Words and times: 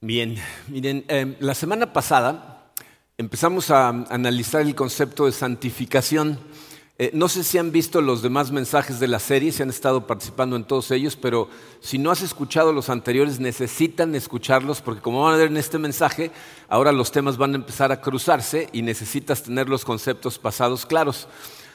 Bien, 0.00 0.36
miren, 0.68 1.04
eh, 1.08 1.36
la 1.40 1.56
semana 1.56 1.92
pasada 1.92 2.70
empezamos 3.16 3.72
a 3.72 3.88
analizar 3.88 4.60
el 4.60 4.76
concepto 4.76 5.26
de 5.26 5.32
santificación. 5.32 6.38
Eh, 6.98 7.10
no 7.14 7.28
sé 7.28 7.42
si 7.42 7.58
han 7.58 7.72
visto 7.72 8.00
los 8.00 8.22
demás 8.22 8.52
mensajes 8.52 9.00
de 9.00 9.08
la 9.08 9.18
serie, 9.18 9.50
si 9.50 9.64
han 9.64 9.70
estado 9.70 10.06
participando 10.06 10.54
en 10.54 10.62
todos 10.62 10.92
ellos, 10.92 11.16
pero 11.16 11.48
si 11.80 11.98
no 11.98 12.12
has 12.12 12.22
escuchado 12.22 12.72
los 12.72 12.90
anteriores, 12.90 13.40
necesitan 13.40 14.14
escucharlos 14.14 14.82
porque 14.82 15.02
como 15.02 15.24
van 15.24 15.34
a 15.34 15.36
ver 15.36 15.48
en 15.48 15.56
este 15.56 15.78
mensaje, 15.78 16.30
ahora 16.68 16.92
los 16.92 17.10
temas 17.10 17.36
van 17.36 17.54
a 17.54 17.56
empezar 17.56 17.90
a 17.90 18.00
cruzarse 18.00 18.68
y 18.72 18.82
necesitas 18.82 19.42
tener 19.42 19.68
los 19.68 19.84
conceptos 19.84 20.38
pasados 20.38 20.86
claros. 20.86 21.26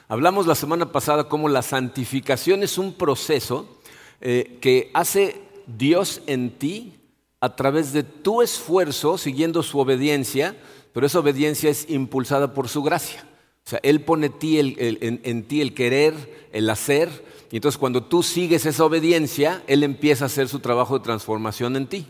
Hablamos 0.08 0.48
la 0.48 0.55
semana 0.55 0.94
pasada 0.94 1.27
cómo 1.27 1.49
la 1.49 1.62
santificación 1.62 2.63
es 2.63 2.77
un 2.77 2.94
proceso 2.94 3.82
eh, 4.21 4.60
que 4.62 4.91
hace 4.94 5.41
Dios 5.68 6.21
en 6.26 6.52
ti 6.58 7.02
a 7.44 7.58
través 7.58 7.92
de 7.92 8.04
tu 8.04 8.42
esfuerzo, 8.42 9.18
siguiendo 9.18 9.64
su 9.64 9.78
obediencia, 9.78 10.56
pero 10.94 11.06
esa 11.06 11.20
obediencia 11.20 11.70
es 11.70 11.90
impulsada 11.90 12.54
por 12.54 12.70
su 12.70 12.82
gracia. 12.84 13.28
O 13.66 13.70
sea, 13.70 13.82
Él 13.84 14.00
pone 14.00 14.28
en, 14.28 15.44
ti 15.44 15.60
el 15.60 15.74
querer, 15.74 16.48
el 16.54 16.70
hacer, 16.70 17.10
y 17.52 17.58
entonces 17.58 17.78
cuando 17.78 18.02
tú 18.02 18.24
sigues 18.24 18.66
esa 18.66 18.86
obediencia, 18.86 19.62
Él 19.68 19.84
empieza 19.84 20.24
a 20.24 20.28
hacer 20.28 20.48
su 20.48 20.60
trabajo 20.60 20.98
de 20.98 21.04
transformación 21.04 21.76
en 21.76 21.88
ti. 21.88 22.08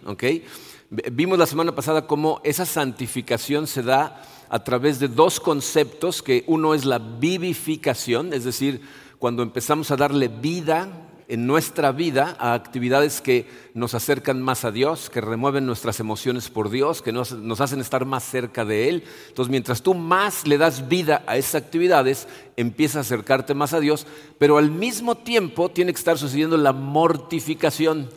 Vimos 0.91 1.39
la 1.39 1.47
semana 1.47 1.73
pasada 1.73 2.05
cómo 2.05 2.39
esa 2.43 2.67
santificación 2.67 3.65
se 3.65 3.81
da 3.81 4.21
a 4.49 4.63
través 4.63 4.99
de 4.99 5.07
dos 5.07 5.39
conceptos, 5.39 6.21
que 6.21 6.43
uno 6.45 6.75
es 6.75 6.85
la 6.85 6.99
vivificación, 6.99 8.33
es 8.33 8.43
decir, 8.43 8.81
cuando 9.17 9.41
empezamos 9.41 9.89
a 9.89 9.95
darle 9.95 10.27
vida 10.27 11.02
en 11.27 11.47
nuestra 11.47 11.91
vida 11.91 12.35
a 12.39 12.53
actividades 12.53 13.21
que 13.21 13.47
nos 13.73 13.93
acercan 13.93 14.41
más 14.41 14.65
a 14.65 14.71
Dios, 14.71 15.09
que 15.09 15.21
remueven 15.21 15.65
nuestras 15.65 15.99
emociones 15.99 16.49
por 16.49 16.69
Dios, 16.69 17.01
que 17.01 17.11
nos, 17.11 17.31
hacen 17.61 17.79
estar 17.79 18.05
más 18.05 18.23
cerca 18.23 18.65
de 18.65 18.89
Él. 18.89 19.03
Entonces, 19.29 19.51
mientras 19.51 19.81
tú 19.81 19.93
más 19.93 20.47
le 20.47 20.57
das 20.57 20.87
vida 20.87 21.23
a 21.27 21.37
esas 21.37 21.55
actividades, 21.55 22.27
empieza 22.57 22.99
a 22.99 23.01
acercarte 23.01 23.53
más 23.53 23.73
a 23.73 23.79
Dios, 23.79 24.07
pero 24.37 24.57
al 24.57 24.71
mismo 24.71 25.15
tiempo 25.15 25.69
tiene 25.69 25.93
que 25.93 25.99
estar 25.99 26.17
sucediendo 26.17 26.57
la 26.57 26.73
mortificación, 26.73 28.09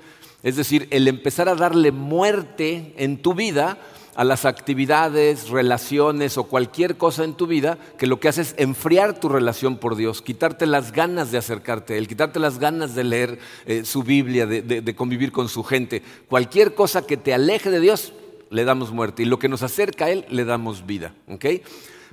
es 0.43 0.57
decir, 0.57 0.87
el 0.91 1.09
empezar 1.09 1.49
a 1.49 1.55
darle 1.55 1.93
muerte 1.93 2.95
en 2.97 3.21
tu 3.23 3.35
vida 3.35 3.79
a 4.17 4.25
las 4.25 4.47
actividades, 4.47 5.51
relaciones 5.51 6.39
o 6.39 6.45
cualquier 6.45 6.97
cosa 6.97 7.23
en 7.23 7.35
tu 7.35 7.47
vida 7.47 7.79
que 7.99 8.07
lo 8.07 8.19
que 8.19 8.29
hace 8.29 8.41
es 8.41 8.55
enfriar 8.57 9.21
tu 9.21 9.29
relación 9.29 9.77
por 9.77 9.95
Dios, 9.95 10.23
quitarte 10.23 10.67
las 10.67 10.91
ganas 10.91 11.31
de 11.31 11.39
acercarte 11.39 11.95
a 11.95 11.97
Él, 11.99 12.09
quitarte 12.09 12.41
las 12.41 12.59
ganas 12.59 12.95
de 12.95 13.05
leer 13.05 13.39
eh, 13.67 13.85
su 13.85 14.03
Biblia, 14.03 14.47
de, 14.47 14.97
convivir 14.97 15.33
con 15.33 15.51
su 15.51 15.63
gente. 15.63 16.03
Cualquier 16.29 16.75
cosa 16.75 17.07
que 17.07 17.19
te 17.19 17.35
aleje 17.35 17.71
de 17.71 17.81
Dios, 17.81 18.15
le 18.49 18.65
damos 18.65 18.91
muerte. 18.91 19.23
Y 19.23 19.27
lo 19.27 19.39
que 19.39 19.49
nos 19.49 19.63
acerca 19.63 20.07
a 20.07 20.11
Él, 20.11 20.25
le 20.31 20.45
damos 20.45 20.87
vida. 20.87 21.15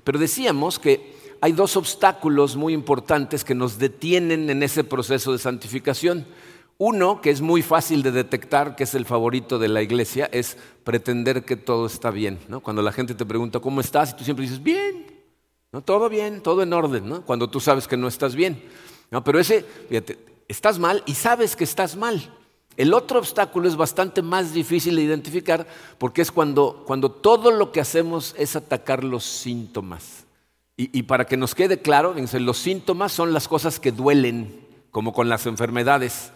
Pero 0.04 0.20
decíamos 0.20 0.80
que 0.80 1.14
hay 1.40 1.54
dos 1.54 1.78
obstáculos 1.78 2.58
muy 2.58 2.74
importantes 2.74 3.44
que 3.44 3.56
nos 3.56 3.80
detienen 3.80 4.50
en 4.50 4.62
ese 4.62 4.84
proceso 4.84 5.32
de 5.32 5.40
santificación. 5.40 6.26
Uno, 6.86 7.22
que 7.22 7.30
es 7.30 7.40
muy 7.40 7.62
fácil 7.62 8.04
de 8.04 8.12
detectar, 8.12 8.76
que 8.76 8.84
es 8.84 8.94
el 8.94 9.06
favorito 9.06 9.58
de 9.58 9.70
la 9.70 9.82
iglesia, 9.82 10.28
es 10.34 10.58
pretender 10.84 11.46
que 11.46 11.56
todo 11.56 11.86
está 11.86 12.12
bien. 12.12 12.38
Cuando 12.62 12.82
la 12.82 12.92
gente 12.92 13.16
te 13.16 13.26
pregunta, 13.26 13.62
¿cómo 13.62 13.80
estás? 13.80 14.12
Y 14.12 14.18
tú 14.18 14.26
siempre 14.26 14.44
dices, 14.44 14.62
bien, 14.62 15.06
todo 15.86 16.10
bien, 16.10 16.42
todo 16.42 16.62
en 16.62 16.74
orden, 16.74 17.22
cuando 17.22 17.50
tú 17.50 17.62
sabes 17.62 17.88
que 17.88 17.96
no 17.96 18.10
estás 18.10 18.36
bien. 18.36 18.62
Pero 19.24 19.40
ese, 19.40 19.66
fíjate, 19.88 20.20
estás 20.50 20.78
mal 20.78 21.04
y 21.06 21.14
sabes 21.14 21.56
que 21.56 21.64
estás 21.64 21.96
mal. 21.96 22.30
El 22.76 22.94
otro 22.94 23.20
obstáculo 23.20 23.70
es 23.70 23.78
bastante 23.78 24.22
más 24.22 24.54
difícil 24.54 24.98
de 24.98 25.04
identificar 25.04 25.66
porque 25.98 26.22
es 26.22 26.34
cuando, 26.34 26.84
cuando 26.86 27.10
todo 27.10 27.52
lo 27.52 27.72
que 27.72 27.80
hacemos 27.80 28.36
es 28.38 28.58
atacar 28.58 29.06
los 29.06 29.24
síntomas. 29.24 30.26
Y, 30.76 31.00
y 31.00 31.04
para 31.04 31.24
que 31.24 31.38
nos 31.38 31.56
quede 31.56 31.82
claro, 31.82 32.14
los 32.18 32.58
síntomas 32.58 33.14
son 33.14 33.32
las 33.32 33.48
cosas 33.48 33.80
que 33.80 33.94
duelen, 33.94 34.68
como 34.92 35.14
con 35.14 35.30
las 35.30 35.46
enfermedades. 35.46 36.34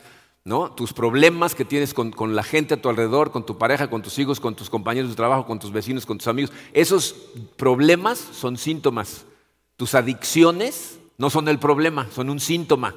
Tus 0.75 0.93
problemas 0.93 1.55
que 1.55 1.65
tienes 1.65 1.93
con, 1.93 2.35
la 2.35 2.43
gente 2.43 2.75
a 2.75 2.81
tu 2.81 2.87
alrededor, 2.87 3.31
con 3.31 3.45
tu 3.45 3.57
pareja, 3.57 3.89
con 3.89 4.01
tus 4.01 4.17
hijos, 4.17 4.39
con 4.39 4.55
tus 4.55 4.69
compañeros 4.69 5.09
de 5.09 5.15
trabajo, 5.15 5.45
con 5.45 5.59
tus 5.59 5.73
vecinos, 5.73 6.05
con 6.05 6.17
tus 6.17 6.27
amigos. 6.27 6.53
Esos 6.71 7.15
problemas 7.57 8.17
son 8.17 8.57
síntomas. 8.57 9.25
Tus 9.75 9.93
adicciones 9.93 10.99
no 11.17 11.29
son 11.29 11.49
el 11.49 11.59
problema, 11.59 12.07
son 12.11 12.29
un 12.29 12.39
síntoma. 12.39 12.95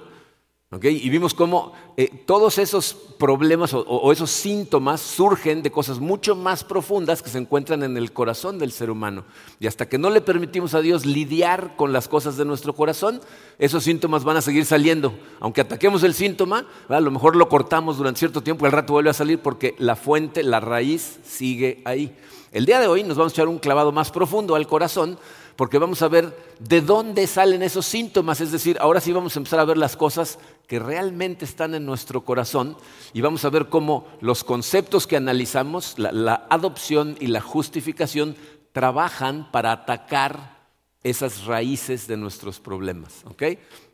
Y 0.72 1.10
vimos 1.10 1.34
cómo 1.34 1.72
eh, 1.96 2.08
todos 2.26 2.56
esos 2.58 2.94
problemas 3.18 3.74
o, 3.74 4.12
esos 4.12 4.30
síntomas 4.30 5.00
surgen 5.00 5.64
de 5.64 5.72
cosas 5.72 5.98
mucho 5.98 6.36
más 6.36 6.62
profundas 6.62 7.22
que 7.22 7.28
se 7.28 7.38
encuentran 7.38 7.82
en 7.82 7.96
el 7.96 8.12
corazón 8.12 8.56
del 8.60 8.70
ser 8.70 8.88
humano. 8.88 9.24
Y 9.58 9.66
hasta 9.66 9.88
que 9.88 9.98
no 9.98 10.10
le 10.10 10.20
permitimos 10.20 10.74
a 10.74 10.80
Dios 10.80 11.06
lidiar 11.06 11.74
con 11.74 11.92
las 11.92 12.06
cosas 12.06 12.36
de 12.36 12.44
nuestro 12.44 12.72
corazón, 12.76 13.20
esos 13.58 13.82
síntomas 13.82 14.22
van 14.22 14.36
a 14.36 14.42
seguir 14.42 14.64
saliendo. 14.64 15.12
Aunque 15.40 15.62
ataquemos 15.62 16.04
el 16.04 16.14
síntoma, 16.14 16.68
a 16.88 17.00
lo 17.00 17.10
mejor 17.10 17.34
lo 17.34 17.48
cortamos 17.48 17.96
durante 17.96 18.20
cierto 18.20 18.40
tiempo 18.40 18.64
al 18.64 18.70
rato 18.70 18.92
vuelve 18.92 19.10
a 19.10 19.14
salir 19.14 19.40
porque 19.40 19.74
la 19.78 19.96
fuente, 19.96 20.44
la 20.44 20.60
raíz 20.60 21.18
sigue 21.24 21.82
ahí. 21.84 22.14
El 22.52 22.66
día 22.66 22.80
de 22.80 22.88
hoy 22.88 23.04
nos 23.04 23.16
vamos 23.16 23.32
a 23.32 23.34
echar 23.34 23.48
un 23.48 23.60
clavado 23.60 23.92
más 23.92 24.10
profundo 24.10 24.56
al 24.56 24.66
corazón 24.66 25.18
porque 25.54 25.78
vamos 25.78 26.02
a 26.02 26.08
ver 26.08 26.36
de 26.58 26.80
dónde 26.80 27.28
salen 27.28 27.62
esos 27.62 27.86
síntomas, 27.86 28.40
es 28.40 28.50
decir, 28.50 28.76
ahora 28.80 29.00
sí 29.00 29.12
vamos 29.12 29.36
a 29.36 29.38
empezar 29.38 29.60
a 29.60 29.64
ver 29.64 29.76
las 29.76 29.96
cosas 29.96 30.38
que 30.66 30.80
realmente 30.80 31.44
están 31.44 31.76
en 31.76 31.86
nuestro 31.86 32.24
corazón 32.24 32.76
y 33.12 33.20
vamos 33.20 33.44
a 33.44 33.50
ver 33.50 33.68
cómo 33.68 34.08
los 34.20 34.42
conceptos 34.42 35.06
que 35.06 35.16
analizamos, 35.16 35.96
la, 35.98 36.46
adopción 36.50 37.16
y 37.20 37.28
la 37.28 37.40
justificación, 37.40 38.34
trabajan 38.72 39.48
para 39.52 39.70
atacar 39.70 40.58
esas 41.04 41.44
raíces 41.44 42.08
de 42.08 42.16
nuestros 42.16 42.58
problemas. 42.58 43.22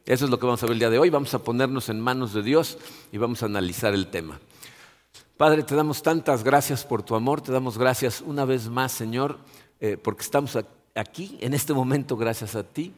Eso 0.07 0.25
es 0.25 0.31
lo 0.31 0.39
que 0.39 0.47
vamos 0.47 0.63
a 0.63 0.67
ver 0.67 0.75
el 0.75 0.79
día 0.79 0.91
de 0.91 0.99
hoy. 0.99 1.11
Vamos 1.11 1.35
a 1.35 1.41
ponernos 1.41 1.91
en 1.91 2.01
manos 2.01 2.33
de 2.33 2.43
Dios 2.43 2.79
y 3.13 3.19
vamos 3.19 3.43
a 3.43 3.47
analizar 3.47 3.93
el 3.93 4.07
tema. 4.07 4.41
Padre, 5.37 5.63
te 5.63 5.75
damos 5.75 6.03
tantas 6.03 6.43
gracias 6.43 6.83
por 6.83 7.03
tu 7.03 7.15
amor, 7.15 7.43
te 7.43 7.53
damos 7.53 7.77
gracias 7.77 8.23
una 8.23 8.47
vez 8.47 8.71
más, 8.71 8.91
Señor, 8.91 9.37
eh, 9.81 9.99
porque 10.03 10.23
estamos 10.23 10.57
aquí 10.95 11.37
en 11.43 11.53
este 11.53 11.75
momento, 11.75 12.17
gracias 12.17 12.55
a 12.55 12.63
ti. 12.63 12.95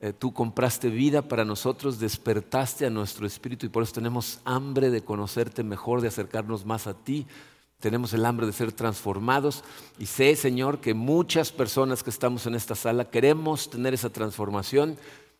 Eh, 0.00 0.12
tú 0.12 0.32
compraste 0.32 0.88
vida 0.88 1.22
para 1.22 1.44
nosotros, 1.44 1.98
despertaste 1.98 2.86
a 2.86 2.90
nuestro 2.90 3.26
espíritu 3.26 3.66
y 3.66 3.70
por 3.70 3.82
eso 3.82 3.92
tenemos 3.92 4.38
hambre 4.44 4.90
de 4.90 5.02
conocerte 5.02 5.64
mejor, 5.64 6.00
de 6.00 6.06
acercarnos 6.06 6.64
más 6.64 6.86
a 6.86 6.94
ti. 6.94 7.26
Tenemos 7.80 8.12
el 8.12 8.24
hambre 8.24 8.46
de 8.46 8.52
ser 8.52 8.70
transformados 8.70 9.64
y 9.98 10.06
sé, 10.06 10.36
Señor, 10.36 10.78
que 10.78 10.94
muchas 10.94 11.50
personas 11.50 12.04
que 12.04 12.10
estamos 12.10 12.46
en 12.46 12.54
esta 12.54 12.76
sala 12.76 13.10
queremos 13.10 13.68
tener 13.68 13.94
esa 13.94 14.10
transformación 14.10 14.96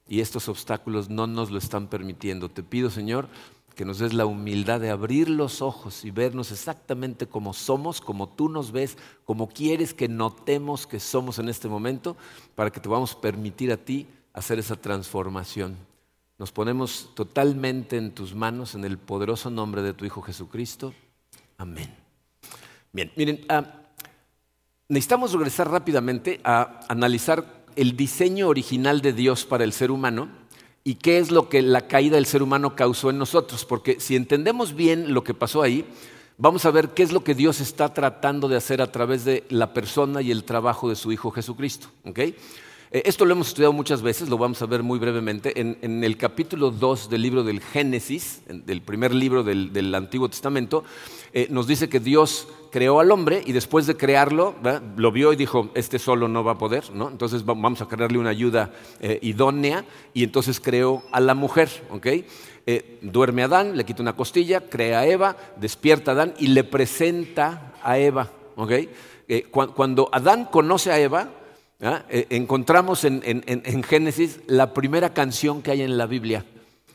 y 0.09 0.21
estos 0.21 0.49
obstáculos 0.49 1.09
no 1.09 1.28
nos 1.28 1.53
lo 1.53 1.59
están 1.59 1.87
permitiendo. 1.87 2.49
Te 2.49 2.65
pido, 2.65 2.91
Señor, 2.91 3.28
que 3.80 3.86
nos 3.86 3.98
des 3.98 4.12
la 4.12 4.26
humildad 4.26 4.78
de 4.78 4.91
abrir 4.91 5.30
los 5.30 5.62
ojos 5.62 6.04
y 6.04 6.10
vernos 6.10 6.52
exactamente 6.52 7.26
como 7.26 7.54
somos, 7.54 8.02
como 8.02 8.28
tú 8.28 8.50
nos 8.50 8.72
ves, 8.72 8.98
como 9.24 9.48
quieres 9.48 9.94
que 9.94 10.06
notemos 10.06 10.86
que 10.86 11.00
somos 11.00 11.38
en 11.38 11.48
este 11.48 11.66
momento, 11.66 12.14
para 12.54 12.69
que 12.69 12.78
te 12.78 12.90
a 12.94 13.20
permitir 13.22 13.72
a 13.72 13.78
ti 13.78 14.06
hacer 14.34 14.58
esa 14.58 14.76
transformación. 14.76 15.78
Nos 16.36 16.52
ponemos 16.52 17.08
totalmente 17.14 17.96
en 17.96 18.12
tus 18.12 18.34
manos, 18.34 18.74
en 18.74 18.84
el 18.84 18.98
poderoso 18.98 19.48
nombre 19.48 19.80
de 19.80 19.94
tu 19.94 20.04
Hijo 20.04 20.20
Jesucristo. 20.20 20.92
Amén. 21.56 21.88
Bien, 22.92 23.10
miren, 23.16 23.46
ah, 23.48 23.64
necesitamos 24.90 25.32
regresar 25.32 25.70
rápidamente 25.70 26.38
a 26.44 26.81
analizar 26.90 27.64
el 27.76 27.96
diseño 27.96 28.49
original 28.49 29.00
de 29.00 29.14
Dios 29.14 29.46
para 29.46 29.64
el 29.64 29.72
ser 29.72 29.90
humano 29.90 30.39
y 30.85 30.94
qué 30.94 31.19
es 31.19 31.31
lo 31.31 31.49
que 31.49 31.62
la 31.62 31.87
caída 31.87 32.17
del 32.17 32.27
ser 32.27 32.43
humano 32.43 32.75
causó 32.75 33.11
en 33.11 33.19
nosotros. 33.19 33.65
Porque 33.65 34.00
si 34.00 34.17
entendemos 34.17 34.75
bien 34.75 35.12
lo 35.12 35.25
que 35.25 35.35
pasó 35.35 35.62
ahí, 35.62 35.85
vamos 36.38 36.65
a 36.65 36.71
ver 36.71 36.91
qué 36.91 37.03
es 37.03 37.12
lo 37.12 37.23
que 37.23 37.35
Dios 37.35 37.61
está 37.61 37.93
tratando 37.93 38.49
de 38.49 38.56
hacer 38.56 38.81
a 38.81 38.91
través 38.91 39.25
de 39.25 39.44
la 39.50 39.75
persona 39.75 40.23
y 40.23 40.31
el 40.31 40.44
trabajo 40.44 40.88
de 40.88 40.97
su 40.97 41.12
Hijo 41.12 41.31
Jesucristo. 41.31 41.88
¿okay? 42.05 42.35
Eh, 42.92 43.02
esto 43.04 43.25
lo 43.25 43.32
hemos 43.32 43.48
estudiado 43.48 43.72
muchas 43.72 44.02
veces, 44.02 44.28
lo 44.28 44.37
vamos 44.37 44.60
a 44.62 44.66
ver 44.66 44.82
muy 44.82 44.98
brevemente. 44.98 45.60
En, 45.60 46.02
el 46.02 46.16
capítulo 46.16 46.72
2 46.72 47.08
del 47.08 47.22
libro 47.22 47.44
del 47.44 47.60
Génesis, 47.60 48.42
del 48.48 48.82
primer 48.82 49.14
libro 49.14 49.44
del, 49.44 49.94
Antiguo 49.94 50.28
Testamento, 50.28 50.82
eh, 51.32 51.46
nos 51.50 51.69
dice 51.69 51.88
que 51.88 52.00
Dios 52.00 52.48
creó 52.72 52.98
al 52.98 53.12
hombre 53.12 53.42
y 53.46 53.52
después 53.52 53.87
de 53.87 53.96
crearlo, 53.96 54.56
lo 54.96 55.12
vio 55.12 55.32
y 55.32 55.37
dijo, 55.37 55.70
este 55.75 56.00
solo 56.00 56.26
no 56.26 56.42
va 56.42 56.52
a 56.52 56.58
poder, 56.58 56.90
¿no? 56.92 57.08
entonces 57.08 57.44
vamos 57.44 57.81
a 57.81 57.87
crearle 57.87 58.19
una 58.19 58.31
ayuda 58.31 58.72
eh, 59.00 59.20
idónea 59.22 59.84
y 60.12 60.25
entonces 60.25 60.58
creó 60.58 61.04
a 61.12 61.20
la 61.20 61.34
mujer. 61.34 61.69
duerme 63.02 63.43
a 63.43 63.44
Adán, 63.44 63.76
le 63.76 63.84
quita 63.84 64.02
una 64.02 64.16
costilla, 64.16 64.69
crea 64.69 65.00
a 65.00 65.06
Eva, 65.06 65.36
despierta 65.60 66.10
a 66.10 66.14
Adán 66.14 66.34
y 66.38 66.48
le 66.48 66.64
presenta 66.64 67.72
a 67.84 67.98
Eva. 67.98 68.31
cuando 69.52 70.08
Adán 70.12 70.46
conoce 70.46 70.90
a 70.90 70.98
Eva, 70.98 71.28
¿Ah? 71.82 72.05
Eh, 72.11 72.27
encontramos 72.31 73.05
en, 73.05 73.82
Génesis 73.85 74.41
la 74.47 74.75
primera 74.75 75.15
canción 75.15 75.62
que 75.62 75.71
hay 75.71 75.81
en 75.81 75.97
la 75.97 76.05
Biblia. 76.05 76.44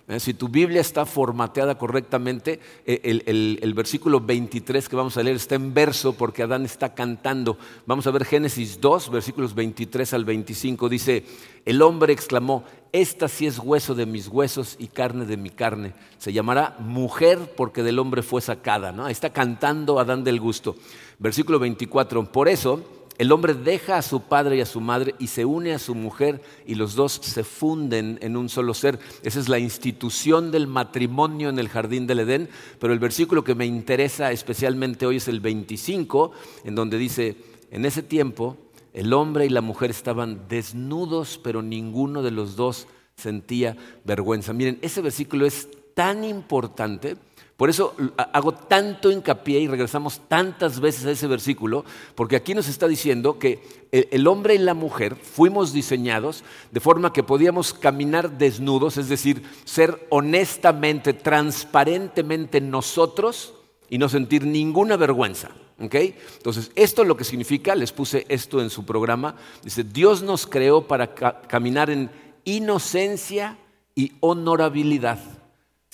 ¿eh? 0.08 0.20
Si 0.20 0.36
tu 0.36 0.48
Biblia 0.48 0.80
está 0.80 1.08
formateada 1.08 1.76
correctamente, 1.80 2.60
eh, 2.86 3.22
el, 3.26 3.74
versículo 3.74 4.22
23 4.22 4.88
que 4.88 4.96
vamos 4.96 5.18
a 5.18 5.24
leer 5.24 5.38
está 5.38 5.56
en 5.56 5.74
verso 5.74 6.14
porque 6.14 6.44
Adán 6.44 6.66
está 6.66 6.94
cantando. 6.94 7.58
Vamos 7.88 8.06
a 8.06 8.12
ver 8.12 8.26
Génesis 8.26 8.80
2, 8.80 9.10
versículos 9.10 9.56
23 9.56 10.14
al 10.14 10.24
25. 10.24 10.88
Dice, 10.88 11.26
el 11.66 11.82
hombre 11.82 12.14
exclamó, 12.14 12.64
esta 12.92 13.28
sí 13.28 13.48
es 13.48 13.58
hueso 13.58 13.96
de 13.96 14.06
mis 14.06 14.28
huesos 14.28 14.76
y 14.78 14.90
carne 14.90 15.26
de 15.26 15.38
mi 15.38 15.50
carne. 15.50 15.94
Se 16.20 16.32
llamará 16.32 16.76
mujer 16.78 17.40
porque 17.58 17.82
del 17.82 17.98
hombre 17.98 18.22
fue 18.22 18.40
sacada. 18.40 18.92
¿no? 18.92 19.08
está 19.08 19.32
cantando 19.32 20.00
Adán 20.00 20.24
del 20.24 20.40
gusto. 20.40 20.76
Versículo 21.18 21.58
24, 21.58 22.32
por 22.32 22.48
eso 22.48 22.94
el 23.17 23.31
hombre 23.31 23.53
deja 23.53 23.97
a 23.97 24.01
su 24.01 24.21
padre 24.21 24.57
y 24.57 24.62
a 24.62 24.65
su 24.65 24.81
madre 24.81 25.15
y 25.19 25.27
se 25.27 25.45
une 25.45 25.73
a 25.73 25.79
su 25.79 25.95
mujer 25.95 26.41
y 26.65 26.75
los 26.75 26.95
dos 26.95 27.13
se 27.13 27.45
funden 27.45 28.19
en 28.21 28.35
un 28.35 28.50
solo 28.50 28.73
ser. 28.73 29.00
Esa 29.23 29.39
es 29.39 29.47
la 29.47 29.57
institución 29.57 30.51
del 30.51 30.67
matrimonio 30.67 31.47
en 31.50 31.57
el 31.57 31.69
jardín 31.69 32.07
del 32.07 32.19
Edén. 32.19 32.50
Pero 32.79 32.91
el 32.91 33.00
versículo 33.00 33.44
que 33.44 33.56
me 33.56 33.65
interesa 33.65 34.33
especialmente 34.33 35.06
hoy 35.06 35.17
es 35.17 35.29
el 35.29 35.39
25, 35.39 36.31
en 36.65 36.75
donde 36.75 36.97
dice, 36.97 37.38
en 37.71 37.85
ese 37.85 38.03
tiempo 38.03 38.57
el 38.94 39.13
hombre 39.13 39.45
y 39.45 39.50
la 39.50 39.62
mujer 39.62 39.91
estaban 39.91 40.47
desnudos, 40.50 41.39
pero 41.41 41.62
ninguno 41.62 42.21
de 42.21 42.31
los 42.31 42.57
dos 42.57 42.88
sentía 43.15 43.77
vergüenza. 44.03 44.51
Miren, 44.51 44.77
ese 44.81 45.01
versículo 45.01 45.45
es 45.45 45.69
tan 45.94 46.25
importante 46.25 47.15
por 47.57 47.69
eso 47.69 47.96
hago 48.34 48.54
tanto 48.54 49.10
hincapié 49.10 49.62
y 49.62 49.68
regresamos 49.68 50.19
tantas 50.28 50.81
veces 50.81 51.06
a 51.06 51.12
ese 51.12 51.28
versículo, 51.28 51.86
porque 52.13 52.36
aquí 52.36 52.54
nos 52.54 52.68
está 52.68 52.86
diciendo 52.88 53.40
que 53.40 53.86
el 53.92 54.28
hombre 54.28 54.56
y 54.56 54.57
la 54.57 54.74
mujer 54.74 55.16
fuimos 55.16 55.72
diseñados 55.72 56.44
de 56.72 56.81
forma 56.81 57.13
que 57.13 57.24
podíamos 57.24 57.74
caminar 57.74 58.38
desnudos, 58.38 58.98
es 58.98 59.07
decir, 59.07 59.44
ser 59.63 60.06
honestamente, 60.10 61.13
transparentemente 61.13 62.60
nosotros 62.60 63.54
y 63.90 64.00
no 64.00 64.10
sentir 64.10 64.46
ninguna 64.46 64.98
vergüenza. 64.98 65.51
Entonces, 65.78 66.72
esto 66.75 67.04
es 67.04 67.08
lo 67.08 67.16
que 67.16 67.24
significa, 67.24 67.74
les 67.75 67.94
puse 67.94 68.25
esto 68.28 68.62
en 68.62 68.69
su 68.69 68.86
programa, 68.86 69.36
dice, 69.63 69.84
Dios 69.84 70.24
nos 70.24 70.46
creó 70.46 70.88
para 70.88 71.13
caminar 71.16 71.90
en 71.90 72.12
inocencia 72.44 73.58
y 73.94 74.13
honorabilidad. 74.19 75.19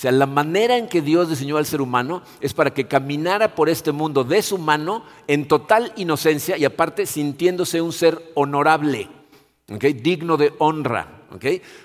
O 0.01 0.05
sea, 0.09 0.11
la 0.11 0.25
manera 0.25 0.77
en 0.77 0.87
que 0.87 1.03
Dios 1.03 1.29
diseñó 1.29 1.57
al 1.57 1.67
ser 1.67 1.79
humano 1.79 2.23
es 2.39 2.55
para 2.55 2.73
que 2.73 2.87
caminara 2.87 3.53
por 3.53 3.69
este 3.69 3.91
mundo 3.91 4.23
de 4.23 4.41
su 4.41 4.57
mano 4.57 5.03
en 5.27 5.47
total 5.47 5.93
inocencia 5.95 6.57
y 6.57 6.65
aparte 6.65 7.05
sintiéndose 7.05 7.81
un 7.81 7.93
ser 7.93 8.31
honorable, 8.33 9.09
digno 9.67 10.37
de 10.37 10.53
honra. 10.57 11.27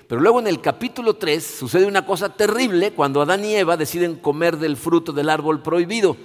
Pero 0.07 0.19
luego 0.19 0.39
en 0.39 0.47
el 0.47 0.61
capítulo 0.61 1.13
3 1.13 1.45
sucede 1.45 1.85
una 1.85 2.07
cosa 2.07 2.29
terrible 2.29 2.91
cuando 2.91 3.21
Adán 3.21 3.45
y 3.45 3.53
Eva 3.53 3.77
deciden 3.77 4.15
comer 4.15 4.57
del 4.57 4.77
fruto 4.77 5.13
del 5.13 5.29
árbol 5.29 5.61
prohibido. 5.61 6.17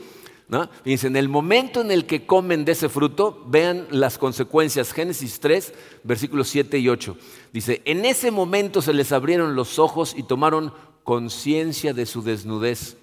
Fíjense, 0.84 1.08
en 1.08 1.16
el 1.16 1.28
momento 1.28 1.82
en 1.82 1.90
el 1.90 2.06
que 2.06 2.24
comen 2.24 2.64
de 2.64 2.72
ese 2.72 2.88
fruto, 2.88 3.44
vean 3.48 3.86
las 3.90 4.16
consecuencias. 4.16 4.94
Génesis 4.94 5.40
3, 5.40 5.74
versículos 6.04 6.48
7 6.48 6.78
y 6.78 6.88
8. 6.88 7.16
Dice, 7.52 7.82
en 7.84 8.06
ese 8.06 8.30
momento 8.30 8.80
se 8.80 8.94
les 8.94 9.12
abrieron 9.12 9.54
los 9.54 9.78
ojos 9.78 10.14
y 10.16 10.22
tomaron 10.22 10.72
conciencia 11.04 11.92
de 11.92 12.06
su 12.06 12.22
desnudez. 12.22 12.96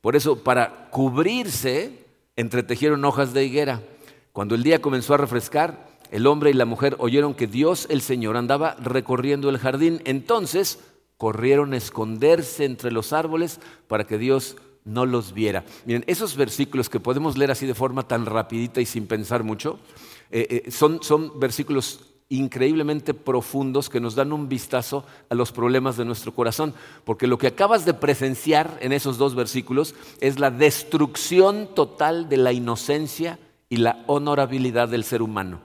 Por 0.00 0.16
eso, 0.16 0.42
para 0.42 0.90
cubrirse, 0.90 2.06
entretejieron 2.36 3.04
hojas 3.04 3.32
de 3.32 3.44
higuera. 3.44 3.82
Cuando 4.32 4.54
el 4.54 4.62
día 4.62 4.80
comenzó 4.80 5.14
a 5.14 5.18
refrescar, 5.18 5.92
el 6.10 6.26
hombre 6.26 6.50
y 6.50 6.54
la 6.54 6.64
mujer 6.64 6.96
oyeron 6.98 7.34
que 7.34 7.46
Dios 7.46 7.86
el 7.88 8.02
Señor 8.02 8.36
andaba 8.36 8.76
recorriendo 8.80 9.48
el 9.48 9.58
jardín. 9.58 10.02
Entonces 10.04 10.80
corrieron 11.16 11.72
a 11.72 11.76
esconderse 11.76 12.64
entre 12.64 12.90
los 12.90 13.12
árboles 13.12 13.60
para 13.86 14.04
que 14.04 14.18
Dios 14.18 14.56
no 14.84 15.06
los 15.06 15.32
viera. 15.32 15.64
Miren, 15.86 16.04
esos 16.06 16.36
versículos 16.36 16.88
que 16.88 17.00
podemos 17.00 17.38
leer 17.38 17.50
así 17.50 17.66
de 17.66 17.74
forma 17.74 18.06
tan 18.08 18.26
rapidita 18.26 18.80
y 18.80 18.86
sin 18.86 19.06
pensar 19.06 19.44
mucho, 19.44 19.78
eh, 20.30 20.62
eh, 20.66 20.70
son, 20.70 21.02
son 21.02 21.38
versículos 21.38 22.11
increíblemente 22.32 23.12
profundos 23.12 23.90
que 23.90 24.00
nos 24.00 24.14
dan 24.14 24.32
un 24.32 24.48
vistazo 24.48 25.04
a 25.28 25.34
los 25.34 25.52
problemas 25.52 25.96
de 25.96 26.04
nuestro 26.04 26.32
corazón. 26.32 26.74
Porque 27.04 27.26
lo 27.26 27.36
que 27.36 27.48
acabas 27.48 27.84
de 27.84 27.94
presenciar 27.94 28.78
en 28.80 28.92
esos 28.92 29.18
dos 29.18 29.34
versículos 29.34 29.94
es 30.20 30.38
la 30.38 30.50
destrucción 30.50 31.68
total 31.74 32.28
de 32.28 32.38
la 32.38 32.52
inocencia 32.52 33.38
y 33.68 33.76
la 33.76 34.02
honorabilidad 34.06 34.88
del 34.88 35.04
ser 35.04 35.20
humano. 35.20 35.60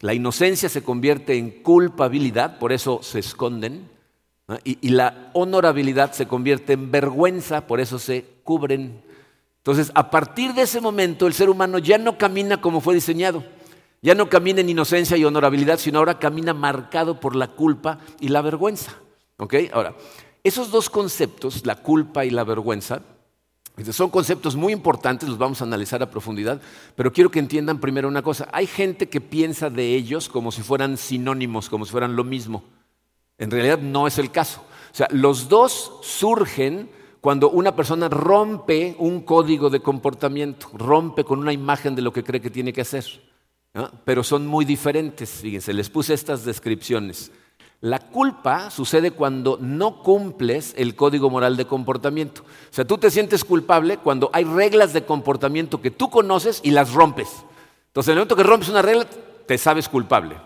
La 0.00 0.14
inocencia 0.14 0.68
se 0.68 0.82
convierte 0.82 1.36
en 1.36 1.62
culpabilidad, 1.62 2.58
por 2.58 2.72
eso 2.72 3.00
se 3.02 3.18
esconden, 3.18 3.88
y, 4.64 4.78
y 4.80 4.90
la 4.90 5.30
honorabilidad 5.32 6.12
se 6.12 6.26
convierte 6.26 6.72
en 6.74 6.90
vergüenza, 6.90 7.66
por 7.66 7.80
eso 7.80 7.98
se 7.98 8.24
cubren. 8.44 9.02
Entonces, 9.58 9.92
a 9.94 10.10
partir 10.10 10.54
de 10.54 10.62
ese 10.62 10.80
momento, 10.80 11.26
el 11.26 11.34
ser 11.34 11.50
humano 11.50 11.78
ya 11.78 11.98
no 11.98 12.18
camina 12.18 12.60
como 12.60 12.80
fue 12.80 12.94
diseñado. 12.94 13.44
Ya 14.02 14.14
no 14.14 14.30
camina 14.30 14.60
en 14.60 14.70
inocencia 14.70 15.16
y 15.16 15.24
honorabilidad, 15.24 15.78
sino 15.78 15.98
ahora 15.98 16.18
camina 16.18 16.54
marcado 16.54 17.20
por 17.20 17.36
la 17.36 17.48
culpa 17.48 17.98
y 18.18 18.28
la 18.28 18.40
vergüenza. 18.40 18.96
¿Ok? 19.36 19.54
Ahora, 19.72 19.94
esos 20.42 20.70
dos 20.70 20.88
conceptos, 20.88 21.66
la 21.66 21.76
culpa 21.76 22.24
y 22.24 22.30
la 22.30 22.44
vergüenza, 22.44 23.02
son 23.92 24.10
conceptos 24.10 24.56
muy 24.56 24.72
importantes, 24.72 25.28
los 25.28 25.38
vamos 25.38 25.60
a 25.60 25.64
analizar 25.64 26.02
a 26.02 26.10
profundidad, 26.10 26.60
pero 26.96 27.12
quiero 27.12 27.30
que 27.30 27.38
entiendan 27.38 27.78
primero 27.78 28.08
una 28.08 28.22
cosa. 28.22 28.48
Hay 28.52 28.66
gente 28.66 29.08
que 29.08 29.20
piensa 29.20 29.68
de 29.70 29.94
ellos 29.94 30.28
como 30.28 30.50
si 30.50 30.62
fueran 30.62 30.96
sinónimos, 30.96 31.68
como 31.68 31.84
si 31.84 31.92
fueran 31.92 32.16
lo 32.16 32.24
mismo. 32.24 32.64
En 33.38 33.50
realidad 33.50 33.78
no 33.78 34.06
es 34.06 34.18
el 34.18 34.30
caso. 34.30 34.62
O 34.92 34.94
sea, 34.94 35.08
los 35.10 35.48
dos 35.48 35.92
surgen 36.02 36.90
cuando 37.20 37.50
una 37.50 37.76
persona 37.76 38.08
rompe 38.08 38.96
un 38.98 39.20
código 39.20 39.68
de 39.68 39.80
comportamiento, 39.80 40.68
rompe 40.72 41.24
con 41.24 41.38
una 41.38 41.52
imagen 41.52 41.94
de 41.94 42.02
lo 42.02 42.12
que 42.12 42.24
cree 42.24 42.40
que 42.40 42.50
tiene 42.50 42.72
que 42.72 42.80
hacer 42.80 43.29
pero 44.04 44.24
son 44.24 44.46
muy 44.46 44.64
diferentes. 44.64 45.30
Fíjense, 45.30 45.72
les 45.72 45.88
puse 45.88 46.14
estas 46.14 46.44
descripciones. 46.44 47.30
La 47.80 47.98
culpa 47.98 48.70
sucede 48.70 49.10
cuando 49.10 49.58
no 49.60 50.02
cumples 50.02 50.74
el 50.76 50.94
código 50.94 51.30
moral 51.30 51.56
de 51.56 51.64
comportamiento. 51.64 52.42
O 52.42 52.74
sea, 52.74 52.84
tú 52.84 52.98
te 52.98 53.10
sientes 53.10 53.42
culpable 53.42 53.96
cuando 53.96 54.28
hay 54.34 54.44
reglas 54.44 54.92
de 54.92 55.04
comportamiento 55.04 55.80
que 55.80 55.90
tú 55.90 56.10
conoces 56.10 56.60
y 56.62 56.72
las 56.72 56.92
rompes. 56.92 57.28
Entonces, 57.86 58.08
en 58.08 58.12
el 58.12 58.18
momento 58.18 58.36
que 58.36 58.42
rompes 58.42 58.68
una 58.68 58.82
regla, 58.82 59.06
te 59.46 59.56
sabes 59.56 59.88
culpable. 59.88 60.36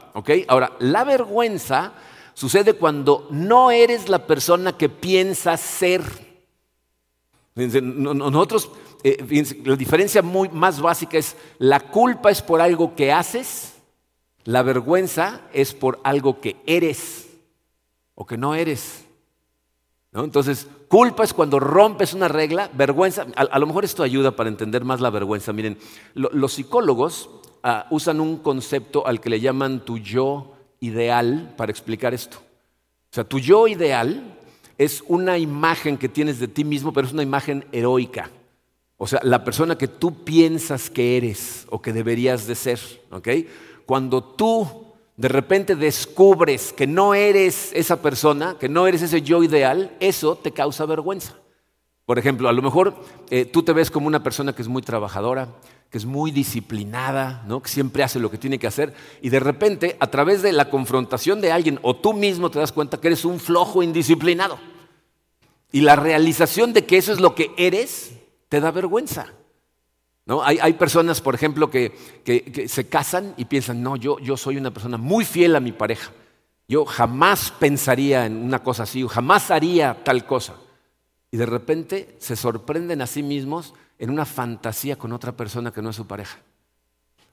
Ahora, 0.46 0.72
la 0.78 1.02
vergüenza 1.02 1.92
sucede 2.34 2.74
cuando 2.74 3.26
no 3.30 3.72
eres 3.72 4.08
la 4.08 4.26
persona 4.26 4.76
que 4.76 4.88
piensas 4.88 5.60
ser. 5.60 6.02
Nosotros 7.56 8.70
eh, 9.04 9.60
la 9.64 9.76
diferencia 9.76 10.22
muy, 10.22 10.48
más 10.48 10.80
básica 10.80 11.18
es, 11.18 11.36
la 11.58 11.78
culpa 11.78 12.30
es 12.30 12.40
por 12.40 12.62
algo 12.62 12.94
que 12.94 13.12
haces, 13.12 13.74
la 14.44 14.62
vergüenza 14.62 15.42
es 15.52 15.74
por 15.74 16.00
algo 16.04 16.40
que 16.40 16.56
eres 16.66 17.28
o 18.14 18.24
que 18.24 18.38
no 18.38 18.54
eres. 18.54 19.04
Entonces, 20.14 20.68
culpa 20.88 21.24
es 21.24 21.34
cuando 21.34 21.60
rompes 21.60 22.14
una 22.14 22.28
regla, 22.28 22.70
vergüenza, 22.72 23.26
a, 23.36 23.58
lo 23.58 23.66
mejor 23.66 23.84
esto 23.84 24.02
ayuda 24.02 24.36
para 24.36 24.48
entender 24.48 24.84
más 24.84 25.00
la 25.00 25.10
vergüenza. 25.10 25.52
Miren, 25.52 25.76
los 26.14 26.54
psicólogos 26.54 27.28
ah, 27.62 27.86
usan 27.90 28.20
un 28.20 28.38
concepto 28.38 29.06
al 29.06 29.20
que 29.20 29.28
le 29.28 29.40
llaman 29.40 29.84
tu 29.84 29.98
yo 29.98 30.54
ideal 30.80 31.52
para 31.58 31.72
explicar 31.72 32.14
esto. 32.14 32.38
O 32.38 33.14
sea, 33.14 33.24
tu 33.24 33.38
yo 33.38 33.68
ideal 33.68 34.38
es 34.78 35.04
una 35.08 35.36
imagen 35.36 35.98
que 35.98 36.08
tienes 36.08 36.38
de 36.38 36.48
ti 36.48 36.64
mismo, 36.64 36.92
pero 36.92 37.06
es 37.06 37.12
una 37.12 37.22
imagen 37.22 37.66
heroica. 37.70 38.30
O 38.96 39.06
sea, 39.06 39.20
la 39.22 39.44
persona 39.44 39.76
que 39.76 39.88
tú 39.88 40.24
piensas 40.24 40.88
que 40.88 41.16
eres 41.16 41.66
o 41.70 41.82
que 41.82 41.92
deberías 41.92 42.46
de 42.46 42.54
ser. 42.54 42.80
¿ok? 43.10 43.28
Cuando 43.86 44.22
tú 44.22 44.84
de 45.16 45.28
repente 45.28 45.76
descubres 45.76 46.72
que 46.72 46.86
no 46.86 47.14
eres 47.14 47.70
esa 47.72 48.02
persona, 48.02 48.56
que 48.58 48.68
no 48.68 48.86
eres 48.86 49.02
ese 49.02 49.22
yo 49.22 49.42
ideal, 49.42 49.96
eso 50.00 50.36
te 50.36 50.52
causa 50.52 50.86
vergüenza. 50.86 51.34
Por 52.06 52.18
ejemplo, 52.18 52.48
a 52.48 52.52
lo 52.52 52.62
mejor 52.62 52.94
eh, 53.30 53.44
tú 53.44 53.62
te 53.62 53.72
ves 53.72 53.90
como 53.90 54.06
una 54.06 54.22
persona 54.22 54.52
que 54.54 54.62
es 54.62 54.68
muy 54.68 54.82
trabajadora, 54.82 55.48
que 55.88 55.98
es 55.98 56.04
muy 56.04 56.30
disciplinada, 56.32 57.44
¿no? 57.46 57.62
que 57.62 57.70
siempre 57.70 58.02
hace 58.02 58.18
lo 58.18 58.30
que 58.30 58.36
tiene 58.36 58.58
que 58.58 58.66
hacer, 58.66 58.92
y 59.22 59.30
de 59.30 59.40
repente, 59.40 59.96
a 60.00 60.08
través 60.08 60.42
de 60.42 60.52
la 60.52 60.68
confrontación 60.68 61.40
de 61.40 61.52
alguien, 61.52 61.78
o 61.82 61.96
tú 61.96 62.12
mismo 62.12 62.50
te 62.50 62.58
das 62.58 62.72
cuenta 62.72 63.00
que 63.00 63.06
eres 63.06 63.24
un 63.24 63.40
flojo 63.40 63.82
indisciplinado. 63.82 64.58
Y 65.72 65.80
la 65.80 65.96
realización 65.96 66.72
de 66.72 66.84
que 66.84 66.98
eso 66.98 67.12
es 67.12 67.20
lo 67.20 67.34
que 67.34 67.52
eres, 67.56 68.12
te 68.54 68.60
da 68.60 68.70
vergüenza. 68.70 69.26
¿No? 70.26 70.40
Hay, 70.44 70.74
personas, 70.74 71.20
por 71.20 71.34
ejemplo, 71.34 71.68
que, 71.68 71.92
se 72.68 72.88
casan 72.88 73.34
y 73.36 73.46
piensan, 73.46 73.82
no, 73.82 73.96
yo, 73.96 74.20
yo 74.20 74.36
soy 74.36 74.56
una 74.58 74.70
persona 74.70 74.96
muy 74.96 75.24
fiel 75.24 75.56
a 75.56 75.60
mi 75.60 75.72
pareja. 75.72 76.12
Yo 76.68 76.84
jamás 76.84 77.50
pensaría 77.50 78.26
en 78.26 78.36
una 78.36 78.62
cosa 78.62 78.84
así, 78.84 79.04
jamás 79.08 79.50
haría 79.50 80.04
tal 80.04 80.24
cosa. 80.24 80.54
Y 81.32 81.36
de 81.36 81.46
repente 81.46 82.14
se 82.20 82.36
sorprenden 82.36 83.02
a 83.02 83.08
sí 83.08 83.24
mismos 83.24 83.74
en 83.98 84.08
una 84.08 84.24
fantasía 84.24 84.94
con 84.94 85.10
otra 85.12 85.32
persona 85.32 85.72
que 85.72 85.82
no 85.82 85.90
es 85.90 85.96
su 85.96 86.06
pareja. 86.06 86.38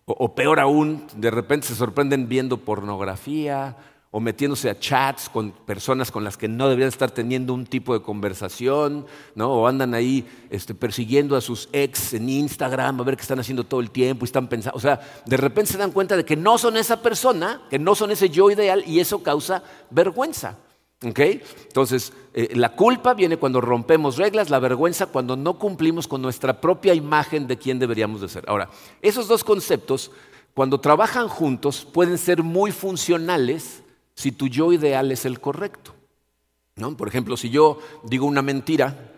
O, 0.05 0.33
peor 0.33 0.59
aún, 0.59 1.05
de 1.15 1.29
repente 1.29 1.67
se 1.67 1.75
sorprenden 1.75 2.27
viendo 2.27 2.57
pornografía 2.57 3.77
o 4.13 4.19
metiéndose 4.19 4.69
a 4.69 4.77
chats 4.77 5.29
con 5.29 5.51
personas 5.51 6.11
con 6.11 6.25
las 6.25 6.35
que 6.35 6.49
no 6.49 6.67
deberían 6.67 6.89
estar 6.89 7.11
teniendo 7.11 7.53
un 7.53 7.65
tipo 7.65 7.93
de 7.93 8.01
conversación, 8.01 9.05
¿no? 9.35 9.51
o 9.51 9.67
andan 9.67 9.93
ahí 9.93 10.27
este, 10.49 10.75
persiguiendo 10.75 11.37
a 11.37 11.41
sus 11.41 11.69
ex 11.71 12.13
en 12.13 12.27
Instagram 12.27 12.99
a 12.99 13.03
ver 13.03 13.15
qué 13.15 13.21
están 13.21 13.39
haciendo 13.39 13.63
todo 13.63 13.79
el 13.79 13.89
tiempo 13.89 14.25
y 14.25 14.27
están 14.27 14.47
pensando, 14.47 14.77
o 14.77 14.81
sea, 14.81 14.99
de 15.25 15.37
repente 15.37 15.71
se 15.71 15.77
dan 15.77 15.91
cuenta 15.91 16.17
de 16.17 16.25
que 16.25 16.35
no 16.35 16.57
son 16.57 16.75
esa 16.75 17.01
persona, 17.01 17.61
que 17.69 17.79
no 17.79 17.95
son 17.95 18.11
ese 18.11 18.29
yo 18.29 18.51
ideal 18.51 18.83
y 18.85 18.99
eso 18.99 19.23
causa 19.23 19.63
vergüenza. 19.89 20.57
Entonces, 21.03 22.13
eh, 22.35 22.49
la 22.53 22.75
culpa 22.75 23.15
viene 23.15 23.37
cuando 23.37 23.59
rompemos 23.59 24.17
reglas, 24.17 24.51
la 24.51 24.59
vergüenza 24.59 25.07
cuando 25.07 25.35
no 25.35 25.57
cumplimos 25.57 26.07
con 26.07 26.21
nuestra 26.21 26.61
propia 26.61 26.93
imagen 26.93 27.47
de 27.47 27.57
quién 27.57 27.79
deberíamos 27.79 28.21
de 28.21 28.29
ser. 28.29 28.43
Ahora, 28.47 28.69
esos 29.01 29.27
dos 29.27 29.43
conceptos, 29.43 30.11
cuando 30.53 30.79
trabajan 30.79 31.27
juntos, 31.27 31.87
pueden 31.91 32.19
ser 32.19 32.43
muy 32.43 32.71
funcionales 32.71 33.80
si 34.15 34.31
tu 34.31 34.47
yo 34.47 34.73
ideal 34.73 35.11
es 35.11 35.25
el 35.25 35.39
correcto. 35.39 35.93
¿no? 36.75 36.95
Por 36.95 37.07
ejemplo, 37.07 37.37
si 37.37 37.49
yo 37.49 37.79
digo 38.03 38.25
una 38.25 38.41
mentira 38.41 39.11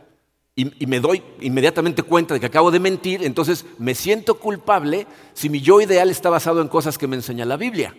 y, 0.55 0.85
me 0.85 0.99
doy 0.99 1.23
inmediatamente 1.41 2.03
cuenta 2.03 2.35
de 2.35 2.39
que 2.39 2.45
acabo 2.45 2.69
de 2.69 2.79
mentir, 2.79 3.23
entonces 3.23 3.65
me 3.79 3.95
siento 3.95 4.39
culpable 4.39 5.07
si 5.33 5.49
mi 5.49 5.61
yo 5.61 5.81
ideal 5.81 6.09
está 6.09 6.29
basado 6.29 6.61
en 6.61 6.67
cosas 6.67 6.97
que 6.97 7.07
me 7.07 7.15
enseña 7.15 7.45
la 7.45 7.57
Biblia, 7.57 7.95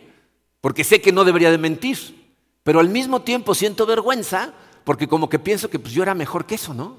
porque 0.61 0.85
sé 0.85 1.01
que 1.01 1.13
no 1.13 1.25
debería 1.25 1.51
de 1.51 1.59
mentir, 1.59 2.33
pero 2.63 2.79
al 2.79 2.89
mismo 2.89 3.23
tiempo 3.23 3.55
siento 3.55 3.87
vergüenza 3.87 4.55
porque 4.85 5.09
como 5.09 5.29
que 5.29 5.39
pienso 5.39 5.69
que 5.69 5.79
pues, 5.79 5.93
yo 5.93 6.03
era 6.03 6.15
mejor 6.15 6.47
que 6.47 6.55
eso, 6.55 6.75
¿no? 6.75 6.97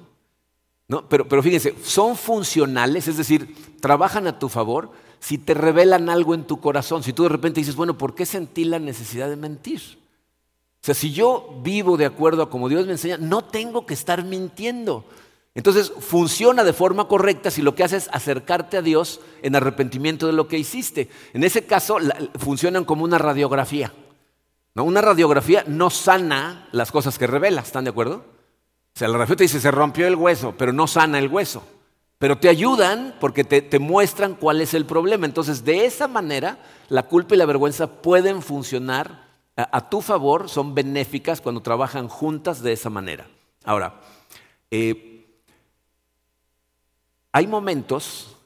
¿No? 0.87 1.07
Pero, 1.07 1.27
pero 1.27 1.41
fíjense, 1.41 1.73
son 1.83 2.15
funcionales, 2.15 3.07
es 3.07 3.17
decir, 3.17 3.55
trabajan 3.79 4.27
a 4.27 4.37
tu 4.37 4.49
favor 4.49 4.91
si 5.25 5.39
te 5.39 5.55
revelan 5.55 6.07
algo 6.07 6.35
en 6.35 6.43
tu 6.43 6.59
corazón, 6.59 7.01
si 7.01 7.11
tú 7.11 7.23
de 7.23 7.29
repente 7.29 7.59
dices, 7.59 7.75
bueno, 7.75 7.97
¿por 7.97 8.13
qué 8.13 8.27
sentí 8.27 8.63
la 8.63 8.77
necesidad 8.77 9.27
de 9.27 9.35
mentir? 9.35 9.81
O 9.81 10.85
sea, 10.85 10.93
si 10.93 11.13
yo 11.13 11.59
vivo 11.63 11.97
de 11.97 12.05
acuerdo 12.05 12.43
a 12.43 12.49
como 12.51 12.69
Dios 12.69 12.85
me 12.85 12.91
enseña, 12.91 13.17
no 13.17 13.43
tengo 13.43 13.87
que 13.87 13.95
estar 13.95 14.23
mintiendo. 14.23 15.03
Entonces 15.55 15.91
funciona 15.97 16.63
de 16.63 16.73
forma 16.73 17.07
correcta 17.07 17.49
si 17.49 17.63
lo 17.63 17.73
que 17.73 17.83
haces 17.83 18.03
es 18.03 18.09
acercarte 18.13 18.77
a 18.77 18.83
Dios 18.83 19.19
en 19.41 19.55
arrepentimiento 19.55 20.27
de 20.27 20.33
lo 20.33 20.47
que 20.47 20.59
hiciste. 20.59 21.09
En 21.33 21.43
ese 21.43 21.65
caso 21.65 21.97
funcionan 22.37 22.85
como 22.85 23.03
una 23.03 23.17
radiografía. 23.17 23.91
¿no? 24.75 24.83
Una 24.83 25.01
radiografía 25.01 25.63
no 25.65 25.89
sana 25.89 26.69
las 26.71 26.91
cosas 26.91 27.17
que 27.17 27.25
revela, 27.25 27.61
¿están 27.61 27.85
de 27.85 27.89
acuerdo? 27.89 28.17
O 28.17 28.99
sea, 28.99 29.07
la 29.07 29.13
radiografía 29.13 29.37
te 29.37 29.43
dice 29.45 29.59
se 29.59 29.71
rompió 29.71 30.05
el 30.05 30.17
hueso, 30.17 30.53
pero 30.55 30.71
no 30.71 30.85
sana 30.85 31.17
el 31.17 31.29
hueso. 31.29 31.63
Pero 32.17 32.37
te 32.37 32.47
ayudan 32.47 33.15
porque 33.19 33.43
te, 33.43 33.79
muestran 33.79 34.35
cuál 34.35 34.61
es 34.61 34.73
el 34.73 34.85
problema. 34.85 35.25
Entonces, 35.25 35.65
de 35.65 35.85
esa 35.85 36.07
manera, 36.07 36.59
la 36.87 37.03
culpa 37.03 37.35
y 37.35 37.37
la 37.37 37.45
vergüenza 37.45 38.01
pueden 38.01 38.41
funcionar 38.41 39.25
a, 39.57 39.89
tu 39.89 40.01
favor, 40.01 40.49
son 40.49 40.75
benéficas 40.75 41.41
cuando 41.41 41.61
trabajan 41.61 42.07
juntas 42.07 42.61
de 42.61 42.73
esa 42.73 42.89
manera. 42.89 43.27
Ahora, 43.63 44.01
eh, 44.71 45.25
hay 47.31 47.47
momentos 47.47 48.37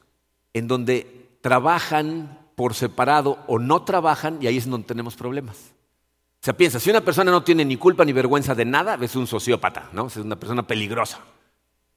en 0.52 0.68
donde 0.68 1.28
trabajan 1.40 2.38
por 2.54 2.74
separado 2.74 3.38
o 3.46 3.58
no 3.58 3.82
trabajan 3.82 4.38
y 4.40 4.46
ahí 4.46 4.56
es 4.56 4.68
donde 4.68 4.86
tenemos 4.86 5.16
problemas. 5.16 5.56
O 5.56 6.44
sea, 6.44 6.56
piensa, 6.56 6.80
si 6.80 6.90
una 6.90 7.00
persona 7.00 7.30
no 7.30 7.42
tiene 7.42 7.64
ni 7.64 7.76
culpa 7.76 8.04
ni 8.04 8.12
vergüenza 8.12 8.54
de 8.54 8.64
nada, 8.64 8.98
es 9.00 9.14
un 9.14 9.26
sociópata, 9.26 9.90
¿no? 9.92 10.06
Es 10.06 10.16
una 10.16 10.36
persona 10.36 10.66
peligrosa 10.66 11.20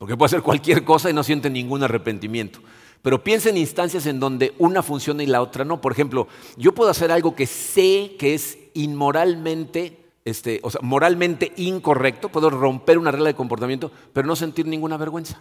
porque 0.04 0.18
puede 0.18 0.28
hacer 0.32 0.42
cualquier 0.42 0.84
cosa 0.84 1.10
y 1.10 1.14
no 1.14 1.24
siente 1.24 1.50
ningún 1.50 1.82
arrepentimiento. 1.82 2.60
Pero 3.02 3.24
piensa 3.24 3.48
en 3.48 3.56
instancias 3.56 4.06
en 4.06 4.20
donde 4.20 4.54
una 4.58 4.84
funciona 4.84 5.24
y 5.24 5.28
la 5.28 5.42
otra 5.42 5.64
no. 5.64 5.80
Por 5.80 5.94
ejemplo, 5.94 6.28
yo 6.58 6.74
puedo 6.76 6.90
hacer 6.90 7.10
algo 7.10 7.38
que 7.38 7.46
sé 7.46 8.18
que 8.20 8.34
es 8.34 8.58
inmoralmente, 8.74 9.98
este, 10.26 10.60
o 10.62 10.70
sea, 10.70 10.82
moralmente 10.84 11.54
incorrecto, 11.56 12.28
puedo 12.28 12.50
romper 12.50 12.98
una 12.98 13.12
regla 13.12 13.30
de 13.30 13.34
comportamiento, 13.34 13.94
pero 14.12 14.28
no 14.28 14.36
sentir 14.36 14.68
ninguna 14.68 14.98
vergüenza. 14.98 15.40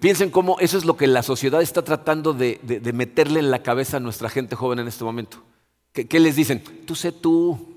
Piensen 0.00 0.30
cómo 0.30 0.56
eso 0.58 0.76
es 0.76 0.84
lo 0.84 0.96
que 0.96 1.06
la 1.06 1.22
sociedad 1.22 1.62
está 1.62 1.82
tratando 1.82 2.32
de, 2.32 2.58
meterle 2.92 3.38
en 3.38 3.52
la 3.52 3.62
cabeza 3.62 3.98
a 3.98 4.00
nuestra 4.00 4.28
gente 4.28 4.56
joven 4.56 4.80
en 4.80 4.88
este 4.88 5.04
momento. 5.04 5.36
¿Qué 5.92 6.18
les 6.18 6.34
dicen? 6.34 6.64
Tú 6.84 6.96
sé 6.96 7.12
tú, 7.12 7.73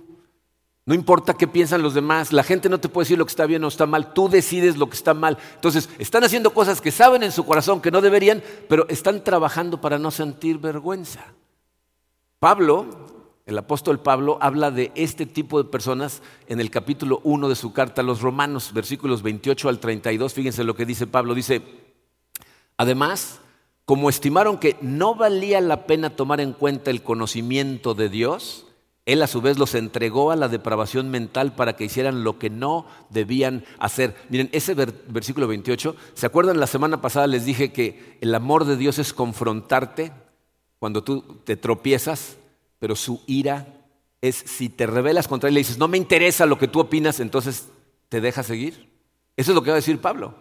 no 0.87 0.95
importa 0.95 1.33
qué 1.33 1.49
piensan 1.49 1.81
los 1.81 1.93
demás, 1.93 2.31
la 2.31 2.43
gente 2.43 2.69
no 2.69 2.79
te 2.79 2.87
puede 2.87 3.03
decir 3.03 3.17
lo 3.17 3.25
que 3.25 3.31
está 3.31 3.45
bien 3.45 3.61
o 3.61 3.67
está 3.67 3.85
mal, 3.85 4.13
tú 4.13 4.29
decides 4.29 4.77
lo 4.77 4.89
que 4.89 4.95
está 4.95 5.13
mal. 5.13 5.37
Entonces, 5.55 5.89
están 5.99 6.23
haciendo 6.23 6.53
cosas 6.53 6.79
que 6.79 6.91
saben 6.91 7.23
en 7.23 7.33
su 7.33 7.45
corazón 7.45 7.81
que 7.81 7.91
no 7.91 7.99
deberían, 7.99 8.41
pero 8.69 8.87
están 8.87 9.21
trabajando 9.21 9.81
para 9.81 9.99
no 9.99 10.11
sentir 10.11 10.59
vergüenza. 10.59 11.25
Pablo, 12.39 12.85
el 13.45 13.57
apóstol 13.57 13.99
Pablo, 13.99 14.37
habla 14.39 14.71
de 14.71 14.93
este 14.95 15.25
tipo 15.25 15.61
de 15.61 15.69
personas 15.69 16.21
en 16.47 16.61
el 16.61 16.71
capítulo 16.71 17.19
1 17.25 17.49
de 17.49 17.55
su 17.55 17.73
carta 17.73 17.99
a 17.99 18.05
los 18.05 18.21
romanos, 18.21 18.71
versículos 18.71 19.21
28 19.23 19.67
al 19.67 19.79
32. 19.79 20.33
Fíjense 20.33 20.63
lo 20.63 20.77
que 20.77 20.85
dice 20.85 21.05
Pablo. 21.05 21.35
Dice, 21.35 21.63
además, 22.77 23.41
como 23.83 24.07
estimaron 24.07 24.57
que 24.57 24.77
no 24.79 25.15
valía 25.15 25.59
la 25.59 25.85
pena 25.85 26.11
tomar 26.11 26.39
en 26.39 26.53
cuenta 26.53 26.91
el 26.91 27.03
conocimiento 27.03 27.93
de 27.93 28.07
Dios, 28.07 28.66
él 29.07 29.23
a 29.23 29.27
su 29.27 29.41
vez 29.41 29.57
los 29.57 29.73
entregó 29.73 30.31
a 30.31 30.35
la 30.35 30.49
depravación 30.49 31.09
mental 31.09 31.55
para 31.55 31.77
que 31.77 31.85
hicieran 31.85 32.25
lo 32.25 32.37
que 32.37 32.49
no 32.49 32.85
debían 33.09 33.63
hacer. 33.79 34.15
Miren, 34.29 34.49
ese 34.51 34.75
versículo 34.75 35.47
28, 35.47 35.95
¿se 36.13 36.25
acuerdan? 36.25 36.59
La 36.59 36.67
semana 36.67 37.01
pasada 37.01 37.25
les 37.25 37.45
dije 37.45 37.71
que 37.71 38.17
el 38.19 38.35
amor 38.35 38.65
de 38.65 38.75
Dios 38.75 38.99
es 38.99 39.13
confrontarte 39.13 40.11
cuando 40.77 41.05
tú 41.05 41.39
te 41.45 41.55
tropiezas, 41.55 42.37
pero 42.79 42.97
su 42.97 43.21
ira 43.27 43.73
es 44.19 44.35
si 44.35 44.67
te 44.67 44.85
rebelas 44.85 45.29
contra 45.29 45.47
él 45.47 45.53
y 45.53 45.55
le 45.55 45.61
dices, 45.61 45.77
no 45.77 45.87
me 45.87 45.97
interesa 45.97 46.45
lo 46.45 46.59
que 46.59 46.67
tú 46.67 46.81
opinas, 46.81 47.21
entonces 47.21 47.69
te 48.09 48.19
deja 48.19 48.43
seguir. 48.43 48.89
Eso 49.37 49.51
es 49.51 49.55
lo 49.55 49.61
que 49.63 49.69
va 49.69 49.75
a 49.75 49.79
decir 49.79 49.99
Pablo. 49.99 50.35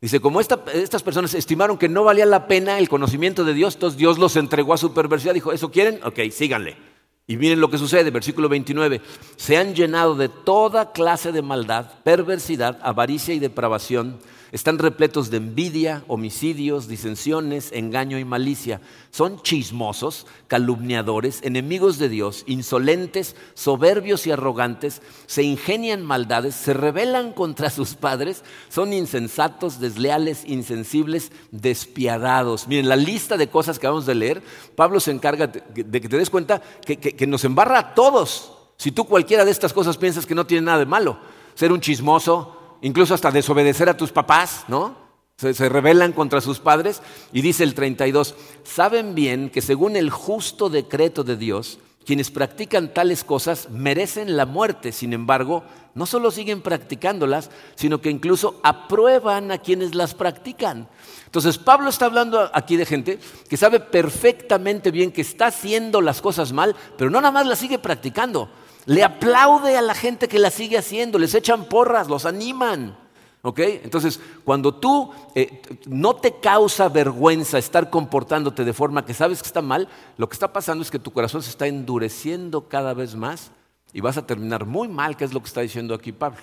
Dice, 0.00 0.20
como 0.20 0.40
estas 0.40 1.02
personas 1.02 1.34
estimaron 1.34 1.76
que 1.76 1.88
no 1.88 2.04
valía 2.04 2.26
la 2.26 2.46
pena 2.46 2.78
el 2.78 2.88
conocimiento 2.88 3.44
de 3.44 3.54
Dios, 3.54 3.74
entonces 3.74 3.98
Dios 3.98 4.18
los 4.18 4.36
entregó 4.36 4.74
a 4.74 4.78
su 4.78 4.94
perversidad. 4.94 5.34
Dijo, 5.34 5.52
¿eso 5.52 5.72
quieren? 5.72 5.98
Ok, 6.04 6.20
síganle. 6.30 6.91
Y 7.26 7.36
miren 7.36 7.60
lo 7.60 7.70
que 7.70 7.78
sucede, 7.78 8.10
versículo 8.10 8.48
29. 8.48 9.00
Se 9.36 9.56
han 9.56 9.74
llenado 9.74 10.14
de 10.14 10.28
toda 10.28 10.92
clase 10.92 11.32
de 11.32 11.42
maldad, 11.42 11.90
perversidad, 12.02 12.78
avaricia 12.82 13.32
y 13.34 13.38
depravación 13.38 14.18
están 14.52 14.78
repletos 14.78 15.30
de 15.30 15.38
envidia, 15.38 16.04
homicidios, 16.08 16.86
disensiones, 16.86 17.72
engaño 17.72 18.18
y 18.18 18.24
malicia. 18.26 18.82
Son 19.10 19.40
chismosos, 19.40 20.26
calumniadores, 20.46 21.40
enemigos 21.42 21.98
de 21.98 22.10
Dios, 22.10 22.44
insolentes, 22.46 23.34
soberbios 23.54 24.26
y 24.26 24.30
arrogantes, 24.30 25.00
se 25.26 25.42
ingenian 25.42 26.04
maldades, 26.04 26.54
se 26.54 26.74
rebelan 26.74 27.32
contra 27.32 27.70
sus 27.70 27.94
padres, 27.94 28.44
son 28.68 28.92
insensatos, 28.92 29.80
desleales, 29.80 30.44
insensibles, 30.46 31.32
despiadados. 31.50 32.68
Miren, 32.68 32.90
la 32.90 32.96
lista 32.96 33.38
de 33.38 33.48
cosas 33.48 33.78
que 33.78 33.86
vamos 33.86 34.04
de 34.04 34.14
leer, 34.14 34.42
Pablo 34.76 35.00
se 35.00 35.12
encarga 35.12 35.46
de 35.46 36.00
que 36.00 36.08
te 36.08 36.18
des 36.18 36.28
cuenta 36.28 36.60
que, 36.84 36.98
que 36.98 37.26
nos 37.26 37.44
embarra 37.44 37.78
a 37.78 37.94
todos. 37.94 38.52
Si 38.76 38.92
tú 38.92 39.06
cualquiera 39.06 39.46
de 39.46 39.50
estas 39.50 39.72
cosas 39.72 39.96
piensas 39.96 40.26
que 40.26 40.34
no 40.34 40.44
tiene 40.46 40.66
nada 40.66 40.80
de 40.80 40.86
malo, 40.86 41.18
ser 41.54 41.72
un 41.72 41.80
chismoso, 41.80 42.61
incluso 42.82 43.14
hasta 43.14 43.30
desobedecer 43.30 43.88
a 43.88 43.96
tus 43.96 44.12
papás, 44.12 44.64
¿no? 44.68 45.00
Se, 45.36 45.68
rebelan 45.68 46.12
contra 46.12 46.40
sus 46.40 46.60
padres. 46.60 47.02
Y 47.32 47.40
dice 47.40 47.64
el 47.64 47.74
32, 47.74 48.34
saben 48.62 49.14
bien 49.14 49.50
que 49.50 49.62
según 49.62 49.96
el 49.96 50.10
justo 50.10 50.68
decreto 50.68 51.24
de 51.24 51.36
Dios, 51.36 51.78
quienes 52.04 52.30
practican 52.30 52.92
tales 52.92 53.24
cosas 53.24 53.70
merecen 53.70 54.36
la 54.36 54.46
muerte. 54.46 54.92
Sin 54.92 55.12
embargo, 55.12 55.64
no 55.94 56.06
solo 56.06 56.30
siguen 56.30 56.60
practicándolas, 56.60 57.50
sino 57.74 58.00
que 58.00 58.10
incluso 58.10 58.60
aprueban 58.62 59.50
a 59.50 59.58
quienes 59.58 59.94
las 59.94 60.14
practican. 60.14 60.88
Entonces, 61.26 61.58
Pablo 61.58 61.88
está 61.88 62.06
hablando 62.06 62.50
aquí 62.52 62.76
de 62.76 62.86
gente 62.86 63.18
que 63.48 63.56
sabe 63.56 63.80
perfectamente 63.80 64.90
bien 64.90 65.12
que 65.12 65.22
está 65.22 65.46
haciendo 65.46 66.00
las 66.00 66.20
cosas 66.20 66.52
mal, 66.52 66.76
pero 66.98 67.10
no 67.10 67.20
nada 67.20 67.32
más 67.32 67.46
las 67.46 67.58
sigue 67.58 67.78
practicando, 67.78 68.48
le 68.86 69.04
aplaude 69.04 69.76
a 69.76 69.82
la 69.82 69.94
gente 69.94 70.28
que 70.28 70.38
la 70.38 70.50
sigue 70.50 70.78
haciendo, 70.78 71.18
les 71.18 71.34
echan 71.34 71.64
porras, 71.66 72.08
los 72.08 72.26
animan. 72.26 72.96
¿Ok? 73.44 73.58
Entonces, 73.58 74.20
cuando 74.44 74.72
tú 74.72 75.10
eh, 75.34 75.60
no 75.86 76.14
te 76.14 76.38
causa 76.38 76.88
vergüenza 76.88 77.58
estar 77.58 77.90
comportándote 77.90 78.64
de 78.64 78.72
forma 78.72 79.04
que 79.04 79.14
sabes 79.14 79.42
que 79.42 79.48
está 79.48 79.60
mal, 79.60 79.88
lo 80.16 80.28
que 80.28 80.34
está 80.34 80.52
pasando 80.52 80.82
es 80.82 80.92
que 80.92 81.00
tu 81.00 81.10
corazón 81.10 81.42
se 81.42 81.50
está 81.50 81.66
endureciendo 81.66 82.68
cada 82.68 82.94
vez 82.94 83.16
más 83.16 83.50
y 83.92 84.00
vas 84.00 84.16
a 84.16 84.26
terminar 84.26 84.64
muy 84.64 84.86
mal, 84.86 85.16
que 85.16 85.24
es 85.24 85.32
lo 85.32 85.40
que 85.40 85.48
está 85.48 85.60
diciendo 85.60 85.92
aquí 85.92 86.12
Pablo. 86.12 86.42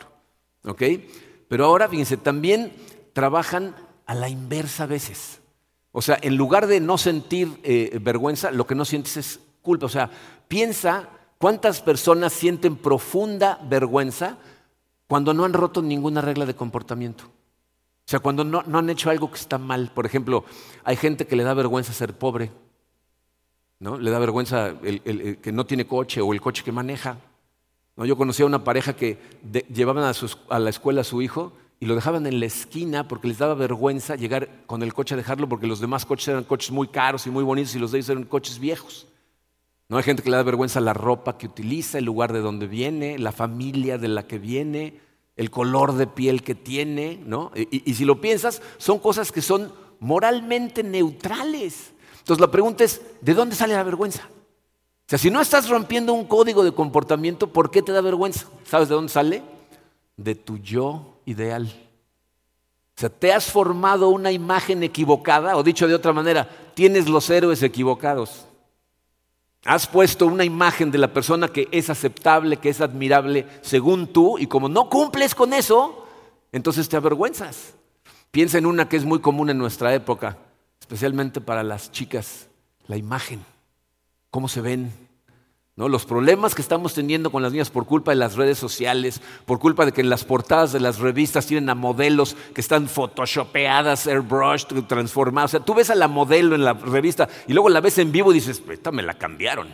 ¿Ok? 0.66 0.84
Pero 1.48 1.66
ahora, 1.66 1.88
fíjense, 1.88 2.18
también 2.18 2.74
trabajan 3.14 3.76
a 4.06 4.14
la 4.14 4.28
inversa 4.28 4.84
a 4.84 4.88
veces. 4.88 5.40
O 5.94 6.02
sea, 6.02 6.20
en 6.22 6.36
lugar 6.36 6.68
de 6.68 6.82
no 6.82 6.98
sentir 6.98 7.60
eh, 7.64 7.98
vergüenza, 8.02 8.52
lo 8.52 8.68
que 8.68 8.76
no 8.76 8.84
sientes 8.84 9.16
es 9.16 9.40
culpa. 9.62 9.86
O 9.86 9.90
sea, 9.90 10.10
piensa 10.50 11.10
¿Cuántas 11.40 11.82
personas 11.82 12.34
sienten 12.34 12.76
profunda 12.76 13.60
vergüenza 13.64 14.38
cuando 15.08 15.34
no 15.34 15.46
han 15.46 15.54
roto 15.54 15.82
ninguna 15.82 16.20
regla 16.20 16.46
de 16.46 16.54
comportamiento? 16.54 17.24
O 17.24 18.10
sea, 18.10 18.20
cuando 18.20 18.44
no, 18.44 18.62
han 18.74 18.90
hecho 18.90 19.10
algo 19.10 19.32
que 19.32 19.38
está 19.38 19.58
mal. 19.58 19.90
Por 19.96 20.06
ejemplo, 20.06 20.44
hay 20.84 20.98
gente 20.98 21.26
que 21.26 21.38
le 21.38 21.44
da 21.44 21.54
vergüenza 21.54 21.94
ser 21.94 22.14
pobre, 22.14 22.52
¿no? 23.80 23.98
Le 23.98 24.12
da 24.12 24.20
vergüenza 24.20 24.74
el, 24.84 25.40
que 25.42 25.52
no 25.54 25.66
tiene 25.66 25.88
coche 25.88 26.20
o 26.20 26.34
el 26.34 26.42
coche 26.42 26.62
que 26.62 26.74
maneja. 26.74 27.18
¿No? 27.96 28.04
Yo 28.04 28.18
conocía 28.18 28.46
una 28.46 28.66
pareja 28.66 28.98
que 28.98 29.18
llevaban 29.74 30.04
a, 30.04 30.12
a 30.50 30.60
la 30.60 30.70
escuela 30.70 31.02
a 31.02 31.06
su 31.06 31.22
hijo 31.22 31.54
y 31.80 31.86
lo 31.86 31.96
dejaban 31.96 32.28
en 32.28 32.42
la 32.42 32.48
esquina 32.48 33.08
porque 33.08 33.30
les 33.30 33.38
daba 33.38 33.54
vergüenza 33.54 34.18
llegar 34.18 34.50
con 34.66 34.84
el 34.84 34.94
coche 34.94 35.14
a 35.14 35.18
dejarlo 35.18 35.48
porque 35.48 35.68
los 35.68 35.80
demás 35.80 36.06
coches 36.06 36.28
eran 36.28 36.44
coches 36.44 36.72
muy 36.72 36.90
caros 36.90 37.28
y 37.28 37.30
muy 37.30 37.46
bonitos 37.46 37.74
y 37.76 37.80
los 37.80 37.94
de 37.94 38.00
ellos 38.00 38.10
eran 38.10 38.26
coches 38.26 38.60
viejos. 38.60 39.08
No 39.90 39.98
hay 39.98 40.04
gente 40.04 40.22
que 40.22 40.30
le 40.30 40.38
da 40.38 40.44
vergüenza 40.44 40.80
la 40.80 40.94
ropa 40.94 41.40
que 41.40 41.48
utiliza, 41.48 41.98
el 41.98 42.06
lugar 42.06 42.32
de 42.32 42.42
donde 42.42 42.68
viene, 42.68 43.18
la 43.18 43.32
familia 43.32 43.98
de 43.98 44.08
la 44.08 44.28
que 44.28 44.38
viene, 44.38 45.00
el 45.36 45.50
color 45.50 45.94
de 45.94 46.06
piel 46.06 46.44
que 46.44 46.54
tiene, 46.54 47.20
¿no? 47.26 47.52
Y, 47.56 47.96
si 47.96 48.06
lo 48.06 48.22
piensas, 48.22 48.62
son 48.78 49.00
cosas 49.00 49.32
que 49.32 49.42
son 49.42 49.74
moralmente 50.00 50.84
neutrales. 50.84 51.92
Entonces 52.20 52.40
la 52.40 52.52
pregunta 52.52 52.84
es, 52.84 53.02
¿de 53.20 53.34
dónde 53.34 53.56
sale 53.56 53.74
la 53.74 53.82
vergüenza? 53.82 54.30
O 54.30 55.08
sea, 55.08 55.18
si 55.18 55.32
no 55.32 55.42
estás 55.42 55.68
rompiendo 55.68 56.14
un 56.14 56.26
código 56.26 56.64
de 56.64 56.72
comportamiento, 56.72 57.48
¿por 57.48 57.72
qué 57.72 57.82
te 57.82 57.92
da 57.92 58.02
vergüenza? 58.02 58.46
¿Sabes 58.66 58.90
de 58.90 58.96
dónde 58.96 59.12
sale? 59.12 59.42
De 60.18 60.36
tu 60.36 60.60
yo 60.60 61.18
ideal. 61.26 61.66
O 62.96 63.00
sea, 63.00 63.10
te 63.10 63.34
has 63.34 63.46
formado 63.46 64.10
una 64.10 64.32
imagen 64.32 64.84
equivocada, 64.84 65.58
o 65.58 65.64
dicho 65.64 65.88
de 65.88 65.96
otra 65.96 66.14
manera, 66.14 66.48
tienes 66.76 67.10
los 67.10 67.28
héroes 67.32 67.64
equivocados. 67.64 68.46
Has 69.66 69.88
puesto 69.88 70.26
una 70.26 70.46
imagen 70.46 70.90
de 70.90 70.98
la 70.98 71.14
persona 71.14 71.50
que 71.50 71.68
es 71.72 71.90
aceptable, 71.90 72.58
que 72.58 72.70
es 72.70 72.80
admirable 72.82 73.46
según 73.62 74.08
tú, 74.08 74.38
y 74.38 74.48
como 74.48 74.70
no 74.70 74.90
cumples 74.90 75.36
con 75.36 75.54
eso, 75.54 76.08
entonces 76.52 76.88
te 76.88 76.98
avergüenzas. 76.98 77.74
Piensa 78.32 78.58
en 78.58 78.66
una 78.66 78.88
que 78.88 78.96
es 78.96 79.06
muy 79.06 79.20
común 79.20 79.50
en 79.50 79.58
nuestra 79.58 79.94
época, 79.94 80.38
especialmente 80.80 81.42
para 81.42 81.64
las 81.64 81.92
chicas, 81.92 82.48
la 82.88 82.96
imagen, 82.96 83.44
cómo 84.32 84.48
se 84.48 84.62
ven, 84.62 85.09
los 85.88 86.06
problemas 86.06 86.56
que 86.56 86.62
estamos 86.62 86.94
teniendo 86.94 87.32
con 87.32 87.42
las 87.42 87.54
niñas 87.54 87.70
por 87.70 87.86
culpa 87.86 88.12
de 88.12 88.18
las 88.18 88.36
redes 88.36 88.58
sociales, 88.58 89.22
por 89.46 89.60
culpa 89.60 89.86
de 89.86 89.94
que 89.94 90.04
las 90.04 90.26
portadas 90.26 90.74
de 90.74 90.82
las 90.82 91.00
revistas 91.00 91.46
tienen 91.46 91.70
a 91.70 91.76
modelos 91.76 92.36
que 92.54 92.60
están 92.60 92.90
photoshopeadas, 92.90 94.06
airbrushed, 94.06 94.84
transformadas. 94.88 95.52
O 95.52 95.56
sea, 95.58 95.60
tú 95.62 95.74
ves 95.74 95.90
a 95.90 95.96
la 95.96 96.10
modelo 96.10 96.54
en 96.54 96.66
la 96.66 96.74
revista 96.74 97.30
y 97.48 97.54
luego 97.54 97.70
la 97.70 97.80
ves 97.80 97.98
en 97.98 98.12
vivo 98.12 98.32
y 98.32 98.36
dices, 98.36 98.62
esta 98.70 98.92
me 98.92 99.04
la 99.04 99.14
cambiaron. 99.14 99.74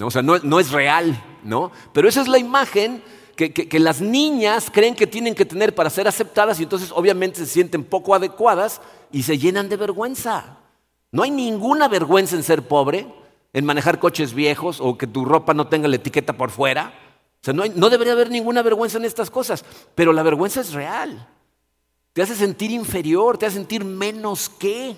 O 0.00 0.10
sea, 0.12 0.22
no, 0.22 0.60
es 0.60 0.70
real, 0.70 1.20
¿no? 1.42 1.72
Pero 1.92 2.08
esa 2.08 2.20
es 2.20 2.28
la 2.28 2.38
imagen 2.38 3.02
que, 3.34 3.52
que 3.52 3.80
las 3.80 4.00
niñas 4.00 4.70
creen 4.72 4.94
que 4.94 5.08
tienen 5.08 5.34
que 5.34 5.44
tener 5.44 5.74
para 5.74 5.90
ser 5.90 6.06
aceptadas 6.06 6.60
y 6.60 6.62
entonces 6.62 6.92
obviamente 6.94 7.40
se 7.40 7.46
sienten 7.46 7.82
poco 7.82 8.14
adecuadas 8.14 8.80
y 9.10 9.24
se 9.24 9.38
llenan 9.38 9.68
de 9.68 9.76
vergüenza. 9.76 10.58
No 11.10 11.24
hay 11.24 11.32
ninguna 11.32 11.88
vergüenza 11.88 12.36
en 12.36 12.44
ser 12.44 12.62
pobre 12.62 13.06
en 13.56 13.64
manejar 13.64 13.98
coches 13.98 14.34
viejos 14.34 14.82
o 14.82 14.98
que 14.98 15.06
tu 15.06 15.24
ropa 15.24 15.54
no 15.54 15.66
tenga 15.66 15.88
la 15.88 15.96
etiqueta 15.96 16.34
por 16.34 16.50
fuera. 16.50 16.92
O 17.40 17.42
sea, 17.42 17.54
no, 17.54 17.88
debería 17.88 18.12
haber 18.12 18.30
ninguna 18.30 18.60
vergüenza 18.60 18.98
en 18.98 19.06
estas 19.06 19.30
cosas, 19.30 19.64
pero 19.94 20.12
la 20.12 20.22
vergüenza 20.22 20.60
es 20.60 20.74
real. 20.74 21.26
Te 22.12 22.20
hace 22.20 22.36
sentir 22.36 22.70
inferior, 22.70 23.38
te 23.38 23.46
hace 23.46 23.56
sentir 23.56 23.82
menos 23.82 24.50
que. 24.50 24.94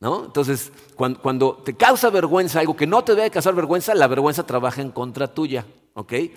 ¿No? 0.00 0.26
Entonces, 0.26 0.70
cuando, 0.96 1.62
te 1.64 1.74
causa 1.74 2.10
vergüenza 2.10 2.60
algo 2.60 2.76
que 2.76 2.86
no 2.86 3.02
te 3.02 3.14
debe 3.14 3.30
causar 3.30 3.54
vergüenza, 3.54 3.94
la 3.94 4.06
vergüenza 4.06 4.44
trabaja 4.44 4.82
en 4.82 4.90
contra 4.90 5.32
tuya. 5.32 5.64
¿ok? 5.94 6.12
Eh, 6.12 6.30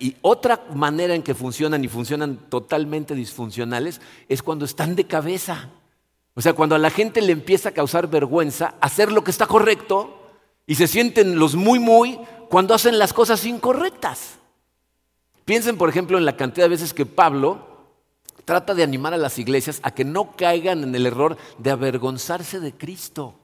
y 0.00 0.16
otra 0.20 0.66
manera 0.74 1.14
en 1.14 1.22
que 1.22 1.34
funcionan 1.34 1.82
y 1.82 1.88
funcionan 1.88 2.36
totalmente 2.50 3.14
disfuncionales 3.14 4.02
es 4.28 4.42
cuando 4.42 4.66
están 4.66 4.96
de 4.96 5.06
cabeza. 5.06 5.70
O 6.34 6.42
sea, 6.42 6.52
cuando 6.52 6.74
a 6.74 6.78
la 6.78 6.90
gente 6.90 7.22
le 7.22 7.32
empieza 7.32 7.70
a 7.70 7.72
causar 7.72 8.08
vergüenza 8.08 8.74
hacer 8.82 9.10
lo 9.10 9.24
que 9.24 9.30
está 9.30 9.46
correcto 9.46 10.18
y 10.66 10.74
se 10.74 10.86
sienten 10.86 11.38
los 11.38 11.54
muy, 11.54 11.78
muy 11.78 12.18
cuando 12.48 12.74
hacen 12.74 12.98
las 12.98 13.12
cosas 13.12 13.44
incorrectas. 13.44 14.38
Piensen, 15.44 15.76
por 15.76 15.88
ejemplo, 15.88 16.18
en 16.18 16.24
la 16.24 16.36
cantidad 16.36 16.66
de 16.66 16.70
veces 16.70 16.94
que 16.94 17.06
Pablo 17.06 17.66
trata 18.44 18.74
de 18.74 18.82
animar 18.82 19.14
a 19.14 19.18
las 19.18 19.38
iglesias 19.38 19.80
a 19.82 19.92
que 19.92 20.04
no 20.04 20.32
caigan 20.36 20.82
en 20.82 20.94
el 20.94 21.06
error 21.06 21.36
de 21.58 21.70
avergonzarse 21.70 22.60
de 22.60 22.72
Cristo. 22.72 23.34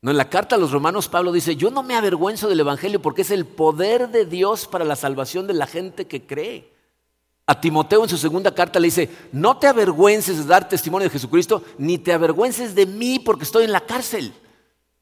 No, 0.00 0.10
en 0.10 0.16
la 0.16 0.28
carta 0.28 0.56
a 0.56 0.58
los 0.58 0.72
romanos 0.72 1.08
Pablo 1.08 1.32
dice, 1.32 1.54
yo 1.54 1.70
no 1.70 1.82
me 1.82 1.94
avergüenzo 1.94 2.48
del 2.48 2.60
Evangelio 2.60 3.00
porque 3.00 3.22
es 3.22 3.30
el 3.30 3.46
poder 3.46 4.08
de 4.08 4.26
Dios 4.26 4.66
para 4.66 4.84
la 4.84 4.96
salvación 4.96 5.46
de 5.46 5.54
la 5.54 5.66
gente 5.66 6.06
que 6.06 6.26
cree. 6.26 6.72
A 7.46 7.60
Timoteo 7.60 8.02
en 8.02 8.08
su 8.08 8.18
segunda 8.18 8.54
carta 8.54 8.80
le 8.80 8.86
dice, 8.86 9.10
no 9.32 9.58
te 9.58 9.66
avergüences 9.66 10.38
de 10.38 10.44
dar 10.44 10.68
testimonio 10.68 11.08
de 11.08 11.12
Jesucristo, 11.12 11.62
ni 11.78 11.98
te 11.98 12.12
avergüences 12.12 12.74
de 12.74 12.86
mí 12.86 13.18
porque 13.18 13.44
estoy 13.44 13.64
en 13.64 13.72
la 13.72 13.80
cárcel. 13.80 14.32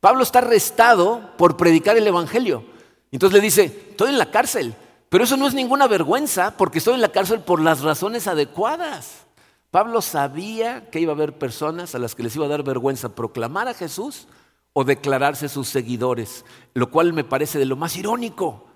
Pablo 0.00 0.22
está 0.22 0.38
arrestado 0.38 1.30
por 1.36 1.56
predicar 1.56 1.96
el 1.96 2.06
Evangelio. 2.06 2.64
Entonces 3.12 3.36
le 3.36 3.44
dice, 3.44 3.64
estoy 3.90 4.10
en 4.10 4.18
la 4.18 4.30
cárcel, 4.30 4.74
pero 5.08 5.24
eso 5.24 5.36
no 5.36 5.46
es 5.46 5.54
ninguna 5.54 5.86
vergüenza 5.86 6.56
porque 6.56 6.78
estoy 6.78 6.94
en 6.94 7.00
la 7.00 7.12
cárcel 7.12 7.40
por 7.40 7.60
las 7.60 7.82
razones 7.82 8.26
adecuadas. 8.26 9.26
Pablo 9.70 10.00
sabía 10.00 10.90
que 10.90 11.00
iba 11.00 11.12
a 11.12 11.14
haber 11.14 11.38
personas 11.38 11.94
a 11.94 11.98
las 11.98 12.14
que 12.14 12.22
les 12.22 12.34
iba 12.34 12.46
a 12.46 12.48
dar 12.48 12.62
vergüenza 12.62 13.14
proclamar 13.14 13.68
a 13.68 13.74
Jesús 13.74 14.26
o 14.72 14.84
declararse 14.84 15.48
sus 15.48 15.68
seguidores, 15.68 16.44
lo 16.74 16.90
cual 16.90 17.12
me 17.12 17.24
parece 17.24 17.58
de 17.58 17.66
lo 17.66 17.76
más 17.76 17.96
irónico, 17.96 18.66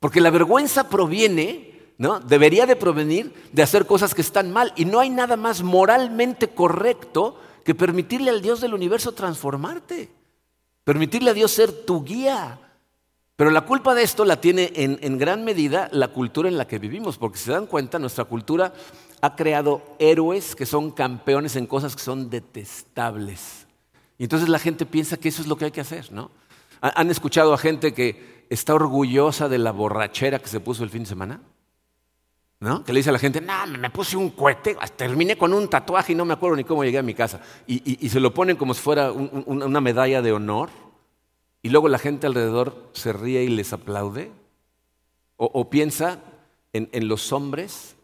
porque 0.00 0.20
la 0.20 0.30
vergüenza 0.30 0.88
proviene, 0.88 1.94
¿no? 1.98 2.20
Debería 2.20 2.66
de 2.66 2.76
provenir 2.76 3.34
de 3.52 3.62
hacer 3.62 3.86
cosas 3.86 4.14
que 4.14 4.22
están 4.22 4.52
mal 4.52 4.72
y 4.76 4.84
no 4.84 5.00
hay 5.00 5.10
nada 5.10 5.36
más 5.36 5.62
moralmente 5.62 6.48
correcto 6.48 7.38
que 7.64 7.74
permitirle 7.74 8.30
al 8.30 8.42
Dios 8.42 8.60
del 8.60 8.74
universo 8.74 9.12
transformarte. 9.12 10.23
Permitirle 10.84 11.30
a 11.30 11.34
Dios 11.34 11.50
ser 11.50 11.72
tu 11.72 12.04
guía. 12.04 12.60
Pero 13.36 13.50
la 13.50 13.62
culpa 13.62 13.94
de 13.94 14.02
esto 14.02 14.24
la 14.24 14.40
tiene 14.40 14.72
en, 14.76 15.18
gran 15.18 15.44
medida 15.44 15.88
la 15.90 16.08
cultura 16.08 16.48
en 16.48 16.56
la 16.56 16.68
que 16.68 16.78
vivimos, 16.78 17.18
porque 17.18 17.38
si 17.38 17.46
se 17.46 17.52
dan 17.52 17.66
cuenta, 17.66 17.98
nuestra 17.98 18.24
cultura 18.24 18.72
ha 19.20 19.34
creado 19.34 19.82
héroes 19.98 20.54
que 20.54 20.66
son 20.66 20.92
campeones 20.92 21.56
en 21.56 21.66
cosas 21.66 21.96
que 21.96 22.02
son 22.02 22.30
detestables. 22.30 23.66
Y 24.18 24.24
entonces 24.24 24.48
la 24.48 24.60
gente 24.60 24.86
piensa 24.86 25.16
que 25.16 25.30
eso 25.30 25.42
es 25.42 25.48
lo 25.48 25.56
que 25.56 25.64
hay 25.64 25.70
que 25.72 25.80
hacer, 25.80 26.12
¿no? 26.12 26.30
¿Han 26.80 27.10
escuchado 27.10 27.52
a 27.54 27.58
gente 27.58 27.92
que 27.92 28.46
está 28.50 28.74
orgullosa 28.74 29.48
de 29.48 29.58
la 29.58 29.72
borrachera 29.72 30.38
que 30.38 30.48
se 30.48 30.60
puso 30.60 30.84
el 30.84 30.90
fin 30.90 31.02
de 31.02 31.08
semana? 31.08 31.40
¿No? 32.60 32.82
Que 32.82 32.92
le 32.92 33.00
dice 33.00 33.10
a 33.10 33.12
la 33.12 33.18
gente, 33.18 33.40
no, 33.40 33.66
me 33.66 33.90
puse 33.90 34.16
un 34.16 34.30
cohete, 34.30 34.76
terminé 34.96 35.36
con 35.36 35.52
un 35.52 35.68
tatuaje 35.68 36.12
y 36.12 36.14
no 36.14 36.24
me 36.24 36.32
acuerdo 36.32 36.56
ni 36.56 36.64
cómo 36.64 36.82
llegué 36.82 36.98
a 36.98 37.02
mi 37.02 37.12
casa. 37.12 37.40
Y, 37.66 38.08
se 38.08 38.20
lo 38.20 38.32
ponen 38.32 38.56
como 38.56 38.72
si 38.72 38.80
fuera 38.80 39.12
una 39.12 39.80
medalla 39.80 40.22
de 40.22 40.32
honor. 40.32 40.70
Y 41.62 41.70
luego 41.70 41.88
la 41.88 41.98
gente 41.98 42.26
alrededor 42.26 42.90
se 42.92 43.12
ríe 43.12 43.42
y 43.42 43.48
les 43.48 43.72
aplaude. 43.72 44.30
O, 45.36 45.68
piensa 45.68 46.20
en, 46.72 47.08
los 47.08 47.32
hombres 47.32 47.96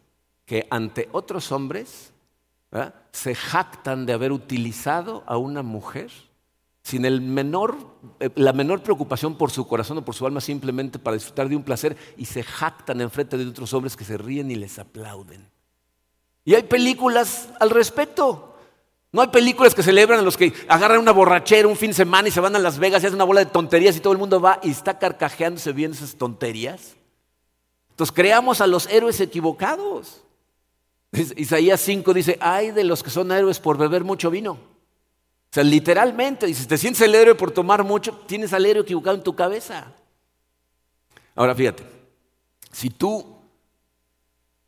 que 0.45 0.67
ante 0.69 1.09
otros 1.11 1.51
hombres 1.51 2.13
se 3.11 3.35
jactan 3.35 4.05
de 4.05 4.13
haber 4.13 4.31
utilizado 4.31 5.23
a 5.25 5.37
una 5.37 5.63
mujer 5.63 6.11
sin 6.83 7.05
el 7.05 7.21
menor, 7.21 7.77
eh, 8.19 8.29
la 8.35 8.53
menor 8.53 8.81
preocupación 8.81 9.37
por 9.37 9.51
su 9.51 9.67
corazón 9.67 9.99
o 9.99 10.05
por 10.05 10.15
su 10.15 10.25
alma, 10.25 10.41
simplemente 10.41 10.99
para 10.99 11.15
disfrutar 11.15 11.47
de 11.47 11.55
un 11.55 11.63
placer 11.63 11.95
y 12.17 12.25
se 12.25 12.43
jactan 12.43 13.01
enfrente 13.01 13.37
de 13.37 13.47
otros 13.47 13.73
hombres 13.73 13.95
que 13.95 14.03
se 14.03 14.17
ríen 14.17 14.49
y 14.51 14.55
les 14.55 14.79
aplauden. 14.79 15.49
Y 16.43 16.55
hay 16.55 16.63
películas 16.63 17.49
al 17.59 17.69
respecto. 17.69 18.55
No 19.11 19.21
hay 19.21 19.27
películas 19.27 19.75
que 19.75 19.83
celebran 19.83 20.19
a 20.19 20.23
los 20.23 20.37
que 20.37 20.53
agarran 20.67 20.99
una 20.99 21.11
borrachera 21.11 21.67
un 21.67 21.75
fin 21.75 21.91
de 21.91 21.95
semana 21.95 22.29
y 22.29 22.31
se 22.31 22.39
van 22.39 22.55
a 22.55 22.59
Las 22.59 22.79
Vegas 22.79 23.03
y 23.03 23.07
hacen 23.07 23.15
una 23.15 23.25
bola 23.25 23.41
de 23.41 23.51
tonterías 23.51 23.95
y 23.97 23.99
todo 23.99 24.13
el 24.13 24.19
mundo 24.19 24.39
va 24.39 24.59
y 24.63 24.71
está 24.71 24.97
carcajeándose 24.97 25.73
viendo 25.73 25.97
esas 25.97 26.15
tonterías. 26.15 26.95
Entonces 27.89 28.15
creamos 28.15 28.61
a 28.61 28.67
los 28.67 28.87
héroes 28.87 29.19
equivocados. 29.19 30.23
Isaías 31.11 31.81
5 31.81 32.13
dice, 32.13 32.37
ay 32.39 32.71
de 32.71 32.85
los 32.85 33.03
que 33.03 33.09
son 33.09 33.31
héroes 33.33 33.59
por 33.59 33.77
beber 33.77 34.05
mucho 34.05 34.31
vino. 34.31 34.70
O 35.51 35.53
sea, 35.53 35.65
literalmente, 35.65 36.45
dices, 36.45 36.65
te 36.65 36.77
sientes 36.77 37.01
el 37.01 37.13
héroe 37.13 37.35
por 37.35 37.51
tomar 37.51 37.83
mucho, 37.83 38.13
tienes 38.25 38.53
al 38.53 38.65
héroe 38.65 38.83
equivocado 38.83 39.17
en 39.17 39.23
tu 39.23 39.35
cabeza. 39.35 39.93
Ahora 41.35 41.53
fíjate, 41.53 41.83
si 42.71 42.89
tú 42.89 43.35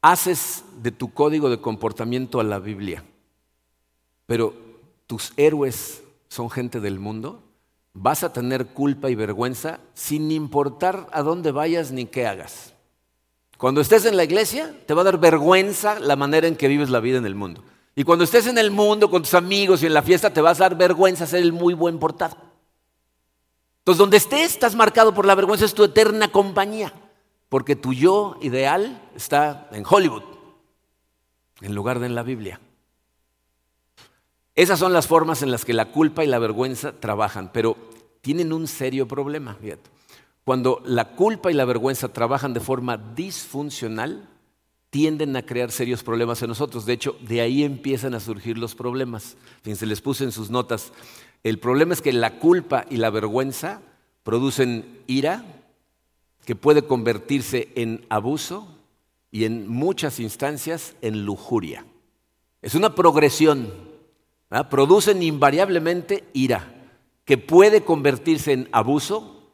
haces 0.01 0.65
de 0.81 0.91
tu 0.91 1.13
código 1.13 1.49
de 1.49 1.61
comportamiento 1.61 2.41
a 2.41 2.43
la 2.43 2.59
Biblia, 2.59 3.01
pero 4.25 4.53
tus 5.07 5.31
héroes 5.37 6.03
son 6.27 6.49
gente 6.49 6.81
del 6.81 6.99
mundo, 6.99 7.41
vas 7.93 8.25
a 8.25 8.33
tener 8.33 8.65
culpa 8.67 9.09
y 9.09 9.15
vergüenza 9.15 9.79
sin 9.93 10.31
importar 10.31 11.07
a 11.13 11.21
dónde 11.21 11.51
vayas 11.51 11.93
ni 11.93 12.07
qué 12.07 12.27
hagas. 12.27 12.73
Cuando 13.57 13.79
estés 13.79 14.03
en 14.03 14.17
la 14.17 14.25
iglesia, 14.25 14.75
te 14.85 14.93
va 14.93 15.01
a 15.01 15.05
dar 15.05 15.17
vergüenza 15.17 15.97
la 16.01 16.17
manera 16.17 16.45
en 16.45 16.57
que 16.57 16.67
vives 16.67 16.89
la 16.89 16.99
vida 16.99 17.19
en 17.19 17.25
el 17.25 17.35
mundo. 17.35 17.63
Y 17.95 18.03
cuando 18.03 18.23
estés 18.23 18.47
en 18.47 18.57
el 18.57 18.71
mundo 18.71 19.09
con 19.09 19.21
tus 19.21 19.33
amigos 19.33 19.83
y 19.83 19.85
en 19.85 19.93
la 19.93 20.01
fiesta, 20.01 20.33
te 20.33 20.41
vas 20.41 20.59
a 20.59 20.69
dar 20.69 20.77
vergüenza 20.77 21.27
ser 21.27 21.41
el 21.43 21.53
muy 21.53 21.73
buen 21.73 21.99
portado. 21.99 22.37
Entonces, 23.79 23.99
donde 23.99 24.17
estés, 24.17 24.53
estás 24.53 24.75
marcado 24.75 25.13
por 25.13 25.25
la 25.25 25.35
vergüenza, 25.35 25.65
es 25.65 25.73
tu 25.73 25.83
eterna 25.83 26.31
compañía. 26.31 26.93
Porque 27.49 27.75
tu 27.75 27.93
yo 27.93 28.37
ideal 28.41 29.09
está 29.15 29.67
en 29.71 29.83
Hollywood, 29.87 30.23
en 31.61 31.75
lugar 31.75 31.99
de 31.99 32.07
en 32.07 32.15
la 32.15 32.23
Biblia. 32.23 32.59
Esas 34.55 34.79
son 34.79 34.93
las 34.93 35.07
formas 35.07 35.41
en 35.41 35.51
las 35.51 35.65
que 35.65 35.73
la 35.73 35.91
culpa 35.91 36.23
y 36.23 36.27
la 36.27 36.39
vergüenza 36.39 36.99
trabajan, 36.99 37.51
pero 37.51 37.77
tienen 38.21 38.53
un 38.53 38.67
serio 38.67 39.07
problema. 39.07 39.57
Cuando 40.43 40.81
la 40.85 41.15
culpa 41.15 41.51
y 41.51 41.53
la 41.53 41.65
vergüenza 41.65 42.09
trabajan 42.09 42.53
de 42.53 42.59
forma 42.59 42.97
disfuncional, 42.97 44.29
tienden 44.93 45.35
a 45.35 45.41
crear 45.41 45.71
serios 45.71 46.03
problemas 46.03 46.43
en 46.43 46.49
nosotros. 46.49 46.85
De 46.85 46.93
hecho, 46.93 47.17
de 47.21 47.41
ahí 47.41 47.63
empiezan 47.63 48.13
a 48.13 48.19
surgir 48.19 48.59
los 48.59 48.75
problemas. 48.75 49.37
Fíjense, 49.63 49.87
les 49.87 50.01
puse 50.01 50.23
en 50.23 50.31
sus 50.31 50.51
notas. 50.51 50.93
El 51.41 51.57
problema 51.57 51.93
es 51.93 52.01
que 52.03 52.13
la 52.13 52.37
culpa 52.37 52.85
y 52.91 52.97
la 52.97 53.09
vergüenza 53.09 53.81
producen 54.21 54.99
ira, 55.07 55.43
que 56.45 56.55
puede 56.55 56.83
convertirse 56.83 57.69
en 57.73 58.05
abuso 58.09 58.67
y 59.31 59.45
en 59.45 59.67
muchas 59.67 60.19
instancias 60.19 60.95
en 61.01 61.25
lujuria. 61.25 61.87
Es 62.61 62.75
una 62.75 62.93
progresión. 62.93 63.73
Producen 64.69 65.23
invariablemente 65.23 66.23
ira, 66.33 66.71
que 67.25 67.39
puede 67.39 67.83
convertirse 67.83 68.51
en 68.51 68.69
abuso, 68.71 69.49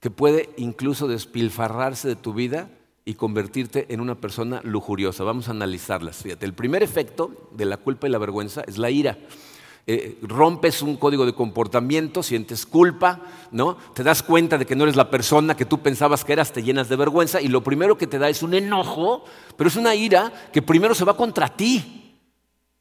que 0.00 0.10
puede 0.10 0.48
incluso 0.56 1.08
despilfarrarse 1.08 2.08
de 2.08 2.16
tu 2.16 2.32
vida 2.32 2.70
y 3.08 3.14
convertirte 3.14 3.86
en 3.88 4.02
una 4.02 4.16
persona 4.16 4.60
lujuriosa. 4.64 5.24
Vamos 5.24 5.48
a 5.48 5.52
analizarlas. 5.52 6.18
Fíjate, 6.18 6.44
el 6.44 6.52
primer 6.52 6.82
efecto 6.82 7.48
de 7.52 7.64
la 7.64 7.78
culpa 7.78 8.06
y 8.06 8.10
la 8.10 8.18
vergüenza 8.18 8.62
es 8.66 8.76
la 8.76 8.90
ira. 8.90 9.16
Eh, 9.86 10.18
rompes 10.20 10.82
un 10.82 10.98
código 10.98 11.24
de 11.24 11.32
comportamiento, 11.32 12.22
sientes 12.22 12.66
culpa, 12.66 13.22
¿no? 13.50 13.78
Te 13.94 14.02
das 14.02 14.22
cuenta 14.22 14.58
de 14.58 14.66
que 14.66 14.76
no 14.76 14.84
eres 14.84 14.94
la 14.94 15.08
persona 15.08 15.56
que 15.56 15.64
tú 15.64 15.80
pensabas 15.80 16.22
que 16.22 16.34
eras, 16.34 16.52
te 16.52 16.62
llenas 16.62 16.90
de 16.90 16.96
vergüenza 16.96 17.40
y 17.40 17.48
lo 17.48 17.64
primero 17.64 17.96
que 17.96 18.06
te 18.06 18.18
da 18.18 18.28
es 18.28 18.42
un 18.42 18.52
enojo, 18.52 19.24
pero 19.56 19.68
es 19.68 19.76
una 19.76 19.94
ira 19.94 20.30
que 20.52 20.60
primero 20.60 20.94
se 20.94 21.06
va 21.06 21.16
contra 21.16 21.48
ti. 21.48 22.14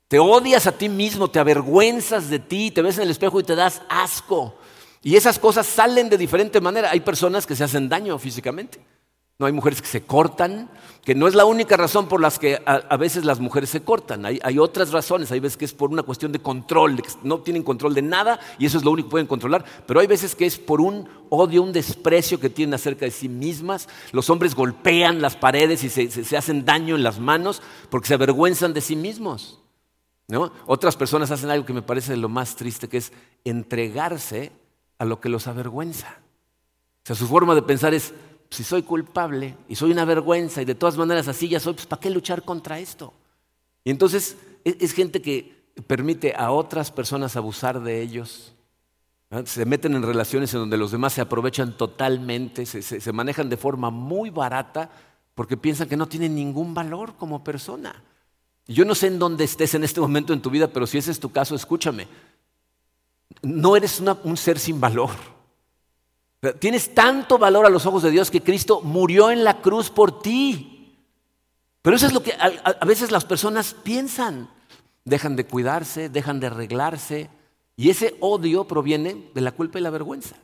Te 0.09 0.19
odias 0.19 0.67
a 0.67 0.73
ti 0.73 0.89
mismo, 0.89 1.29
te 1.29 1.39
avergüenzas 1.39 2.29
de 2.29 2.39
ti, 2.39 2.71
te 2.71 2.81
ves 2.81 2.97
en 2.97 3.03
el 3.03 3.11
espejo 3.11 3.39
y 3.39 3.43
te 3.43 3.55
das 3.55 3.81
asco. 3.87 4.55
Y 5.01 5.15
esas 5.15 5.39
cosas 5.39 5.65
salen 5.65 6.09
de 6.09 6.17
diferente 6.17 6.59
manera. 6.59 6.91
Hay 6.91 6.99
personas 6.99 7.45
que 7.45 7.55
se 7.55 7.63
hacen 7.63 7.87
daño 7.87 8.19
físicamente. 8.19 8.96
No 9.39 9.45
hay 9.45 9.53
mujeres 9.53 9.83
que 9.83 9.87
se 9.87 10.01
cortan, 10.01 10.67
que 11.03 11.13
no 11.13 11.27
es 11.27 11.35
la 11.35 11.45
única 11.45 11.77
razón 11.77 12.07
por 12.07 12.19
las 12.19 12.39
que 12.39 12.59
a, 12.65 12.97
veces 12.97 13.23
las 13.23 13.39
mujeres 13.39 13.69
se 13.69 13.83
cortan. 13.83 14.25
Hay, 14.25 14.57
otras 14.57 14.91
razones, 14.91 15.31
hay 15.31 15.39
veces 15.39 15.57
que 15.57 15.65
es 15.65 15.73
por 15.73 15.91
una 15.91 16.01
cuestión 16.01 16.31
de 16.31 16.39
control, 16.39 16.99
que 17.01 17.09
no 17.21 17.41
tienen 17.41 17.61
control 17.61 17.93
de 17.93 18.01
nada 18.01 18.39
y 18.57 18.65
eso 18.65 18.79
es 18.79 18.83
lo 18.83 18.89
único 18.89 19.09
que 19.09 19.11
pueden 19.11 19.27
controlar. 19.27 19.63
Pero 19.85 19.99
hay 19.99 20.07
veces 20.07 20.33
que 20.33 20.47
es 20.47 20.57
por 20.57 20.81
un 20.81 21.07
odio, 21.29 21.61
un 21.61 21.71
desprecio 21.71 22.39
que 22.39 22.49
tienen 22.49 22.73
acerca 22.73 23.05
de 23.05 23.11
sí 23.11 23.29
mismas. 23.29 23.87
Los 24.11 24.29
hombres 24.31 24.55
golpean 24.55 25.21
las 25.21 25.35
paredes 25.35 25.83
y 25.83 25.89
se, 25.89 26.09
se 26.09 26.35
hacen 26.35 26.65
daño 26.65 26.95
en 26.95 27.03
las 27.03 27.19
manos 27.19 27.61
porque 27.91 28.07
se 28.07 28.15
avergüenzan 28.15 28.73
de 28.73 28.81
sí 28.81 28.95
mismos. 28.95 29.61
¿no? 30.27 30.51
Otras 30.65 30.95
personas 30.95 31.31
hacen 31.31 31.51
algo 31.51 31.65
que 31.65 31.73
me 31.73 31.81
parece 31.83 32.17
lo 32.17 32.27
más 32.27 32.55
triste, 32.55 32.89
que 32.89 32.97
es 32.97 33.13
entregarse 33.45 34.51
a 34.97 35.05
lo 35.05 35.19
que 35.19 35.29
los 35.29 35.47
avergüenza. 35.47 36.17
O 37.03 37.07
sea, 37.07 37.15
su 37.15 37.27
forma 37.27 37.55
de 37.55 37.61
pensar 37.61 37.93
es, 37.93 38.13
si 38.49 38.63
soy 38.63 38.83
culpable 38.83 39.55
y 39.67 39.75
soy 39.75 39.91
una 39.91 40.05
vergüenza 40.05 40.61
y 40.61 40.65
de 40.65 40.75
todas 40.75 40.97
maneras 40.97 41.27
así 41.27 41.49
ya 41.49 41.59
soy, 41.59 41.73
pues 41.73 41.85
¿para 41.85 41.99
qué 41.99 42.09
luchar 42.09 42.43
contra 42.43 42.79
esto? 42.79 43.13
Y 43.83 43.89
entonces 43.89 44.37
es, 44.63 44.93
gente 44.93 45.21
que 45.21 45.55
permite 45.87 46.33
a 46.35 46.51
otras 46.51 46.91
personas 46.91 47.35
abusar 47.35 47.81
de 47.81 48.01
ellos. 48.01 48.53
Se 49.45 49.65
meten 49.65 49.93
en 49.93 50.03
relaciones 50.03 50.53
en 50.53 50.61
donde 50.61 50.77
los 50.77 50.91
demás 50.91 51.13
se 51.13 51.21
aprovechan 51.21 51.77
totalmente, 51.77 52.65
se, 52.65 53.11
manejan 53.11 53.49
de 53.49 53.57
forma 53.57 53.89
muy 53.89 54.29
barata 54.29 54.89
porque 55.35 55.57
piensan 55.57 55.89
que 55.89 55.97
no 55.97 56.07
tienen 56.07 56.35
ningún 56.35 56.73
valor 56.73 57.15
como 57.15 57.43
persona. 57.43 58.03
Yo 58.67 58.83
no 58.85 58.95
sé 58.95 59.07
en 59.07 59.19
dónde 59.19 59.43
estés 59.43 59.73
en 59.73 59.83
este 59.83 60.01
momento 60.01 60.33
en 60.33 60.41
tu 60.41 60.49
vida, 60.49 60.67
pero 60.67 60.87
si 60.87 60.97
ese 60.97 61.11
es 61.11 61.19
tu 61.19 61.31
caso, 61.31 61.55
escúchame. 61.55 62.07
No 63.41 63.75
eres 63.75 64.01
un 64.23 64.37
ser 64.37 64.59
sin 64.59 64.79
valor. 64.79 65.36
Tienes 66.59 66.93
tanto 66.93 67.37
valor 67.37 67.65
a 67.65 67.69
los 67.69 67.85
ojos 67.85 68.03
de 68.03 68.11
Dios 68.11 68.29
que 68.29 68.43
Cristo 68.43 68.81
murió 68.81 69.31
en 69.31 69.43
la 69.43 69.61
cruz 69.61 69.89
por 69.89 70.21
ti. 70.21 70.95
Pero 71.81 71.95
eso 71.95 72.05
es 72.05 72.13
lo 72.13 72.21
que 72.21 72.33
a, 72.33 72.85
veces 72.85 73.11
las 73.11 73.25
personas 73.25 73.73
piensan. 73.73 74.49
Dejan 75.03 75.35
de 75.35 75.45
cuidarse, 75.45 76.09
dejan 76.09 76.39
de 76.39 76.47
arreglarse. 76.47 77.29
Y 77.75 77.89
ese 77.89 78.15
odio 78.19 78.65
proviene 78.65 79.29
de 79.33 79.41
la 79.41 79.51
culpa 79.51 79.79
y 79.79 79.81
la 79.81 79.89
vergüenza. 79.89 80.35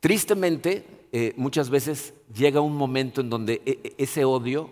Tristemente, 0.00 1.08
eh, 1.12 1.34
muchas 1.36 1.68
veces 1.68 2.14
llega 2.34 2.60
un 2.60 2.76
momento 2.76 3.20
en 3.20 3.30
donde 3.30 3.62
e, 3.66 3.80
e, 3.82 3.94
ese 3.98 4.24
odio 4.24 4.70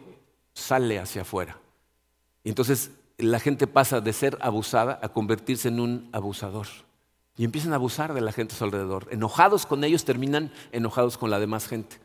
sale 0.55 0.99
hacia 0.99 1.23
afuera. 1.23 1.59
Y 2.45 2.51
entonces 2.51 2.91
la 3.19 3.41
gente 3.41 3.67
pasa 3.67 4.01
de 4.01 4.13
ser 4.13 4.39
abusada 4.41 4.99
a 5.03 5.09
convertirse 5.09 5.69
en 5.69 5.81
un 5.81 6.09
abusador. 6.13 6.67
Y 7.37 7.45
empiezan 7.45 7.73
a 7.73 7.77
abusar 7.77 8.15
de 8.15 8.21
la 8.21 8.33
gente 8.33 8.55
a 8.55 8.59
su 8.59 8.65
alrededor. 8.65 9.09
Enojados 9.11 9.67
con 9.67 9.83
ellos 9.83 10.05
terminan 10.05 10.53
enojados 10.73 11.19
con 11.19 11.31
la 11.31 11.41
demás 11.41 11.67
gente. 11.67 11.99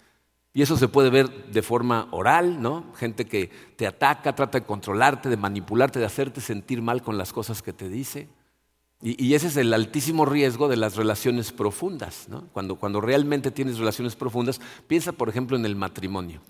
Y 0.53 0.63
eso 0.63 0.77
se 0.77 0.87
puede 0.87 1.11
ver 1.11 1.51
de 1.51 1.61
forma 1.61 2.07
oral, 2.11 2.61
¿no? 2.61 2.91
Gente 2.95 3.25
que 3.25 3.51
te 3.75 3.85
ataca, 3.85 4.33
trata 4.33 4.59
de 4.59 4.65
controlarte, 4.65 5.29
de 5.29 5.37
manipularte, 5.37 5.99
de 5.99 6.05
hacerte 6.05 6.41
sentir 6.41 6.81
mal 6.81 7.03
con 7.03 7.17
las 7.17 7.31
cosas 7.31 7.61
que 7.61 7.73
te 7.73 7.87
dice. 7.87 8.27
Y, 9.01 9.33
ese 9.33 9.47
es 9.47 9.55
el 9.55 9.73
altísimo 9.73 10.25
riesgo 10.25 10.67
de 10.67 10.75
las 10.75 10.97
relaciones 10.97 11.53
profundas, 11.53 12.27
¿no? 12.27 12.47
Cuando, 12.51 12.75
cuando 12.75 12.99
realmente 12.99 13.49
tienes 13.49 13.77
relaciones 13.77 14.17
profundas, 14.17 14.59
piensa 14.87 15.13
por 15.13 15.29
ejemplo 15.29 15.55
en 15.55 15.65
el 15.65 15.77
matrimonio. 15.77 16.41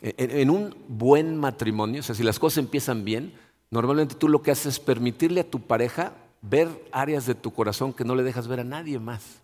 En, 0.00 0.30
en 0.32 0.50
un 0.50 0.74
buen 0.88 1.36
matrimonio, 1.36 2.00
o 2.00 2.02
sea, 2.02 2.16
si 2.16 2.24
las 2.24 2.40
cosas 2.40 2.58
empiezan 2.58 3.04
bien, 3.04 3.32
normalmente 3.70 4.16
tú 4.16 4.28
lo 4.28 4.42
que 4.42 4.50
haces 4.50 4.66
es 4.66 4.80
permitirle 4.80 5.42
a 5.42 5.48
tu 5.48 5.60
pareja 5.60 6.14
ver 6.42 6.68
áreas 6.92 7.26
de 7.26 7.34
tu 7.34 7.52
corazón 7.52 7.92
que 7.92 8.04
no 8.04 8.14
le 8.14 8.22
dejas 8.22 8.48
ver 8.48 8.60
a 8.60 8.64
nadie 8.64 8.98
más. 8.98 9.42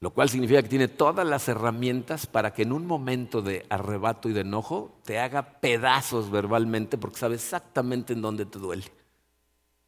Lo 0.00 0.10
cual 0.10 0.28
significa 0.28 0.62
que 0.62 0.68
tiene 0.68 0.88
todas 0.88 1.26
las 1.26 1.48
herramientas 1.48 2.26
para 2.26 2.52
que 2.52 2.62
en 2.62 2.72
un 2.72 2.86
momento 2.86 3.40
de 3.40 3.64
arrebato 3.70 4.28
y 4.28 4.32
de 4.32 4.42
enojo 4.42 4.98
te 5.04 5.18
haga 5.18 5.60
pedazos 5.60 6.30
verbalmente 6.30 6.98
porque 6.98 7.18
sabe 7.18 7.36
exactamente 7.36 8.12
en 8.12 8.20
dónde 8.20 8.44
te 8.44 8.58
duele. 8.58 8.84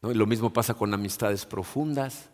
Y 0.01 0.13
lo 0.13 0.25
mismo 0.25 0.51
pasa 0.51 0.73
con 0.73 0.93
amistades 0.93 1.45
profundas, 1.45 2.29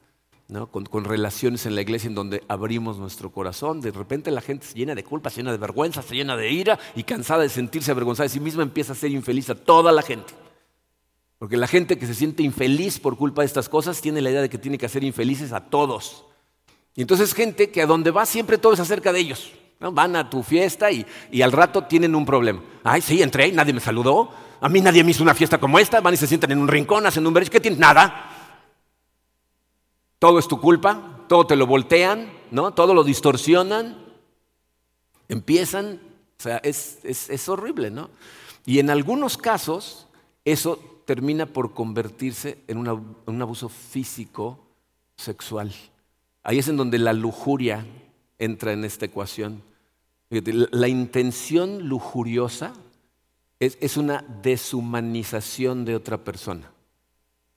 con, 0.71 0.85
con, 0.85 1.03
relaciones 1.03 1.65
en 1.65 1.75
la 1.75 1.81
iglesia 1.81 2.07
en 2.07 2.15
donde 2.15 2.43
abrimos 2.47 2.99
nuestro 2.99 3.31
corazón. 3.31 3.81
De 3.81 3.91
repente 3.91 4.31
la 4.31 4.41
gente 4.41 4.65
se 4.65 4.77
llena 4.77 4.95
de 4.95 5.03
culpa, 5.03 5.29
se 5.29 5.37
llena 5.37 5.51
de 5.51 5.57
vergüenza, 5.57 6.01
se 6.01 6.15
llena 6.15 6.37
de 6.37 6.51
ira 6.51 6.79
y 6.95 7.03
cansada 7.03 7.43
de 7.43 7.49
sentirse 7.49 7.91
avergonzada 7.91 8.25
de 8.25 8.33
sí 8.33 8.39
misma 8.39 8.63
empieza 8.63 8.93
a 8.93 8.95
ser 8.95 9.11
infeliz 9.11 9.49
a 9.49 9.55
toda 9.55 9.91
la 9.91 10.03
gente. 10.03 10.33
Porque 11.43 11.57
la 11.57 11.67
gente 11.67 11.97
que 11.97 12.07
se 12.07 12.13
siente 12.13 12.41
infeliz 12.41 13.01
por 13.01 13.17
culpa 13.17 13.41
de 13.41 13.47
estas 13.47 13.67
cosas 13.67 13.99
tiene 13.99 14.21
la 14.21 14.29
idea 14.29 14.41
de 14.41 14.49
que 14.49 14.57
tiene 14.57 14.77
que 14.77 14.85
hacer 14.85 15.03
infelices 15.03 15.51
a 15.51 15.59
todos. 15.59 16.23
Y 16.95 17.01
entonces 17.01 17.33
gente 17.33 17.69
que 17.69 17.81
a 17.81 17.85
donde 17.85 18.11
va 18.11 18.25
siempre 18.25 18.57
todo 18.57 18.71
es 18.71 18.79
acerca 18.79 19.11
de 19.11 19.19
ellos. 19.19 19.51
Van 19.77 20.15
a 20.15 20.29
tu 20.29 20.41
fiesta 20.41 20.89
y, 20.89 21.05
al 21.41 21.51
rato 21.51 21.83
tienen 21.83 22.15
un 22.15 22.25
problema. 22.25 22.63
Ay, 22.81 23.01
sí, 23.01 23.21
entré 23.21 23.49
y 23.49 23.51
nadie 23.51 23.73
me 23.73 23.81
saludó. 23.81 24.29
A 24.61 24.69
mí 24.69 24.79
nadie 24.79 25.03
me 25.03 25.11
hizo 25.11 25.21
una 25.21 25.35
fiesta 25.35 25.57
como 25.57 25.79
esta. 25.79 25.99
Van 25.99 26.13
y 26.13 26.17
se 26.17 26.27
sientan 26.27 26.51
en 26.51 26.59
un 26.59 26.67
rincón, 26.69 27.05
hacen 27.05 27.27
un 27.27 27.33
berrinche. 27.33 27.51
¿Qué 27.51 27.59
tienes? 27.59 27.77
Nada. 27.77 28.31
Todo 30.19 30.39
es 30.39 30.47
tu 30.47 30.61
culpa. 30.61 31.25
Todo 31.27 31.45
te 31.45 31.57
lo 31.57 31.67
voltean, 31.67 32.31
¿no? 32.51 32.73
Todo 32.73 32.93
lo 32.93 33.03
distorsionan. 33.03 34.01
Empiezan. 35.27 35.99
O 36.39 36.41
sea, 36.41 36.61
es, 36.63 36.99
es 37.03 37.49
horrible, 37.49 37.91
¿no? 37.91 38.11
Y 38.65 38.79
en 38.79 38.89
algunos 38.89 39.35
casos, 39.35 40.07
eso 40.45 40.92
termina 41.05 41.45
por 41.45 41.73
convertirse 41.73 42.59
en, 42.67 42.77
un 42.77 43.41
abuso 43.41 43.69
físico 43.69 44.59
sexual. 45.15 45.73
Ahí 46.43 46.59
es 46.59 46.67
en 46.67 46.77
donde 46.77 46.99
la 46.99 47.13
lujuria 47.13 47.85
entra 48.37 48.73
en 48.73 48.83
esta 48.83 49.05
ecuación. 49.05 49.61
La 50.29 50.87
intención 50.87 51.87
lujuriosa 51.87 52.73
es, 53.59 53.97
una 53.97 54.25
deshumanización 54.41 55.85
de 55.85 55.95
otra 55.95 56.23
persona. 56.23 56.71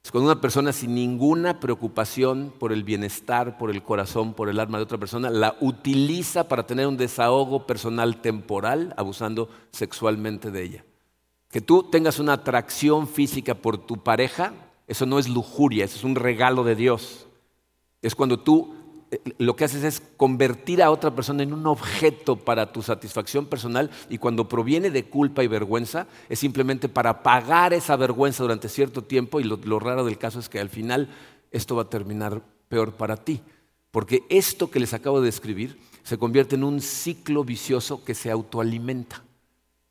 Es 0.05 0.13
cuando 0.13 0.31
una 0.31 0.41
persona 0.41 0.73
sin 0.73 0.95
ninguna 0.95 1.59
preocupación 1.59 2.53
por 2.61 2.73
el 2.73 2.85
bienestar, 2.85 3.59
por 3.59 3.71
el 3.71 3.83
corazón, 3.83 4.35
por 4.35 4.49
el 4.49 4.61
alma 4.61 4.79
de 4.79 4.85
otra 4.85 4.99
persona, 4.99 5.31
la 5.31 5.57
utiliza 5.61 6.47
para 6.47 6.65
tener 6.65 6.87
un 6.87 6.97
desahogo 6.97 7.67
personal 7.67 8.21
temporal, 8.21 8.95
abusando 8.97 9.49
sexualmente 9.73 10.53
de 10.53 10.63
ella. 10.63 10.85
Que 11.57 11.63
tú 11.63 11.85
tengas 11.85 12.19
una 12.19 12.35
atracción 12.35 13.09
física 13.09 13.55
por 13.55 13.79
tu 13.79 13.97
pareja, 14.03 14.53
eso 14.87 15.07
no 15.07 15.19
es 15.19 15.27
lujuria, 15.27 15.87
eso 15.87 15.97
es 15.97 16.05
un 16.05 16.15
regalo 16.15 16.65
de 16.65 16.77
Dios. 16.77 17.29
Es 18.03 18.15
cuando 18.15 18.39
tú 18.41 18.75
eh, 19.11 19.23
lo 19.39 19.57
que 19.57 19.65
haces 19.65 19.83
es 19.83 20.03
convertir 20.19 20.83
a 20.83 20.91
otra 20.91 21.15
persona 21.15 21.45
en 21.45 21.55
un 21.55 21.67
objeto 21.67 22.37
para 22.37 22.73
tu 22.73 22.83
satisfacción 22.83 23.47
personal 23.47 23.91
y 24.11 24.19
cuando 24.19 24.51
proviene 24.51 24.91
de 24.91 25.05
culpa 25.07 25.45
y 25.45 25.47
vergüenza 25.47 26.07
es 26.29 26.41
simplemente 26.41 26.91
para 26.91 27.23
pagar 27.23 27.73
esa 27.73 27.97
vergüenza 27.97 28.43
durante 28.43 28.69
cierto 28.69 29.01
tiempo 29.01 29.41
y 29.41 29.45
lo, 29.45 29.57
lo 29.57 29.79
raro 29.79 30.05
del 30.05 30.19
caso 30.19 30.39
es 30.41 30.51
que 30.51 30.61
al 30.61 30.69
final 30.69 31.09
esto 31.53 31.75
va 31.75 31.85
a 31.85 31.89
terminar 31.89 32.43
peor 32.69 32.93
para 32.93 33.17
ti. 33.17 33.41
Porque 33.91 34.25
esto 34.29 34.71
que 34.71 34.79
les 34.79 34.93
acabo 34.93 35.23
de 35.23 35.27
describir 35.29 35.79
se 36.03 36.19
convierte 36.19 36.57
en 36.57 36.65
un 36.65 36.83
ciclo 36.83 37.45
vicioso 37.45 38.05
que 38.05 38.15
se 38.15 38.31
autoalimenta. 38.31 39.23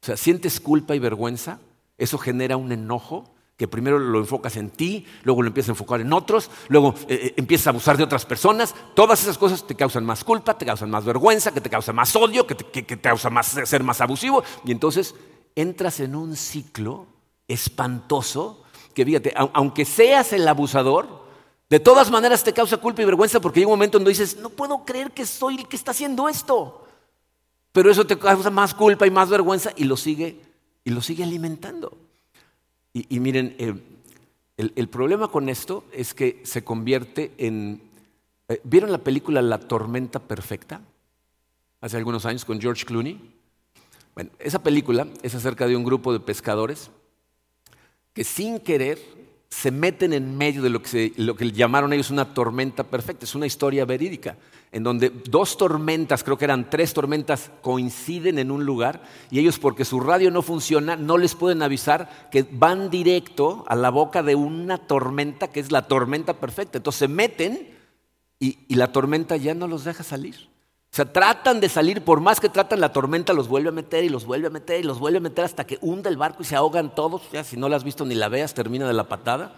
O 0.06 0.14
sea, 0.14 0.18
sientes 0.18 0.60
culpa 0.60 0.96
y 0.96 1.00
vergüenza, 1.00 1.58
eso 1.98 2.20
genera 2.20 2.58
un 2.58 2.72
enojo, 2.72 3.24
que 3.58 3.68
primero 3.68 3.98
lo 3.98 4.20
enfocas 4.20 4.56
en 4.56 4.70
ti, 4.70 5.04
luego 5.24 5.42
lo 5.42 5.48
empiezas 5.48 5.70
a 5.70 5.72
enfocar 5.72 6.00
en 6.00 6.14
otros, 6.14 6.52
luego 6.68 6.94
eh, 7.08 7.20
eh, 7.24 7.34
empiezas 7.38 7.66
a 7.66 7.70
abusar 7.72 7.98
de 7.98 8.04
otras 8.04 8.24
personas. 8.24 8.76
Todas 8.94 9.24
esas 9.24 9.40
cosas 9.40 9.66
te 9.66 9.74
causan 9.74 10.06
más 10.06 10.24
culpa, 10.24 10.60
te 10.60 10.64
causan 10.64 10.92
más 10.92 11.06
vergüenza, 11.06 11.52
que 11.52 11.60
te 11.60 11.72
causan 11.72 11.96
más 11.96 12.16
odio, 12.16 12.46
que 12.46 12.54
te, 12.54 12.84
que, 12.84 13.02
causa 13.02 13.32
más 13.32 13.48
ser 13.48 13.82
más 13.82 14.00
abusivo. 14.00 14.44
Y 14.64 14.72
entonces 14.72 15.16
entras 15.56 16.00
en 16.00 16.16
un 16.16 16.36
ciclo 16.36 17.08
espantoso 17.48 18.62
que, 18.94 19.06
fíjate, 19.06 19.34
aunque 19.54 19.86
seas 19.86 20.34
el 20.34 20.48
abusador, 20.48 21.26
de 21.68 21.80
todas 21.80 22.12
maneras 22.12 22.44
te 22.44 22.54
causa 22.54 22.78
culpa 22.78 23.02
y 23.02 23.06
vergüenza 23.06 23.40
porque 23.40 23.62
hay 23.62 23.66
un 23.66 23.72
momento 23.72 23.98
donde 23.98 24.12
dices, 24.12 24.38
no 24.38 24.52
puedo 24.52 24.86
creer 24.86 25.10
que 25.14 25.26
soy 25.26 25.56
el 25.56 25.68
que 25.68 25.78
está 25.78 25.90
haciendo 25.90 26.30
esto. 26.30 26.85
Pero 27.76 27.92
eso 27.92 28.08
te 28.08 28.18
causa 28.18 28.50
más 28.50 28.74
culpa 28.74 29.06
y 29.06 29.12
más 29.12 29.30
vergüenza 29.30 29.74
y 29.76 29.84
lo 29.84 29.98
sigue, 29.98 30.40
y 30.86 30.92
lo 30.92 31.02
sigue 31.02 31.26
alimentando. 31.26 31.98
Y, 32.94 33.20
miren, 33.20 33.54
eh, 33.60 33.74
el, 34.56 34.88
problema 34.88 35.28
con 35.28 35.50
esto 35.50 35.84
es 35.92 36.14
que 36.14 36.40
se 36.46 36.64
convierte 36.64 37.34
en... 37.38 37.82
Eh, 38.48 38.62
¿Vieron 38.64 38.94
la 38.94 39.00
película 39.00 39.42
La 39.42 39.60
tormenta 39.60 40.20
perfecta? 40.20 40.80
Hace 41.82 41.98
algunos 41.98 42.26
años 42.26 42.46
con 42.46 42.62
George 42.62 42.86
Clooney. 42.86 43.20
Bueno, 44.14 44.30
esa 44.40 44.64
película 44.64 45.06
es 45.22 45.36
acerca 45.36 45.68
de 45.68 45.76
un 45.76 45.84
grupo 45.84 46.14
de 46.14 46.22
pescadores 46.22 46.90
que 48.14 48.24
sin 48.24 48.60
querer 48.60 49.00
se 49.50 49.72
meten 49.72 50.14
en 50.14 50.38
medio 50.38 50.62
de 50.62 50.70
lo 50.70 50.82
que, 50.82 51.12
lo 51.18 51.36
que 51.36 51.52
llamaron 51.52 51.92
ellos 51.92 52.10
una 52.10 52.34
tormenta 52.34 52.86
perfecta. 52.86 53.26
Es 53.26 53.36
una 53.36 53.48
historia 53.48 53.84
verídica, 53.84 54.38
en 54.76 54.84
donde 54.84 55.10
dos 55.10 55.58
tormentas, 55.58 56.22
creo 56.22 56.38
que 56.38 56.44
eran 56.44 56.70
tres 56.70 56.94
tormentas, 56.94 57.50
coinciden 57.62 58.40
en 58.40 58.52
un 58.52 58.66
lugar 58.66 59.04
y 59.32 59.40
ellos 59.40 59.58
porque 59.58 59.86
su 59.86 60.02
radio 60.02 60.32
no 60.32 60.42
funciona, 60.42 60.98
no 60.98 61.18
les 61.18 61.34
pueden 61.34 61.64
avisar 61.64 62.28
que 62.30 62.46
van 62.52 62.90
directo 62.90 63.64
a 63.70 63.76
la 63.78 63.90
boca 63.90 64.22
de 64.22 64.36
una 64.36 64.78
tormenta 64.78 65.48
que 65.48 65.62
es 65.62 65.72
la 65.72 65.84
tormenta 65.84 66.34
perfecta. 66.34 66.78
Entonces 66.78 67.00
se 67.00 67.08
meten 67.08 67.74
y 68.38 68.76
la 68.76 68.92
tormenta 68.92 69.38
ya 69.38 69.54
no 69.54 69.70
los 69.70 69.86
deja 69.86 70.04
salir. 70.04 70.50
O 70.92 70.96
sea, 70.96 71.06
tratan 71.06 71.62
de 71.62 71.70
salir, 71.70 72.02
por 72.02 72.20
más 72.20 72.42
que 72.42 72.50
tratan 72.50 72.82
la 72.82 72.92
tormenta, 72.92 73.32
los 73.32 73.48
vuelve 73.48 73.70
a 73.70 73.72
meter 73.72 74.04
y 74.04 74.10
los 74.10 74.26
vuelve 74.26 74.48
a 74.48 74.50
meter 74.50 74.82
y 74.82 74.84
los 74.84 75.00
vuelve 75.00 75.20
a 75.20 75.22
meter 75.22 75.46
hasta 75.46 75.66
que 75.66 75.78
hunde 75.80 76.10
el 76.10 76.18
barco 76.18 76.44
y 76.44 76.46
se 76.46 76.58
ahogan 76.58 76.94
todos. 76.94 77.22
Ya, 77.32 77.46
si 77.46 77.56
no 77.56 77.70
la 77.70 77.78
has 77.78 77.86
visto 77.86 78.04
ni 78.04 78.14
la 78.14 78.28
veas, 78.28 78.54
termina 78.54 78.86
de 78.86 78.94
la 78.94 79.06
patada. 79.06 79.56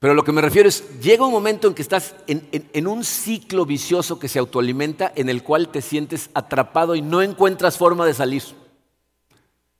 Pero 0.00 0.14
lo 0.14 0.24
que 0.24 0.32
me 0.32 0.40
refiero 0.40 0.66
es, 0.66 0.98
llega 1.00 1.26
un 1.26 1.32
momento 1.32 1.68
en 1.68 1.74
que 1.74 1.82
estás 1.82 2.14
en, 2.26 2.86
un 2.86 3.04
ciclo 3.04 3.66
vicioso 3.66 4.18
que 4.18 4.28
se 4.28 4.38
autoalimenta, 4.38 5.12
en 5.14 5.28
el 5.28 5.42
cual 5.42 5.68
te 5.68 5.82
sientes 5.82 6.30
atrapado 6.32 6.94
y 6.94 7.02
no 7.02 7.20
encuentras 7.20 7.76
forma 7.76 8.06
de 8.06 8.14
salir. 8.14 8.42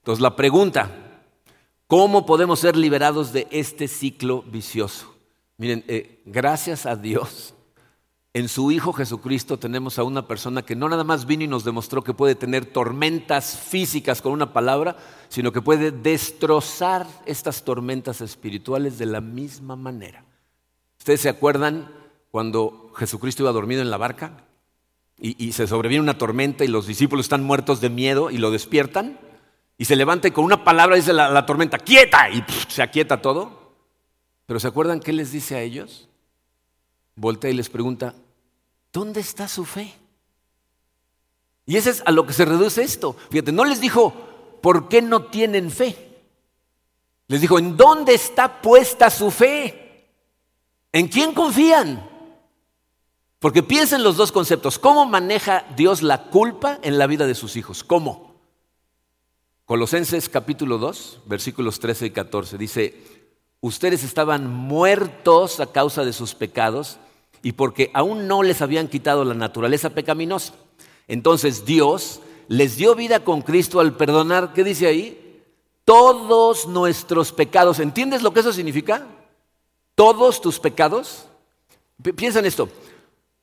Entonces 0.00 0.20
la 0.20 0.36
pregunta, 0.36 0.90
¿cómo 1.86 2.26
podemos 2.26 2.60
ser 2.60 2.76
liberados 2.76 3.32
de 3.32 3.48
este 3.50 3.88
ciclo 3.88 4.42
vicioso? 4.42 5.14
Miren, 5.56 5.84
eh, 5.88 6.20
gracias 6.26 6.84
a 6.84 6.96
Dios 6.96 7.54
en 8.32 8.48
su 8.48 8.70
Hijo 8.70 8.92
Jesucristo 8.92 9.58
tenemos 9.58 9.98
a 9.98 10.04
una 10.04 10.28
persona 10.28 10.62
que 10.62 10.76
no 10.76 10.88
nada 10.88 11.02
más 11.02 11.26
vino 11.26 11.42
y 11.42 11.48
nos 11.48 11.64
demostró 11.64 12.04
que 12.04 12.14
puede 12.14 12.36
tener 12.36 12.64
tormentas 12.64 13.58
físicas 13.58 14.22
con 14.22 14.32
una 14.32 14.52
palabra, 14.52 14.96
sino 15.28 15.50
que 15.50 15.62
puede 15.62 15.90
destrozar 15.90 17.06
estas 17.26 17.64
tormentas 17.64 18.20
espirituales 18.20 18.98
de 18.98 19.06
la 19.06 19.20
misma 19.20 19.74
manera. 19.74 20.24
¿Ustedes 20.98 21.22
se 21.22 21.28
acuerdan 21.28 21.90
cuando 22.30 22.92
Jesucristo 22.94 23.42
iba 23.42 23.52
dormido 23.52 23.82
en 23.82 23.90
la 23.90 23.96
barca 23.96 24.44
y, 25.18 25.52
se 25.52 25.66
sobreviene 25.66 26.02
una 26.02 26.16
tormenta 26.16 26.64
y 26.64 26.68
los 26.68 26.86
discípulos 26.86 27.26
están 27.26 27.42
muertos 27.42 27.80
de 27.80 27.90
miedo 27.90 28.30
y 28.30 28.38
lo 28.38 28.52
despiertan? 28.52 29.18
Y 29.76 29.86
se 29.86 29.96
levanta 29.96 30.28
y 30.28 30.30
con 30.30 30.44
una 30.44 30.62
palabra 30.62 30.94
dice 30.94 31.12
la, 31.12 31.46
tormenta, 31.46 31.78
quieta, 31.78 32.30
y 32.30 32.44
se 32.68 32.82
aquieta 32.82 33.20
todo. 33.20 33.72
Pero 34.46 34.60
¿se 34.60 34.68
acuerdan 34.68 35.00
qué 35.00 35.12
les 35.12 35.32
dice 35.32 35.56
a 35.56 35.62
ellos? 35.62 36.09
Voltea 37.16 37.50
y 37.50 37.54
les 37.54 37.68
pregunta, 37.68 38.14
¿dónde 38.92 39.20
está 39.20 39.48
su 39.48 39.64
fe? 39.64 39.94
Y 41.66 41.76
ese 41.76 41.90
es 41.90 42.02
a 42.04 42.10
lo 42.10 42.26
que 42.26 42.32
se 42.32 42.44
reduce 42.44 42.82
esto. 42.82 43.16
Fíjate, 43.30 43.52
no 43.52 43.64
les 43.64 43.80
dijo, 43.80 44.12
¿por 44.60 44.88
qué 44.88 45.02
no 45.02 45.26
tienen 45.26 45.70
fe? 45.70 46.10
Les 47.28 47.40
dijo, 47.40 47.58
¿en 47.58 47.76
dónde 47.76 48.14
está 48.14 48.60
puesta 48.60 49.08
su 49.08 49.30
fe? 49.30 50.08
¿En 50.92 51.08
quién 51.08 51.32
confían? 51.32 52.08
Porque 53.38 53.62
piensen 53.62 54.02
los 54.02 54.16
dos 54.16 54.32
conceptos. 54.32 54.78
¿Cómo 54.78 55.06
maneja 55.06 55.64
Dios 55.76 56.02
la 56.02 56.24
culpa 56.24 56.78
en 56.82 56.98
la 56.98 57.06
vida 57.06 57.26
de 57.26 57.34
sus 57.34 57.56
hijos? 57.56 57.84
¿Cómo? 57.84 58.34
Colosenses 59.64 60.28
capítulo 60.28 60.78
2, 60.78 61.20
versículos 61.26 61.78
13 61.78 62.06
y 62.06 62.10
14. 62.10 62.58
Dice, 62.58 63.19
ustedes 63.60 64.04
estaban 64.04 64.46
muertos 64.46 65.60
a 65.60 65.66
causa 65.72 66.04
de 66.04 66.12
sus 66.12 66.34
pecados 66.34 66.98
y 67.42 67.52
porque 67.52 67.90
aún 67.94 68.26
no 68.26 68.42
les 68.42 68.62
habían 68.62 68.88
quitado 68.88 69.24
la 69.24 69.34
naturaleza 69.34 69.90
pecaminosa. 69.90 70.54
Entonces 71.08 71.64
Dios 71.64 72.20
les 72.48 72.76
dio 72.76 72.94
vida 72.94 73.24
con 73.24 73.42
Cristo 73.42 73.80
al 73.80 73.96
perdonar, 73.96 74.52
¿qué 74.52 74.64
dice 74.64 74.86
ahí? 74.86 75.44
Todos 75.84 76.66
nuestros 76.66 77.32
pecados. 77.32 77.80
¿Entiendes 77.80 78.22
lo 78.22 78.32
que 78.32 78.40
eso 78.40 78.52
significa? 78.52 79.06
Todos 79.94 80.40
tus 80.40 80.58
pecados. 80.58 81.26
Piensa 82.16 82.38
en 82.38 82.46
esto. 82.46 82.68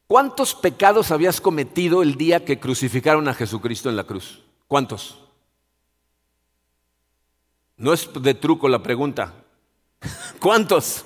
¿Cuántos 0.08 0.56
pecados 0.56 1.12
habías 1.12 1.42
cometido 1.42 2.02
el 2.02 2.16
día 2.16 2.46
que 2.46 2.60
crucificaron 2.60 3.28
a 3.28 3.34
Jesucristo 3.34 3.90
en 3.90 3.98
la 3.98 4.06
cruz? 4.06 4.42
¿Cuántos? 4.68 5.20
No 7.76 7.94
es 7.94 8.10
de 8.14 8.34
truco 8.34 8.70
la 8.70 8.82
pregunta. 8.82 9.34
¿Cuántos? 10.40 11.04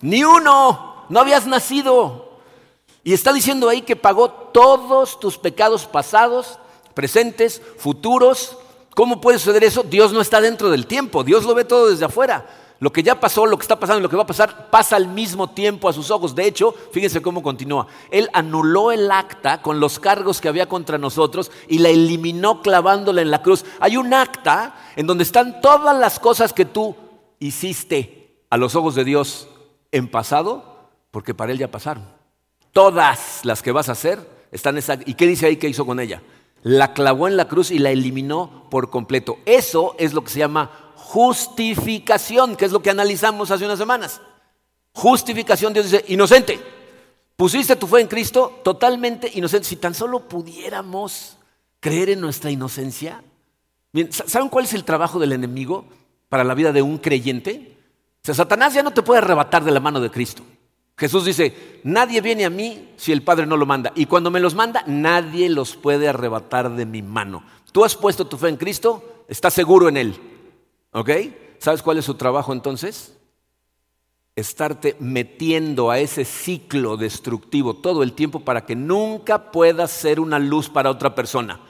Ni 0.00 0.24
uno 0.24 1.06
no 1.08 1.20
habías 1.20 1.46
nacido. 1.46 2.40
Y 3.02 3.12
está 3.12 3.32
diciendo 3.32 3.68
ahí 3.68 3.82
que 3.82 3.96
pagó 3.96 4.30
todos 4.30 5.20
tus 5.20 5.36
pecados 5.36 5.86
pasados, 5.86 6.58
presentes, 6.94 7.60
futuros. 7.78 8.56
¿Cómo 8.94 9.20
puede 9.20 9.38
suceder 9.38 9.64
eso? 9.64 9.82
Dios 9.82 10.12
no 10.12 10.20
está 10.20 10.40
dentro 10.40 10.70
del 10.70 10.86
tiempo, 10.86 11.24
Dios 11.24 11.44
lo 11.44 11.54
ve 11.54 11.64
todo 11.64 11.90
desde 11.90 12.06
afuera. 12.06 12.46
Lo 12.80 12.92
que 12.92 13.02
ya 13.02 13.18
pasó, 13.18 13.46
lo 13.46 13.56
que 13.56 13.62
está 13.62 13.78
pasando 13.78 14.00
y 14.00 14.02
lo 14.02 14.10
que 14.10 14.16
va 14.16 14.24
a 14.24 14.26
pasar 14.26 14.68
pasa 14.68 14.96
al 14.96 15.08
mismo 15.08 15.50
tiempo 15.50 15.88
a 15.88 15.92
sus 15.92 16.10
ojos. 16.10 16.34
De 16.34 16.46
hecho, 16.46 16.74
fíjense 16.92 17.22
cómo 17.22 17.42
continúa. 17.42 17.86
Él 18.10 18.28
anuló 18.32 18.90
el 18.90 19.10
acta 19.10 19.62
con 19.62 19.80
los 19.80 19.98
cargos 19.98 20.40
que 20.40 20.48
había 20.48 20.66
contra 20.66 20.98
nosotros 20.98 21.50
y 21.68 21.78
la 21.78 21.88
eliminó 21.88 22.62
clavándola 22.62 23.22
en 23.22 23.30
la 23.30 23.42
cruz. 23.42 23.64
Hay 23.80 23.96
un 23.96 24.12
acta 24.12 24.74
en 24.96 25.06
donde 25.06 25.24
están 25.24 25.60
todas 25.60 25.96
las 25.96 26.18
cosas 26.18 26.52
que 26.52 26.64
tú 26.64 26.94
hiciste 27.38 28.38
a 28.50 28.56
los 28.56 28.74
ojos 28.74 28.94
de 28.94 29.04
Dios 29.04 29.48
en 29.92 30.08
pasado 30.08 30.90
porque 31.10 31.34
para 31.34 31.52
él 31.52 31.58
ya 31.58 31.70
pasaron. 31.70 32.04
Todas 32.72 33.44
las 33.44 33.62
que 33.62 33.72
vas 33.72 33.88
a 33.88 33.92
hacer 33.92 34.28
están 34.50 34.78
esa 34.78 34.98
¿Y 35.06 35.14
qué 35.14 35.26
dice 35.26 35.46
ahí 35.46 35.56
que 35.56 35.68
hizo 35.68 35.86
con 35.86 36.00
ella? 36.00 36.22
La 36.62 36.94
clavó 36.94 37.28
en 37.28 37.36
la 37.36 37.46
cruz 37.46 37.70
y 37.70 37.78
la 37.78 37.90
eliminó 37.90 38.66
por 38.70 38.90
completo. 38.90 39.38
Eso 39.44 39.94
es 39.98 40.14
lo 40.14 40.24
que 40.24 40.30
se 40.30 40.38
llama 40.38 40.92
justificación, 40.96 42.56
que 42.56 42.64
es 42.64 42.72
lo 42.72 42.82
que 42.82 42.90
analizamos 42.90 43.50
hace 43.50 43.64
unas 43.64 43.78
semanas. 43.78 44.20
Justificación, 44.92 45.72
Dios 45.72 45.90
dice, 45.90 46.04
inocente. 46.08 46.58
Pusiste 47.36 47.76
tu 47.76 47.86
fe 47.86 48.00
en 48.00 48.08
Cristo 48.08 48.60
totalmente 48.64 49.30
inocente. 49.34 49.68
Si 49.68 49.76
tan 49.76 49.94
solo 49.94 50.20
pudiéramos 50.28 51.36
creer 51.80 52.10
en 52.10 52.20
nuestra 52.20 52.50
inocencia. 52.50 53.22
¿saben 54.10 54.48
cuál 54.48 54.64
es 54.64 54.72
el 54.72 54.84
trabajo 54.84 55.18
del 55.18 55.32
enemigo 55.32 55.84
para 56.34 56.42
la 56.42 56.54
vida 56.56 56.72
de 56.72 56.82
un 56.82 56.98
creyente? 56.98 57.78
O 58.16 58.24
sea, 58.24 58.34
Satanás 58.34 58.74
ya 58.74 58.82
no 58.82 58.90
te 58.90 59.04
puede 59.04 59.18
arrebatar 59.18 59.62
de 59.62 59.70
la 59.70 59.78
mano 59.78 60.00
de 60.00 60.10
Cristo. 60.10 60.42
Jesús 60.98 61.24
dice, 61.24 61.80
nadie 61.84 62.20
viene 62.20 62.44
a 62.44 62.50
mí 62.50 62.88
si 62.96 63.12
el 63.12 63.22
Padre 63.22 63.46
no 63.46 63.56
lo 63.56 63.66
manda. 63.66 63.92
Y 63.94 64.06
cuando 64.06 64.32
me 64.32 64.40
los 64.40 64.56
manda, 64.56 64.82
nadie 64.88 65.48
los 65.48 65.76
puede 65.76 66.08
arrebatar 66.08 66.74
de 66.74 66.86
mi 66.86 67.02
mano. 67.02 67.44
Tú 67.70 67.84
has 67.84 67.94
puesto 67.94 68.26
tu 68.26 68.36
fe 68.36 68.48
en 68.48 68.56
Cristo, 68.56 69.22
estás 69.28 69.54
seguro 69.54 69.88
en 69.88 69.96
Él. 69.96 70.20
¿Ok? 70.90 71.10
¿Sabes 71.58 71.82
cuál 71.82 71.98
es 71.98 72.04
su 72.04 72.14
trabajo 72.14 72.52
entonces? 72.52 73.16
Estarte 74.34 74.96
metiendo 74.98 75.92
a 75.92 76.00
ese 76.00 76.24
ciclo 76.24 76.96
destructivo 76.96 77.76
todo 77.76 78.02
el 78.02 78.12
tiempo 78.14 78.40
para 78.40 78.66
que 78.66 78.74
nunca 78.74 79.52
puedas 79.52 79.92
ser 79.92 80.18
una 80.18 80.40
luz 80.40 80.68
para 80.68 80.90
otra 80.90 81.14
persona. 81.14 81.60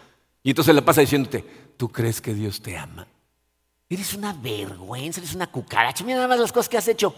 Y 0.43 0.49
entonces 0.53 0.75
le 0.75 0.81
pasa 0.81 1.03
diciéndote, 1.03 1.45
¿tú 1.77 1.91
crees 1.91 2.23
que 2.23 2.33
Dios 2.33 2.63
te 2.63 2.79
ama? 2.79 3.07
Eres 3.89 4.15
una 4.15 4.33
vergüenza, 4.33 5.21
eres 5.21 5.35
una 5.35 5.47
cucaracha. 5.47 6.05
Mira 6.05 6.17
nada 6.17 6.29
más 6.29 6.41
las 6.41 6.53
cosas 6.53 6.69
que 6.69 6.79
has 6.79 6.89
hecho. 6.89 7.15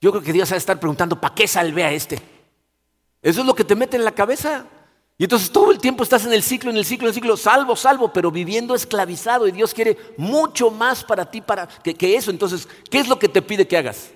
Yo 0.00 0.10
creo 0.10 0.22
que 0.22 0.32
Dios 0.32 0.50
va 0.50 0.54
a 0.54 0.58
estar 0.58 0.78
preguntando, 0.78 1.20
¿para 1.20 1.34
qué 1.34 1.46
salvé 1.46 1.84
a 1.84 1.92
este? 1.92 2.16
Eso 3.20 3.40
es 3.40 3.46
lo 3.46 3.54
que 3.54 3.64
te 3.64 3.74
mete 3.74 3.96
en 3.96 4.04
la 4.04 4.12
cabeza. 4.12 4.64
Y 5.18 5.24
entonces 5.24 5.50
todo 5.50 5.72
el 5.72 5.78
tiempo 5.78 6.04
estás 6.04 6.24
en 6.24 6.32
el 6.32 6.44
ciclo, 6.44 6.70
en 6.70 6.76
el 6.76 6.84
ciclo, 6.84 7.06
en 7.06 7.08
el 7.08 7.14
ciclo, 7.14 7.36
salvo, 7.36 7.74
salvo, 7.74 8.12
pero 8.12 8.30
viviendo 8.30 8.74
esclavizado. 8.74 9.48
Y 9.48 9.52
Dios 9.52 9.74
quiere 9.74 9.98
mucho 10.16 10.70
más 10.70 11.02
para 11.02 11.28
ti 11.28 11.40
para 11.40 11.66
que, 11.66 11.94
que 11.94 12.14
eso. 12.14 12.30
Entonces, 12.30 12.68
¿qué 12.88 13.00
es 13.00 13.08
lo 13.08 13.18
que 13.18 13.28
te 13.28 13.42
pide 13.42 13.66
que 13.66 13.76
hagas? 13.76 14.10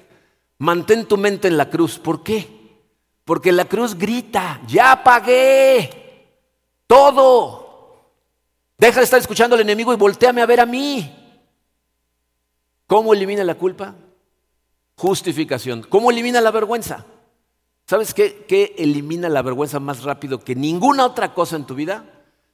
Mantén 0.59 1.07
tu 1.07 1.17
mente 1.17 1.49
en 1.49 1.57
la 1.57 1.69
cruz. 1.69 1.99
¿Por 1.99 2.23
qué? 2.23 2.49
Porque 3.25 3.51
la 3.51 3.65
cruz 3.65 3.97
grita, 3.97 4.61
ya 4.67 5.03
pagué 5.03 5.91
todo. 6.87 8.13
Deja 8.79 9.01
de 9.01 9.05
estar 9.05 9.21
escuchando 9.21 9.57
al 9.57 9.63
enemigo 9.63 9.93
y 9.93 9.97
volteame 9.97 10.41
a 10.41 10.47
ver 10.47 10.61
a 10.61 10.67
mí. 10.67 11.22
¿Cómo 12.93 13.15
elimina 13.15 13.43
la 13.43 13.55
culpa? 13.55 13.95
Justificación. 14.97 15.83
¿Cómo 15.89 16.11
elimina 16.11 16.43
la 16.43 16.51
vergüenza? 16.51 17.07
¿Sabes 17.87 18.13
qué, 18.13 18.45
qué 18.47 18.75
elimina 18.77 19.31
la 19.31 19.41
vergüenza 19.41 19.81
más 19.81 20.03
rápido 20.03 20.45
que 20.45 20.55
ninguna 20.55 21.07
otra 21.07 21.33
cosa 21.33 21.57
en 21.57 21.65
tu 21.65 21.75
vida? 21.75 22.05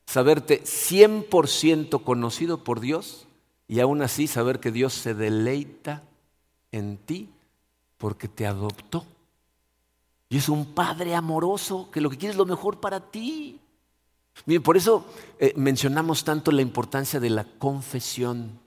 Saberte 0.07 0.62
100% 0.62 2.05
conocido 2.05 2.62
por 2.62 2.79
Dios 2.79 3.27
y 3.66 3.81
aún 3.81 4.01
así 4.01 4.29
saber 4.29 4.61
que 4.61 4.70
Dios 4.70 4.94
se 4.94 5.12
deleita 5.12 6.05
en 6.70 6.98
ti 6.98 7.31
porque 7.96 8.29
te 8.29 8.46
adoptó. 8.46 9.05
Y 10.29 10.37
es 10.37 10.48
un 10.48 10.66
padre 10.66 11.16
amoroso 11.16 11.90
que 11.90 12.01
lo 12.01 12.11
que 12.11 12.16
quiere 12.16 12.31
es 12.31 12.38
lo 12.38 12.46
mejor 12.46 12.79
para 12.79 13.01
ti. 13.01 13.59
Miren, 14.46 14.62
por 14.62 14.77
eso 14.77 15.05
eh, 15.40 15.53
mencionamos 15.57 16.22
tanto 16.22 16.53
la 16.53 16.62
importancia 16.62 17.18
de 17.18 17.31
la 17.31 17.42
confesión, 17.42 18.61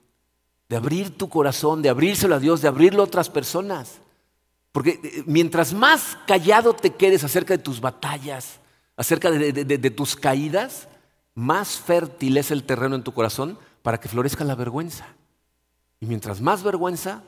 de 0.71 0.77
abrir 0.77 1.17
tu 1.17 1.27
corazón, 1.27 1.81
de 1.81 1.89
abrírselo 1.89 2.36
a 2.36 2.39
Dios, 2.39 2.62
de 2.62 2.69
abrirlo 2.69 3.01
a 3.01 3.05
otras 3.05 3.29
personas. 3.29 3.99
Porque 4.71 5.01
eh, 5.03 5.23
mientras 5.25 5.73
más 5.73 6.17
callado 6.25 6.71
te 6.71 6.91
quedes 6.91 7.25
acerca 7.25 7.57
de 7.57 7.62
tus 7.62 7.81
batallas, 7.81 8.62
acerca 8.95 9.29
de 9.29 9.89
tus 9.89 10.15
caídas, 10.15 10.88
más 11.36 11.77
fértil 11.77 12.38
es 12.38 12.51
el 12.51 12.63
terreno 12.63 12.95
en 12.95 13.03
tu 13.03 13.12
corazón 13.13 13.60
para 13.81 13.99
que 13.99 14.07
florezca 14.07 14.45
la 14.45 14.55
vergüenza. 14.55 15.07
Y 15.99 16.05
mientras 16.05 16.39
más 16.39 16.63
vergüenza, 16.63 17.21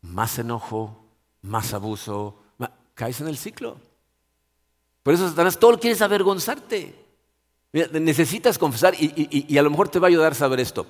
más 0.00 0.36
enojo, 0.40 1.04
más 1.40 1.74
abuso, 1.74 2.42
caes 2.94 3.20
en 3.20 3.28
el 3.28 3.38
ciclo. 3.38 3.76
Por 5.04 5.14
eso 5.14 5.28
Satanás 5.28 5.56
todo 5.56 5.78
quieres 5.78 6.02
avergonzarte. 6.02 6.96
necesitas 7.72 8.58
confesar 8.58 8.94
y, 8.98 9.56
a 9.56 9.62
lo 9.62 9.70
mejor 9.70 9.88
te 9.88 10.00
va 10.00 10.08
a 10.08 10.10
ayudar 10.10 10.32
a 10.32 10.34
saber 10.34 10.58
esto. 10.58 10.84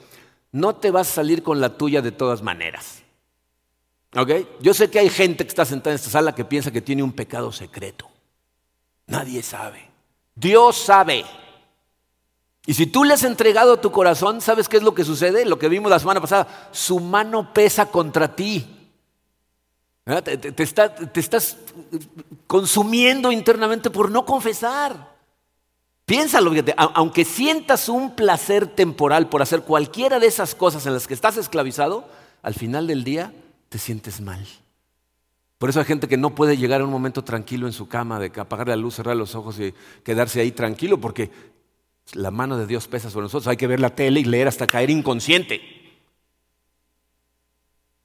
No 0.52 0.76
te 0.76 0.90
vas 0.90 1.08
a 1.08 1.14
salir 1.14 1.42
con 1.42 1.60
la 1.60 1.76
tuya 1.76 2.02
de 2.02 2.12
todas 2.12 2.42
maneras. 2.42 3.02
¿Ok? 4.16 4.30
Yo 4.60 4.72
sé 4.72 4.90
que 4.90 4.98
hay 4.98 5.10
gente 5.10 5.44
que 5.44 5.48
está 5.48 5.64
sentada 5.64 5.92
en 5.92 5.96
esta 5.96 6.10
sala 6.10 6.34
que 6.34 6.44
piensa 6.44 6.70
que 6.70 6.80
tiene 6.80 7.02
un 7.02 7.12
pecado 7.12 7.52
secreto. 7.52 8.08
Nadie 9.06 9.42
sabe. 9.42 9.88
Dios 10.34 10.76
sabe. 10.76 11.24
Y 12.66 12.74
si 12.74 12.86
tú 12.86 13.04
le 13.04 13.14
has 13.14 13.24
entregado 13.24 13.78
tu 13.78 13.90
corazón, 13.90 14.40
¿sabes 14.40 14.68
qué 14.68 14.76
es 14.76 14.82
lo 14.82 14.94
que 14.94 15.04
sucede? 15.04 15.44
Lo 15.44 15.58
que 15.58 15.68
vimos 15.68 15.90
la 15.90 15.98
semana 15.98 16.20
pasada, 16.20 16.68
su 16.70 17.00
mano 17.00 17.52
pesa 17.52 17.86
contra 17.86 18.34
ti. 18.34 18.78
Te, 20.04 20.62
estás 21.14 21.56
consumiendo 22.46 23.30
internamente 23.30 23.90
por 23.90 24.10
no 24.10 24.24
confesar. 24.24 25.17
Piénsalo, 26.08 26.50
fíjate, 26.52 26.74
aunque 26.74 27.26
sientas 27.26 27.90
un 27.90 28.16
placer 28.16 28.66
temporal 28.66 29.28
por 29.28 29.42
hacer 29.42 29.60
cualquiera 29.60 30.18
de 30.18 30.26
esas 30.26 30.54
cosas 30.54 30.86
en 30.86 30.94
las 30.94 31.06
que 31.06 31.12
estás 31.12 31.36
esclavizado, 31.36 32.08
al 32.40 32.54
final 32.54 32.86
del 32.86 33.04
día 33.04 33.34
te 33.68 33.76
sientes 33.76 34.22
mal. 34.22 34.42
Por 35.58 35.68
eso 35.68 35.80
hay 35.80 35.84
gente 35.84 36.08
que 36.08 36.16
no 36.16 36.34
puede 36.34 36.56
llegar 36.56 36.80
a 36.80 36.84
un 36.84 36.90
momento 36.90 37.24
tranquilo 37.24 37.66
en 37.66 37.74
su 37.74 37.88
cama, 37.88 38.18
de 38.18 38.32
apagar 38.40 38.68
la 38.68 38.76
luz, 38.76 38.94
cerrar 38.94 39.16
los 39.16 39.34
ojos 39.34 39.60
y 39.60 39.74
quedarse 40.02 40.40
ahí 40.40 40.50
tranquilo, 40.50 40.98
porque 40.98 41.30
la 42.14 42.30
mano 42.30 42.56
de 42.56 42.66
Dios 42.66 42.88
pesa 42.88 43.10
sobre 43.10 43.24
nosotros. 43.24 43.48
Hay 43.48 43.58
que 43.58 43.66
ver 43.66 43.78
la 43.78 43.94
tele 43.94 44.20
y 44.20 44.24
leer 44.24 44.48
hasta 44.48 44.66
caer 44.66 44.88
inconsciente. 44.88 45.60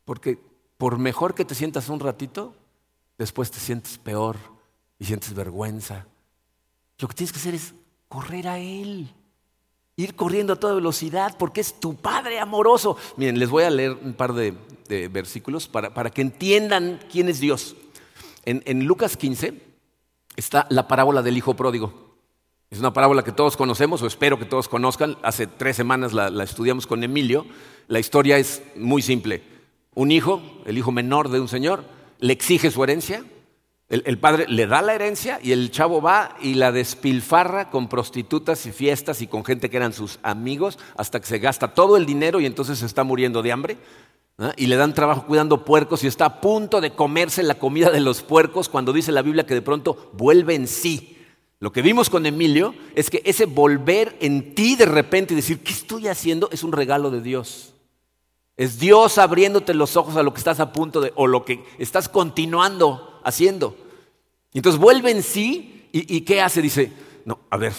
Porque 0.04 0.38
por 0.78 0.98
mejor 0.98 1.36
que 1.36 1.46
te 1.46 1.56
sientas 1.56 1.88
un 1.88 2.02
ratito, 2.02 2.54
después 3.18 3.50
te 3.50 3.62
sientes 3.62 3.98
peor 3.98 4.36
y 5.00 5.06
sientes 5.06 5.34
vergüenza. 5.34 6.06
Lo 7.00 7.08
que 7.08 7.14
tienes 7.14 7.32
que 7.32 7.40
hacer 7.40 7.56
es 7.56 7.74
correr 8.14 8.48
a 8.48 8.60
Él. 8.60 9.10
Ir 9.96 10.16
corriendo 10.16 10.54
a 10.54 10.56
toda 10.56 10.76
velocidad 10.76 11.36
porque 11.40 11.62
es 11.62 11.80
tu 11.80 11.96
Padre 11.96 12.40
amoroso. 12.40 12.96
Miren, 13.18 13.40
les 13.40 13.50
voy 13.50 13.64
a 13.64 13.72
leer 13.72 13.98
un 14.04 14.14
par 14.14 14.34
de, 14.34 14.54
versículos 15.10 15.68
para, 15.68 15.96
para, 15.96 16.12
que 16.12 16.22
entiendan 16.22 17.00
quién 17.12 17.28
es 17.28 17.40
Dios. 17.40 17.76
En, 18.46 18.62
en 18.68 18.86
Lucas 18.86 19.18
15 19.18 19.60
está 20.36 20.68
la 20.70 20.88
parábola 20.88 21.24
del 21.24 21.38
Hijo 21.38 21.56
Pródigo. 21.56 22.14
Es 22.70 22.80
una 22.80 22.94
parábola 22.94 23.24
que 23.24 23.32
todos 23.32 23.58
conocemos, 23.58 24.02
o 24.04 24.08
espero 24.08 24.38
que 24.38 24.46
todos 24.46 24.68
conozcan. 24.68 25.18
Hace 25.24 25.48
tres 25.48 25.76
semanas 25.76 26.14
la, 26.14 26.44
estudiamos 26.44 26.86
con 26.86 27.04
Emilio. 27.04 27.48
La 27.88 28.00
historia 28.00 28.38
es 28.38 28.62
muy 28.76 29.02
simple. 29.02 29.42
Un 29.96 30.12
hijo, 30.12 30.40
el 30.66 30.78
hijo 30.78 30.92
menor 30.92 31.30
de 31.30 31.40
un 31.40 31.48
señor, 31.48 31.84
le 32.20 32.34
exige 32.34 32.70
su 32.70 32.84
herencia. 32.84 33.26
El, 33.94 34.18
padre 34.18 34.46
le 34.48 34.66
da 34.66 34.82
la 34.82 34.96
herencia 34.96 35.40
y 35.44 35.52
el 35.52 35.70
chavo 35.70 36.02
va 36.02 36.36
y 36.42 36.56
la 36.56 36.72
despilfarra 36.72 37.70
con 37.70 37.88
prostitutas 37.88 38.66
y 38.66 38.72
fiestas 38.72 39.22
y 39.22 39.28
con 39.28 39.46
gente 39.46 39.70
que 39.70 39.78
eran 39.78 39.94
sus 39.94 40.20
amigos 40.24 40.80
hasta 40.98 41.20
que 41.20 41.28
se 41.28 41.40
gasta 41.40 41.74
todo 41.76 41.96
el 41.98 42.06
dinero 42.06 42.40
y 42.40 42.46
entonces 42.46 42.80
se 42.80 42.86
está 42.86 43.04
muriendo 43.04 43.44
de 43.44 43.52
hambre. 43.52 43.78
Y 44.58 44.66
le 44.66 44.78
dan 44.78 44.96
trabajo 44.96 45.28
cuidando 45.28 45.64
puercos 45.64 46.04
y 46.04 46.08
está 46.08 46.26
a 46.26 46.42
punto 46.42 46.82
de 46.82 46.96
comerse 46.96 47.44
la 47.44 47.60
comida 47.60 47.92
de 47.92 48.00
los 48.00 48.24
puercos 48.24 48.68
cuando 48.68 48.92
dice 48.92 49.12
la 49.12 49.22
Biblia 49.22 49.46
que 49.46 49.54
de 49.54 49.62
pronto 49.62 50.10
vuelve 50.14 50.56
en 50.56 50.68
sí 50.68 51.14
lo 51.64 51.72
que 51.72 51.82
vimos 51.82 52.10
con 52.10 52.26
Emilio 52.26 52.76
es 52.94 53.10
que 53.10 53.22
ese 53.24 53.46
volver 53.46 54.18
en 54.20 54.54
ti 54.54 54.76
de 54.76 54.86
repente 54.86 55.34
y 55.34 55.38
decir, 55.38 55.60
¿qué 55.60 55.72
estoy 55.72 56.10
haciendo? 56.10 56.50
Es 56.52 56.62
un 56.62 56.74
regalo 56.74 57.10
de 57.10 57.22
Dios. 57.22 57.73
Es 58.56 58.80
Dios 58.80 59.18
abriéndote 59.18 59.74
los 59.74 59.98
ojos 59.98 60.16
a 60.16 60.24
lo 60.24 60.34
que 60.34 60.40
estás 60.40 60.60
a 60.60 60.72
punto 60.72 61.02
de, 61.02 61.12
o 61.16 61.28
lo 61.28 61.44
que 61.44 61.64
estás 61.80 62.08
continuando 62.08 63.20
haciendo. 63.24 63.76
Y 64.54 64.60
entonces 64.60 64.80
vuelve 64.80 65.12
en 65.12 65.24
sí 65.24 65.90
y, 65.92 66.22
¿qué 66.22 66.42
hace? 66.42 66.62
Dice, 66.62 66.92
no, 67.26 67.40
a 67.50 67.58
ver, 67.58 67.74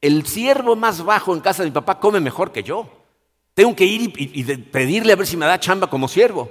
el 0.00 0.26
siervo 0.26 0.76
más 0.76 1.04
bajo 1.04 1.34
en 1.34 1.40
casa 1.40 1.62
de 1.62 1.70
mi 1.70 1.74
papá 1.74 1.98
come 1.98 2.20
mejor 2.20 2.52
que 2.52 2.62
yo. 2.62 2.88
Tengo 3.54 3.74
que 3.74 3.84
ir 3.84 4.12
y, 4.16 4.44
pedirle 4.44 5.12
a 5.12 5.16
ver 5.16 5.26
si 5.26 5.36
me 5.36 5.46
da 5.46 5.58
chamba 5.58 5.88
como 5.88 6.06
siervo. 6.08 6.48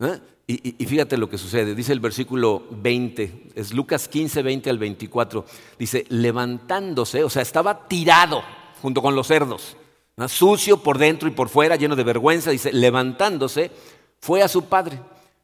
¿Eh? 0.00 0.18
Y, 0.46 0.84
fíjate 0.84 1.16
lo 1.16 1.30
que 1.30 1.38
sucede, 1.38 1.74
dice 1.74 1.92
el 1.92 2.00
versículo 2.00 2.64
20, 2.70 3.52
es 3.54 3.72
Lucas 3.72 4.08
15, 4.08 4.42
20 4.42 4.68
al 4.70 4.78
24, 4.78 5.46
dice, 5.78 6.04
levantándose, 6.08 7.24
o 7.24 7.30
sea, 7.30 7.40
estaba 7.40 7.86
tirado 7.86 8.42
junto 8.82 9.00
con 9.00 9.14
los 9.14 9.28
cerdos, 9.28 9.76
sucio 10.28 10.78
por 10.78 10.98
dentro 10.98 11.28
y 11.28 11.32
por 11.32 11.48
fuera, 11.48 11.76
lleno 11.76 11.96
de 11.96 12.04
vergüenza, 12.04 12.50
dice, 12.50 12.72
levantándose, 12.72 13.70
fue 14.20 14.42
a 14.42 14.48
su 14.48 14.64
padre. 14.64 15.00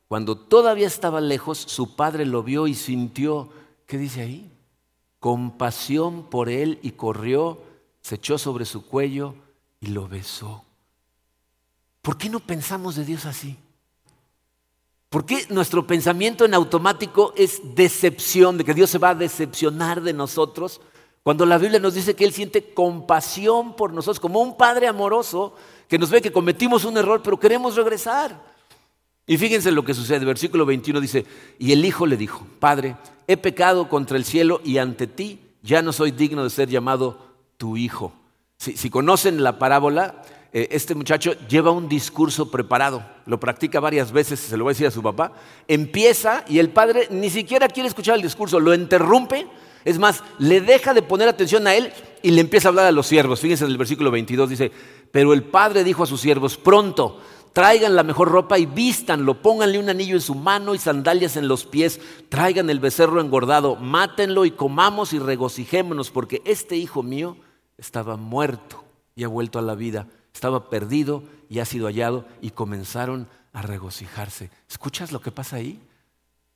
Cuando 0.08 0.36
todavía 0.36 0.86
estaba 0.86 1.20
lejos, 1.20 1.58
su 1.58 1.96
padre 1.96 2.24
lo 2.24 2.42
vio 2.42 2.66
y 2.66 2.74
sintió, 2.74 3.50
¿qué 3.86 3.98
dice 3.98 4.22
ahí? 4.22 4.52
Compasión 5.20 6.30
por 6.30 6.48
él 6.48 6.78
y 6.82 6.92
corrió, 6.92 7.60
se 8.00 8.14
echó 8.14 8.38
sobre 8.38 8.64
su 8.64 8.86
cuello 8.86 9.34
y 9.80 9.88
lo 9.88 10.08
besó. 10.08 10.64
¿Por 12.00 12.16
qué 12.16 12.30
no 12.30 12.40
pensamos 12.40 12.96
de 12.96 13.04
Dios 13.04 13.26
así? 13.26 13.58
¿Por 15.10 15.24
qué 15.24 15.46
nuestro 15.48 15.86
pensamiento 15.86 16.44
en 16.44 16.54
automático 16.54 17.32
es 17.36 17.60
decepción, 17.74 18.58
de 18.58 18.64
que 18.64 18.74
Dios 18.74 18.90
se 18.90 18.98
va 18.98 19.10
a 19.10 19.14
decepcionar 19.14 20.02
de 20.02 20.12
nosotros? 20.12 20.80
Cuando 21.28 21.44
la 21.44 21.58
Biblia 21.58 21.78
nos 21.78 21.92
dice 21.92 22.16
que 22.16 22.24
Él 22.24 22.32
siente 22.32 22.72
compasión 22.72 23.76
por 23.76 23.92
nosotros, 23.92 24.18
como 24.18 24.40
un 24.40 24.56
Padre 24.56 24.86
amoroso 24.86 25.54
que 25.86 25.98
nos 25.98 26.08
ve 26.08 26.22
que 26.22 26.32
cometimos 26.32 26.86
un 26.86 26.96
error, 26.96 27.20
pero 27.22 27.38
queremos 27.38 27.76
regresar. 27.76 28.42
Y 29.26 29.36
fíjense 29.36 29.70
lo 29.70 29.84
que 29.84 29.92
sucede. 29.92 30.24
Versículo 30.24 30.64
21 30.64 31.02
dice, 31.02 31.26
y 31.58 31.72
el 31.72 31.84
Hijo 31.84 32.06
le 32.06 32.16
dijo, 32.16 32.46
Padre, 32.58 32.96
he 33.26 33.36
pecado 33.36 33.90
contra 33.90 34.16
el 34.16 34.24
cielo 34.24 34.62
y 34.64 34.78
ante 34.78 35.06
ti 35.06 35.38
ya 35.60 35.82
no 35.82 35.92
soy 35.92 36.12
digno 36.12 36.44
de 36.44 36.48
ser 36.48 36.70
llamado 36.70 37.18
tu 37.58 37.76
Hijo. 37.76 38.14
Si, 38.56 38.88
conocen 38.88 39.42
la 39.42 39.58
parábola, 39.58 40.22
eh, 40.54 40.68
este 40.70 40.94
muchacho 40.94 41.34
lleva 41.46 41.72
un 41.72 41.90
discurso 41.90 42.50
preparado, 42.50 43.04
lo 43.26 43.38
practica 43.38 43.80
varias 43.80 44.12
veces, 44.12 44.40
se 44.40 44.56
lo 44.56 44.64
va 44.64 44.70
a 44.70 44.72
decir 44.72 44.86
a 44.86 44.90
su 44.90 45.02
papá, 45.02 45.34
empieza 45.68 46.42
y 46.48 46.58
el 46.58 46.70
padre 46.70 47.06
ni 47.10 47.28
siquiera 47.28 47.68
quiere 47.68 47.90
escuchar 47.90 48.14
el 48.14 48.22
discurso, 48.22 48.58
lo 48.58 48.72
interrumpe, 48.72 49.46
es 49.88 49.98
más, 49.98 50.22
le 50.38 50.60
deja 50.60 50.94
de 50.94 51.02
poner 51.02 51.28
atención 51.28 51.66
a 51.66 51.74
él 51.74 51.92
y 52.22 52.30
le 52.30 52.40
empieza 52.40 52.68
a 52.68 52.70
hablar 52.70 52.86
a 52.86 52.92
los 52.92 53.06
siervos. 53.06 53.40
Fíjense 53.40 53.64
en 53.64 53.70
el 53.70 53.78
versículo 53.78 54.10
22, 54.10 54.50
dice, 54.50 54.72
pero 55.10 55.32
el 55.32 55.42
padre 55.42 55.84
dijo 55.84 56.02
a 56.02 56.06
sus 56.06 56.20
siervos, 56.20 56.56
pronto, 56.56 57.20
traigan 57.52 57.96
la 57.96 58.02
mejor 58.02 58.30
ropa 58.30 58.58
y 58.58 58.66
vístanlo, 58.66 59.42
pónganle 59.42 59.78
un 59.78 59.88
anillo 59.88 60.14
en 60.14 60.20
su 60.20 60.34
mano 60.34 60.74
y 60.74 60.78
sandalias 60.78 61.36
en 61.36 61.48
los 61.48 61.64
pies, 61.64 62.00
traigan 62.28 62.70
el 62.70 62.80
becerro 62.80 63.20
engordado, 63.20 63.76
mátenlo 63.76 64.44
y 64.44 64.50
comamos 64.50 65.12
y 65.12 65.18
regocijémonos, 65.18 66.10
porque 66.10 66.42
este 66.44 66.76
hijo 66.76 67.02
mío 67.02 67.36
estaba 67.76 68.16
muerto 68.16 68.84
y 69.16 69.24
ha 69.24 69.28
vuelto 69.28 69.58
a 69.58 69.62
la 69.62 69.74
vida 69.74 70.06
estaba 70.38 70.70
perdido 70.70 71.24
y 71.48 71.58
ha 71.58 71.64
sido 71.64 71.86
hallado 71.86 72.24
y 72.40 72.50
comenzaron 72.50 73.26
a 73.52 73.62
regocijarse. 73.62 74.50
¿Escuchas 74.70 75.10
lo 75.10 75.20
que 75.20 75.32
pasa 75.32 75.56
ahí? 75.56 75.80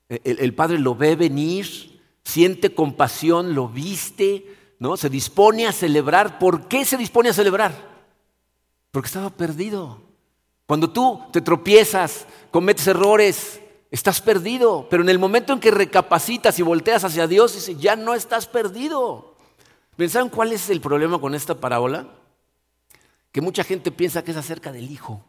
El, 0.08 0.54
padre 0.54 0.78
lo 0.78 0.94
ve 0.94 1.16
venir, 1.16 1.91
siente 2.24 2.74
compasión, 2.74 3.54
lo 3.54 3.68
viste, 3.68 4.74
¿no? 4.78 4.96
Se 4.96 5.08
dispone 5.08 5.66
a 5.66 5.72
celebrar. 5.72 6.38
¿Por 6.38 6.68
qué 6.68 6.84
se 6.84 6.96
dispone 6.96 7.28
a 7.28 7.34
celebrar? 7.34 7.72
Porque 8.90 9.06
estaba 9.06 9.30
perdido. 9.30 10.00
Cuando 10.66 10.90
tú 10.90 11.20
te 11.32 11.40
tropiezas, 11.40 12.26
cometes 12.50 12.86
errores, 12.86 13.60
estás 13.90 14.20
perdido. 14.20 14.86
Pero 14.90 15.02
en 15.02 15.08
el 15.08 15.18
momento 15.18 15.52
en 15.52 15.60
que 15.60 15.70
recapacitas 15.70 16.58
y 16.58 16.62
volteas 16.62 17.04
hacia 17.04 17.26
Dios, 17.26 17.70
ya 17.78 17.96
no 17.96 18.14
estás 18.14 18.46
perdido. 18.46 19.36
¿Pensaron 19.96 20.28
cuál 20.28 20.52
es 20.52 20.70
el 20.70 20.80
problema 20.80 21.20
con 21.20 21.34
esta 21.34 21.54
parábola? 21.54 22.08
que 23.32 23.40
mucha 23.40 23.64
gente 23.64 23.90
piensa 23.90 24.22
que 24.22 24.30
es 24.30 24.36
acerca 24.36 24.70
del 24.70 24.90
hijo. 24.90 25.24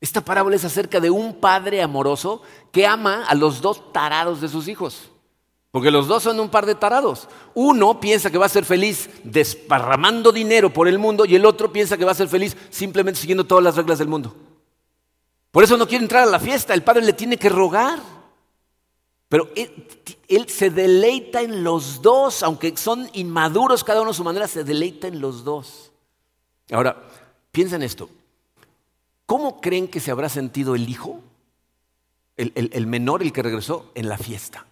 Esta 0.00 0.20
parábola 0.20 0.56
es 0.56 0.64
acerca 0.64 1.00
de 1.00 1.10
un 1.10 1.40
padre 1.40 1.82
amoroso 1.82 2.42
que 2.70 2.86
ama 2.86 3.26
a 3.26 3.34
los 3.34 3.60
dos 3.60 3.92
tarados 3.92 4.40
de 4.40 4.48
sus 4.48 4.68
hijos. 4.68 5.10
Porque 5.76 5.90
los 5.90 6.08
dos 6.08 6.22
son 6.22 6.40
un 6.40 6.48
par 6.48 6.64
de 6.64 6.74
tarados. 6.74 7.28
Uno 7.52 8.00
piensa 8.00 8.30
que 8.30 8.38
va 8.38 8.46
a 8.46 8.48
ser 8.48 8.64
feliz 8.64 9.10
desparramando 9.24 10.32
dinero 10.32 10.72
por 10.72 10.88
el 10.88 10.98
mundo 10.98 11.26
y 11.26 11.34
el 11.34 11.44
otro 11.44 11.70
piensa 11.70 11.98
que 11.98 12.06
va 12.06 12.12
a 12.12 12.14
ser 12.14 12.28
feliz 12.28 12.56
simplemente 12.70 13.20
siguiendo 13.20 13.44
todas 13.44 13.62
las 13.62 13.76
reglas 13.76 13.98
del 13.98 14.08
mundo. 14.08 14.34
Por 15.50 15.62
eso 15.62 15.76
no 15.76 15.86
quiere 15.86 16.02
entrar 16.02 16.22
a 16.22 16.30
la 16.30 16.40
fiesta. 16.40 16.72
El 16.72 16.82
padre 16.82 17.02
le 17.02 17.12
tiene 17.12 17.36
que 17.36 17.50
rogar. 17.50 17.98
Pero 19.28 19.50
él, 19.54 20.48
se 20.48 20.70
deleita 20.70 21.42
en 21.42 21.62
los 21.62 22.00
dos, 22.00 22.42
aunque 22.42 22.74
son 22.78 23.10
inmaduros 23.12 23.84
cada 23.84 24.00
uno 24.00 24.12
a 24.12 24.14
su 24.14 24.24
manera, 24.24 24.48
se 24.48 24.64
deleita 24.64 25.08
en 25.08 25.20
los 25.20 25.44
dos. 25.44 25.92
Ahora, 26.72 27.06
piensa 27.52 27.76
en 27.76 27.82
esto. 27.82 28.08
¿Cómo 29.26 29.60
creen 29.60 29.88
que 29.88 30.00
se 30.00 30.10
habrá 30.10 30.30
sentido 30.30 30.74
el 30.74 30.88
hijo, 30.88 31.20
el, 32.38 32.86
menor, 32.86 33.22
el 33.22 33.34
que 33.34 33.42
regresó, 33.42 33.92
en 33.94 34.08
la 34.08 34.16
fiesta? 34.16 34.64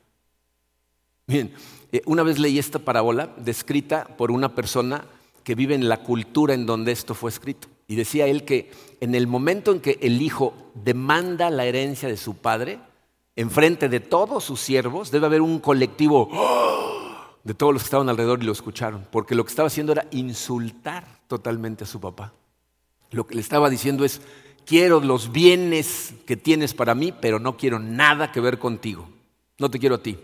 Bien, 1.27 1.55
eh, 1.93 2.03
una 2.07 2.23
vez 2.23 2.39
leí 2.39 2.59
esta 2.59 2.79
parábola 2.79 3.35
descrita 3.39 4.05
por 4.17 4.31
una 4.31 4.55
persona 4.55 5.05
que 5.43 5.55
vive 5.55 5.75
en 5.75 5.89
la 5.89 5.99
cultura 5.99 6.55
en 6.55 6.67
donde 6.67 6.93
esto 6.93 7.15
fue 7.15 7.31
escrito. 7.31 7.69
Y 7.87 7.97
decía 7.97 8.27
él 8.27 8.45
que 8.45 8.71
en 9.01 9.15
el 9.15 9.27
momento 9.27 9.73
en 9.73 9.81
que 9.81 9.99
el 10.01 10.21
hijo 10.23 10.55
demanda 10.75 11.51
la 11.51 11.67
herencia 11.67 12.09
de 12.09 12.17
su 12.17 12.37
padre, 12.37 12.79
enfrente 13.37 13.89
de 13.89 14.01
todos 14.01 14.45
sus 14.45 14.61
siervos, 14.61 15.11
debe 15.11 15.27
haber 15.27 15.43
un 15.43 15.61
colectivo 15.61 16.31
de 17.43 17.55
todos 17.55 17.75
los 17.75 17.83
que 17.83 17.87
estaban 17.87 18.09
alrededor 18.09 18.43
y 18.43 18.47
lo 18.47 18.53
escucharon, 18.53 19.07
porque 19.11 19.35
lo 19.35 19.45
que 19.45 19.51
estaba 19.51 19.67
haciendo 19.67 19.93
era 19.93 20.07
insultar 20.13 21.07
totalmente 21.29 21.85
a 21.85 21.87
su 21.87 22.01
papá. 22.01 22.33
Lo 23.11 23.27
que 23.27 23.35
le 23.35 23.43
estaba 23.43 23.69
diciendo 23.69 24.05
es, 24.05 24.23
quiero 24.65 25.01
los 25.01 25.31
bienes 25.31 26.15
que 26.27 26.37
tienes 26.37 26.73
para 26.73 26.95
mí, 26.95 27.13
pero 27.13 27.39
no 27.39 27.57
quiero 27.57 27.79
nada 27.79 28.33
que 28.33 28.41
ver 28.41 28.59
contigo. 28.59 29.09
No 29.59 29.71
te 29.71 29.79
quiero 29.79 29.97
a 29.97 30.03
ti, 30.03 30.19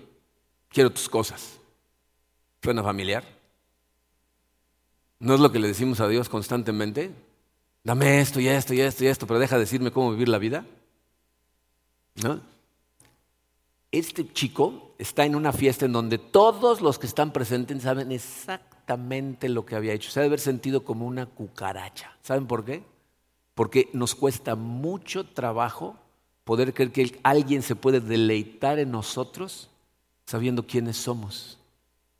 quiero 0.71 0.91
tus 0.91 1.09
cosas. 1.09 1.59
¿Suena 2.63 2.83
familiar? 2.83 3.25
¿No 5.19 5.35
es 5.35 5.41
lo 5.41 5.53
que 5.53 5.59
le 5.59 5.69
decimos 5.69 6.01
a 6.01 6.09
Dios 6.09 6.29
constantemente? 6.29 7.11
Dame 7.85 8.21
esto 8.21 8.41
y 8.41 8.49
esto 8.49 8.75
y 8.75 8.81
esto 8.81 9.05
y 9.05 9.09
esto, 9.09 9.27
pero 9.27 9.39
deja 9.39 9.57
de 9.57 9.63
decirme 9.63 9.91
cómo 9.91 10.11
vivir 10.11 10.29
la 10.29 10.39
vida. 10.39 10.65
¿No? 12.23 12.41
Este 13.91 14.33
chico 14.33 14.95
está 14.99 15.25
en 15.25 15.35
una 15.35 15.53
fiesta 15.53 15.87
en 15.87 15.93
donde 15.93 16.19
todos 16.19 16.81
los 16.81 16.99
que 16.99 17.07
están 17.07 17.33
presentes 17.33 17.83
saben 17.83 18.13
exactamente 18.13 19.49
lo 19.49 19.65
que 19.67 19.77
había 19.77 19.95
hecho. 19.95 20.11
Se 20.11 20.21
debe 20.21 20.29
haber 20.29 20.41
sentido 20.41 20.85
como 20.85 21.07
una 21.07 21.27
cucaracha. 21.27 22.17
¿Saben 22.23 22.47
por 22.47 22.65
qué? 22.65 22.85
Porque 23.55 23.89
nos 23.93 24.15
cuesta 24.15 24.55
mucho 24.55 25.25
trabajo 25.25 25.97
poder 26.45 26.73
creer 26.73 26.93
que 26.93 27.19
alguien 27.23 27.63
se 27.63 27.75
puede 27.75 28.01
deleitar 28.01 28.79
en 28.79 28.91
nosotros 28.91 29.70
sabiendo 30.31 30.65
quiénes 30.65 30.97
somos. 30.97 31.59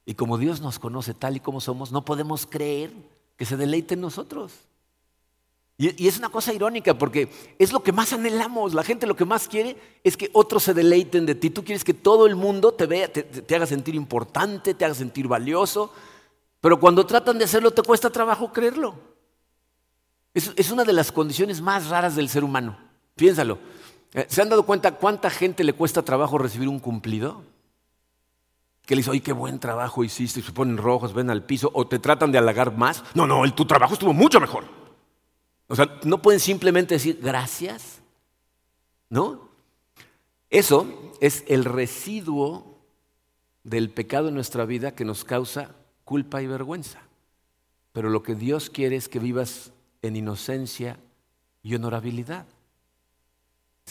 Y 0.05 0.15
como 0.15 0.37
Dios 0.37 0.61
nos 0.61 0.81
conoce 0.81 1.15
tal 1.15 1.37
y 1.37 1.41
como 1.41 1.61
somos, 1.61 1.93
no 1.93 2.05
podemos 2.05 2.45
creer 2.45 2.93
que 3.37 3.47
se 3.47 3.57
deleite 3.57 3.95
en 3.95 4.01
nosotros. 4.01 4.53
Y, 5.79 6.09
es 6.09 6.19
una 6.19 6.29
cosa 6.29 6.53
irónica 6.53 6.99
porque 6.99 7.31
es 7.57 7.73
lo 7.73 7.85
que 7.85 7.93
más 7.93 8.13
anhelamos. 8.13 8.75
La 8.75 8.83
gente 8.83 9.07
lo 9.07 9.15
que 9.15 9.25
más 9.25 9.47
quiere 9.47 9.77
es 10.03 10.17
que 10.17 10.29
otros 10.33 10.65
se 10.65 10.75
deleiten 10.75 11.25
de 11.25 11.37
ti. 11.37 11.51
Tú 11.51 11.63
quieres 11.63 11.85
que 11.85 11.95
todo 11.95 12.27
el 12.27 12.35
mundo 12.35 12.73
te 12.73 12.87
vea, 12.87 13.13
te, 13.13 13.55
haga 13.55 13.67
sentir 13.67 13.95
importante, 13.95 14.75
te 14.75 14.85
haga 14.85 14.95
sentir 14.95 15.29
valioso. 15.29 15.93
Pero 16.61 16.81
cuando 16.81 17.07
tratan 17.07 17.39
de 17.39 17.45
hacerlo 17.45 17.71
te 17.71 17.83
cuesta 17.83 18.11
trabajo 18.11 18.53
creerlo. 18.53 18.97
Es, 20.35 20.53
es 20.57 20.73
una 20.73 20.83
de 20.83 20.95
las 20.95 21.13
condiciones 21.13 21.61
más 21.61 21.89
raras 21.89 22.17
del 22.17 22.29
ser 22.29 22.43
humano. 22.43 22.77
Piénsalo. 23.15 23.59
Eh, 24.15 24.27
¿Se 24.29 24.43
han 24.43 24.49
dado 24.49 24.65
cuenta 24.65 24.97
cuánta 24.97 25.31
gente 25.31 25.63
le 25.63 25.75
cuesta 25.75 26.03
trabajo 26.03 26.39
recibir 26.39 26.69
un 26.69 26.81
cumplido? 26.81 27.45
Que 28.91 28.97
le 28.97 29.03
dice, 29.03 29.13
oye, 29.13 29.23
qué 29.23 29.33
buen 29.33 29.61
trabajo 29.61 30.03
hiciste, 30.03 30.41
y 30.41 30.43
se 30.43 30.51
ponen 30.51 30.77
rojos, 30.77 31.15
ven 31.15 31.31
al 31.31 31.45
piso, 31.45 31.71
o 31.75 31.87
te 31.87 32.01
tratan 32.01 32.33
de 32.33 32.39
halagar 32.39 32.77
más. 32.77 33.05
No, 33.15 33.25
no, 33.25 33.55
tu 33.55 33.65
trabajo 33.65 33.95
estuvo 33.95 34.13
mucho 34.13 34.41
mejor. 34.41 34.65
O 35.69 35.77
sea, 35.77 36.01
no 36.03 36.21
pueden 36.21 36.41
simplemente 36.41 36.95
decir 36.95 37.21
gracias, 37.23 38.01
¿no? 39.09 39.49
Eso 40.51 41.15
es 41.21 41.45
el 41.47 41.65
residuo 41.67 42.81
del 43.63 43.91
pecado 43.91 44.27
en 44.27 44.35
nuestra 44.35 44.65
vida 44.65 44.97
que 44.97 45.05
nos 45.05 45.23
causa 45.23 45.71
culpa 46.03 46.43
y 46.43 46.49
vergüenza. 46.49 46.99
Pero 47.93 48.11
lo 48.11 48.25
que 48.25 48.35
Dios 48.35 48.71
quiere 48.71 48.97
es 48.97 49.09
que 49.09 49.21
vivas 49.21 49.71
en 50.03 50.17
inocencia 50.17 50.99
y 51.63 51.77
honorabilidad. 51.77 52.45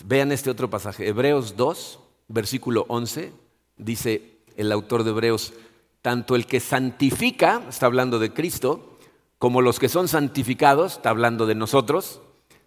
Vean 0.03 0.33
este 0.33 0.49
otro 0.49 0.69
pasaje, 0.69 1.07
Hebreos 1.07 1.55
2, 1.55 1.99
versículo 2.27 2.83
11, 2.89 3.31
dice 3.77 4.38
el 4.59 4.73
autor 4.73 5.05
de 5.05 5.11
Hebreos, 5.11 5.53
tanto 6.01 6.35
el 6.35 6.45
que 6.45 6.59
santifica, 6.59 7.61
está 7.69 7.85
hablando 7.85 8.19
de 8.19 8.33
Cristo, 8.33 8.97
como 9.37 9.61
los 9.61 9.79
que 9.79 9.87
son 9.87 10.09
santificados, 10.09 10.97
está 10.97 11.11
hablando 11.11 11.45
de 11.45 11.55
nosotros, 11.55 12.19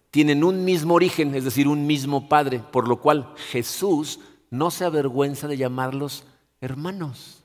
tienen 0.09 0.43
un 0.43 0.65
mismo 0.65 0.95
origen, 0.95 1.35
es 1.35 1.43
decir, 1.43 1.67
un 1.67 1.85
mismo 1.85 2.27
Padre, 2.27 2.61
por 2.71 2.87
lo 2.87 2.97
cual 2.97 3.31
Jesús 3.51 4.19
no 4.49 4.71
se 4.71 4.85
avergüenza 4.85 5.47
de 5.47 5.57
llamarlos 5.57 6.23
hermanos. 6.61 7.43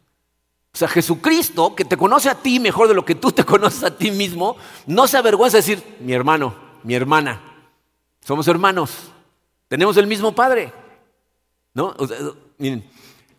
O 0.73 0.79
sea, 0.79 0.89
Jesucristo, 0.89 1.75
que 1.75 1.85
te 1.85 1.99
conoce 1.99 2.31
a 2.31 2.37
ti 2.37 2.59
mejor 2.59 2.89
de 2.89 2.95
lo 2.95 3.05
que 3.05 3.15
tú 3.15 3.31
te 3.33 3.45
conoces 3.47 3.85
a 3.85 3.97
ti 3.97 4.11
mismo, 4.11 4.57
no 4.87 5.07
se 5.07 5.19
avergüenza 5.19 5.59
de 5.59 5.63
decir, 5.63 5.97
mi 6.01 6.15
hermano, 6.15 6.55
mi 6.85 6.95
hermana, 6.95 7.41
somos 8.25 8.49
hermanos, 8.49 8.93
tenemos 9.69 9.97
el 9.99 10.07
mismo 10.07 10.35
Padre. 10.35 10.73
¿No? 11.75 11.95
miren, 12.57 12.89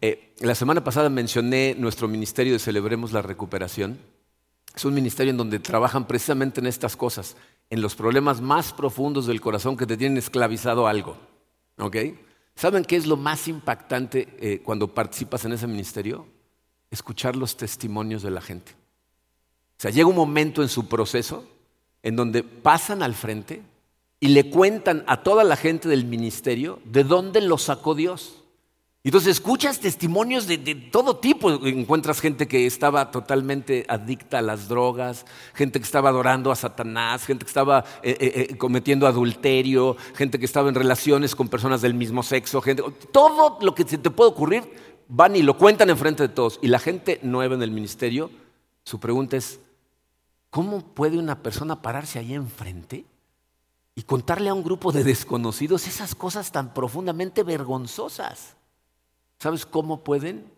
eh, 0.02 0.34
la 0.40 0.56
semana 0.56 0.84
pasada 0.84 1.10
mencioné 1.10 1.76
nuestro 1.78 2.08
ministerio 2.08 2.54
de 2.54 2.60
Celebremos 2.60 3.12
la 3.12 3.22
Recuperación. 3.22 4.00
Es 4.76 4.86
un 4.86 4.94
ministerio 4.94 5.32
en 5.32 5.38
donde 5.38 5.60
trabajan 5.60 6.08
precisamente 6.08 6.62
en 6.62 6.68
estas 6.68 6.96
cosas, 6.96 7.36
en 7.70 7.82
los 7.82 7.96
problemas 7.96 8.40
más 8.40 8.72
profundos 8.72 9.26
del 9.26 9.42
corazón 9.42 9.76
que 9.76 9.86
te 9.86 9.98
tienen 9.98 10.18
esclavizado 10.18 10.88
algo. 10.88 11.18
¿Ok? 11.78 11.98
¿Saben 12.56 12.84
qué 12.86 12.96
es 12.96 13.08
lo 13.08 13.18
más 13.18 13.48
impactante 13.48 14.28
eh, 14.40 14.62
cuando 14.64 14.94
participas 14.94 15.46
en 15.46 15.54
ese 15.54 15.68
ministerio? 15.68 16.26
Escuchar 16.92 17.36
los 17.36 17.58
testimonios 17.58 18.22
de 18.22 18.32
la 18.32 18.42
gente. 18.42 18.74
O 19.78 19.82
sea, 19.82 19.92
llega 19.92 20.08
un 20.08 20.16
momento 20.16 20.62
en 20.62 20.70
su 20.70 20.88
proceso 20.88 21.46
en 22.04 22.16
donde 22.16 22.44
pasan 22.44 23.04
al 23.04 23.16
frente 23.16 23.62
y 24.20 24.30
le 24.30 24.50
cuentan 24.50 25.04
a 25.08 25.24
toda 25.24 25.44
la 25.44 25.56
gente 25.56 25.88
del 25.88 26.06
ministerio 26.06 26.80
de 26.86 27.04
dónde 27.04 27.42
lo 27.42 27.58
sacó 27.58 27.96
Dios. 27.96 28.39
Entonces 29.02 29.30
escuchas 29.30 29.80
testimonios 29.80 30.46
de, 30.46 30.58
todo 30.92 31.18
tipo. 31.18 31.50
Encuentras 31.66 32.20
gente 32.20 32.48
que 32.50 32.66
estaba 32.66 33.12
totalmente 33.12 33.86
adicta 33.88 34.40
a 34.40 34.42
las 34.42 34.68
drogas, 34.68 35.26
gente 35.54 35.80
que 35.80 35.86
estaba 35.86 36.10
adorando 36.10 36.52
a 36.52 36.56
Satanás, 36.56 37.26
gente 37.26 37.46
que 37.46 37.50
estaba 37.50 37.86
eh, 38.04 38.18
eh, 38.20 38.48
eh, 38.50 38.58
cometiendo 38.58 39.08
adulterio, 39.08 39.96
gente 40.16 40.38
que 40.38 40.46
estaba 40.46 40.68
en 40.68 40.76
relaciones 40.76 41.34
con 41.34 41.48
personas 41.48 41.82
del 41.82 41.94
mismo 41.94 42.24
sexo, 42.24 42.62
gente, 42.62 42.84
todo 43.14 43.58
lo 43.62 43.74
que 43.74 43.84
se 43.84 43.98
te 43.98 44.10
puede 44.10 44.32
ocurrir, 44.32 44.64
van 45.08 45.36
y 45.36 45.44
lo 45.44 45.58
cuentan 45.58 45.90
enfrente 45.90 46.24
de 46.24 46.30
todos. 46.30 46.60
Y 46.62 46.68
la 46.68 46.80
gente 46.80 47.22
nueva 47.24 47.56
en 47.56 47.64
el 47.64 47.72
ministerio, 47.72 48.30
su 48.84 49.00
pregunta 49.00 49.38
es, 49.38 49.62
¿cómo 50.50 50.82
puede 50.82 51.18
una 51.18 51.42
persona 51.42 51.82
pararse 51.82 52.20
ahí 52.20 52.34
enfrente 52.34 53.06
y 53.96 54.04
contarle 54.04 54.50
a 54.50 54.54
un 54.54 54.64
grupo 54.64 54.92
de 54.92 55.06
desconocidos 55.06 55.88
esas 55.88 56.16
cosas 56.16 56.52
tan 56.52 56.74
profundamente 56.74 57.44
vergonzosas? 57.44 58.59
¿Sabes 59.40 59.66
cómo 59.66 60.04
pueden? 60.04 60.52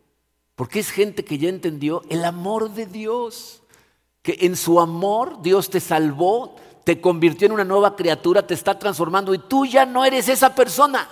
Porque 0.55 0.79
es 0.79 0.89
gente 0.89 1.23
que 1.23 1.37
ya 1.37 1.49
entendió 1.49 2.03
el 2.09 2.25
amor 2.25 2.71
de 2.71 2.85
Dios, 2.87 3.61
que 4.21 4.37
en 4.41 4.55
su 4.55 4.79
amor 4.79 5.41
Dios 5.41 5.69
te 5.69 5.79
salvó, 5.79 6.55
te 6.83 6.99
convirtió 6.99 7.45
en 7.45 7.53
una 7.53 7.63
nueva 7.63 7.95
criatura, 7.95 8.45
te 8.45 8.53
está 8.53 8.77
transformando 8.77 9.33
y 9.33 9.39
tú 9.39 9.65
ya 9.65 9.85
no 9.85 10.03
eres 10.03 10.29
esa 10.29 10.53
persona. 10.55 11.07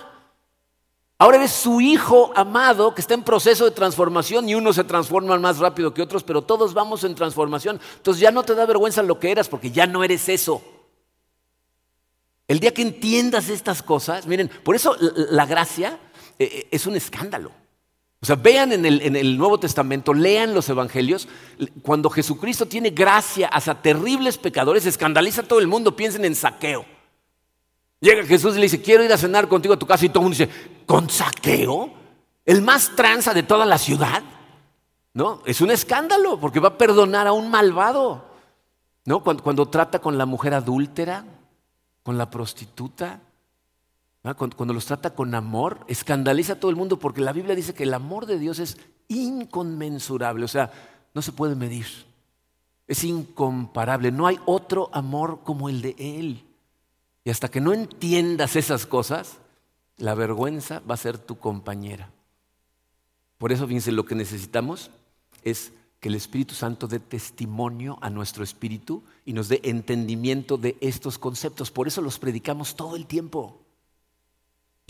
Ahora 1.18 1.36
eres 1.36 1.52
su 1.52 1.80
hijo 1.80 2.32
amado 2.34 2.94
que 2.94 3.02
está 3.02 3.14
en 3.14 3.22
proceso 3.22 3.66
de 3.66 3.72
transformación 3.72 4.48
y 4.48 4.54
unos 4.54 4.76
se 4.76 4.84
transforman 4.84 5.40
más 5.40 5.58
rápido 5.58 5.92
que 5.92 6.02
otros, 6.02 6.24
pero 6.24 6.42
todos 6.42 6.72
vamos 6.72 7.04
en 7.04 7.14
transformación. 7.14 7.78
Entonces 7.96 8.20
ya 8.20 8.30
no 8.30 8.42
te 8.42 8.54
da 8.54 8.64
vergüenza 8.64 9.02
lo 9.02 9.18
que 9.20 9.30
eras 9.30 9.48
porque 9.48 9.70
ya 9.70 9.86
no 9.86 10.02
eres 10.02 10.28
eso. 10.28 10.62
El 12.48 12.58
día 12.58 12.74
que 12.74 12.82
entiendas 12.82 13.48
estas 13.48 13.82
cosas, 13.82 14.26
miren, 14.26 14.48
por 14.64 14.74
eso 14.74 14.96
la 14.98 15.44
gracia 15.44 15.98
eh, 16.38 16.44
eh, 16.50 16.68
es 16.70 16.86
un 16.86 16.96
escándalo. 16.96 17.52
O 18.22 18.26
sea, 18.26 18.36
vean 18.36 18.72
en 18.72 18.84
el, 18.84 19.38
Nuevo 19.38 19.58
Testamento, 19.58 20.12
lean 20.12 20.52
los 20.52 20.68
Evangelios, 20.68 21.26
cuando 21.80 22.10
Jesucristo 22.10 22.66
tiene 22.66 22.90
gracia 22.90 23.48
hacia 23.48 23.80
terribles 23.80 24.36
pecadores, 24.36 24.84
escandaliza 24.84 25.40
a 25.40 25.44
todo 25.44 25.58
el 25.58 25.66
mundo, 25.66 25.96
piensen 25.96 26.26
en 26.26 26.34
saqueo. 26.34 26.84
Llega 27.98 28.24
Jesús 28.24 28.54
y 28.54 28.56
le 28.56 28.64
dice, 28.64 28.82
quiero 28.82 29.04
ir 29.04 29.12
a 29.12 29.16
cenar 29.16 29.48
contigo 29.48 29.72
a 29.72 29.78
tu 29.78 29.86
casa 29.86 30.04
y 30.04 30.10
todo 30.10 30.22
el 30.22 30.30
mundo 30.30 30.38
dice, 30.38 30.84
¿con 30.84 31.08
saqueo? 31.08 31.92
¿El 32.44 32.60
más 32.60 32.94
tranza 32.94 33.32
de 33.32 33.42
toda 33.42 33.64
la 33.64 33.78
ciudad? 33.78 34.22
No, 35.14 35.42
es 35.46 35.62
un 35.62 35.70
escándalo 35.70 36.38
porque 36.38 36.60
va 36.60 36.68
a 36.68 36.78
perdonar 36.78 37.26
a 37.26 37.32
un 37.32 37.50
malvado. 37.50 38.28
¿No? 39.06 39.22
Cuando, 39.22 39.42
cuando 39.42 39.68
trata 39.68 39.98
con 39.98 40.18
la 40.18 40.26
mujer 40.26 40.52
adúltera, 40.52 41.24
con 42.02 42.18
la 42.18 42.28
prostituta, 42.28 43.20
Cuando, 44.22 44.74
los 44.74 44.84
trata 44.84 45.14
con 45.14 45.34
amor, 45.34 45.84
escandaliza 45.88 46.54
a 46.54 46.60
todo 46.60 46.70
el 46.70 46.76
mundo 46.76 46.98
porque 46.98 47.22
la 47.22 47.32
Biblia 47.32 47.54
dice 47.54 47.72
que 47.72 47.84
el 47.84 47.94
amor 47.94 48.26
de 48.26 48.38
Dios 48.38 48.58
es 48.58 48.76
inconmensurable, 49.08 50.44
o 50.44 50.48
sea, 50.48 50.70
no 51.14 51.22
se 51.22 51.32
puede 51.32 51.54
medir, 51.54 51.86
es 52.86 53.02
incomparable, 53.02 54.12
no 54.12 54.26
hay 54.26 54.38
otro 54.44 54.90
amor 54.92 55.40
como 55.42 55.68
el 55.68 55.80
de 55.80 55.96
Él. 55.98 56.44
Y 57.24 57.30
hasta 57.30 57.50
que 57.50 57.60
no 57.60 57.72
entiendas 57.72 58.56
esas 58.56 58.86
cosas, 58.86 59.38
la 59.96 60.14
vergüenza 60.14 60.80
va 60.80 60.94
a 60.94 60.98
ser 60.98 61.16
tu 61.18 61.38
compañera. 61.38 62.10
Por 63.38 63.52
eso, 63.52 63.66
fíjense, 63.66 63.90
lo 63.90 64.04
que 64.04 64.14
necesitamos 64.14 64.90
es 65.44 65.72
que 65.98 66.08
el 66.08 66.14
Espíritu 66.14 66.54
Santo 66.54 66.88
dé 66.88 66.98
testimonio 66.98 67.98
a 68.02 68.10
nuestro 68.10 68.44
espíritu 68.44 69.02
y 69.24 69.32
nos 69.32 69.48
dé 69.48 69.60
entendimiento 69.64 70.58
de 70.58 70.76
estos 70.80 71.18
conceptos. 71.18 71.70
Por 71.70 71.88
eso 71.88 72.02
los 72.02 72.18
predicamos 72.18 72.74
todo 72.74 72.96
el 72.96 73.06
tiempo. 73.06 73.60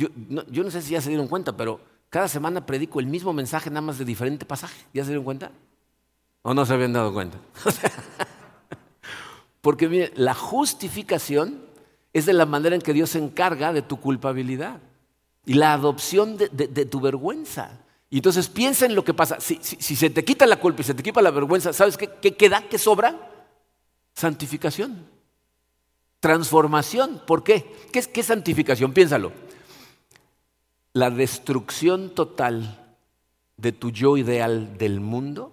Yo 0.00 0.64
no, 0.64 0.70
sé 0.70 0.80
si 0.80 0.92
ya 0.92 1.00
se 1.02 1.10
dieron 1.10 1.28
cuenta, 1.28 1.54
pero 1.54 1.78
cada 2.08 2.26
semana 2.26 2.64
predico 2.64 3.00
el 3.00 3.06
mismo 3.06 3.34
mensaje, 3.34 3.68
nada 3.68 3.82
más 3.82 3.98
de 3.98 4.06
diferente 4.06 4.46
pasaje. 4.46 4.86
¿Ya 4.94 5.02
se 5.02 5.08
dieron 5.10 5.24
cuenta? 5.24 5.50
¿O 6.40 6.54
no 6.54 6.64
se 6.64 6.72
habían 6.72 6.94
dado 6.94 7.12
cuenta? 7.12 7.36
Porque 9.60 9.90
mire, 9.90 10.10
la 10.16 10.32
justificación 10.32 11.60
es 12.14 12.24
de 12.24 12.32
la 12.32 12.46
manera 12.46 12.74
en 12.74 12.80
que 12.80 12.94
Dios 12.94 13.10
se 13.10 13.18
encarga 13.18 13.74
de 13.74 13.82
tu 13.82 14.00
culpabilidad 14.00 14.80
y 15.44 15.52
la 15.52 15.74
adopción 15.74 16.38
de, 16.38 16.46
tu 16.86 17.00
vergüenza. 17.00 17.80
Y 18.08 18.16
entonces 18.16 18.48
piensa 18.48 18.86
en 18.86 18.94
lo 18.94 19.04
que 19.04 19.12
pasa. 19.12 19.38
Si, 19.38 19.58
se 19.60 20.08
te 20.08 20.24
quita 20.24 20.46
la 20.46 20.58
culpa 20.58 20.80
y 20.80 20.84
se 20.84 20.94
te 20.94 21.02
quita 21.02 21.20
la 21.20 21.30
vergüenza, 21.30 21.74
¿sabes 21.74 21.98
qué, 21.98 22.08
qué 22.22 22.34
queda? 22.34 22.62
¿Qué 22.70 22.78
sobra? 22.78 23.30
Santificación. 24.14 25.06
Transformación. 26.20 27.20
¿Por 27.26 27.44
qué? 27.44 27.70
¿Qué 27.92 27.98
es, 27.98 28.08
qué 28.08 28.22
santificación? 28.22 28.94
Piénsalo. 28.94 29.49
La 30.92 31.10
destrucción 31.10 32.10
total 32.10 32.96
de 33.56 33.72
tu 33.72 33.90
yo 33.90 34.16
ideal 34.16 34.76
del 34.78 35.00
mundo 35.00 35.52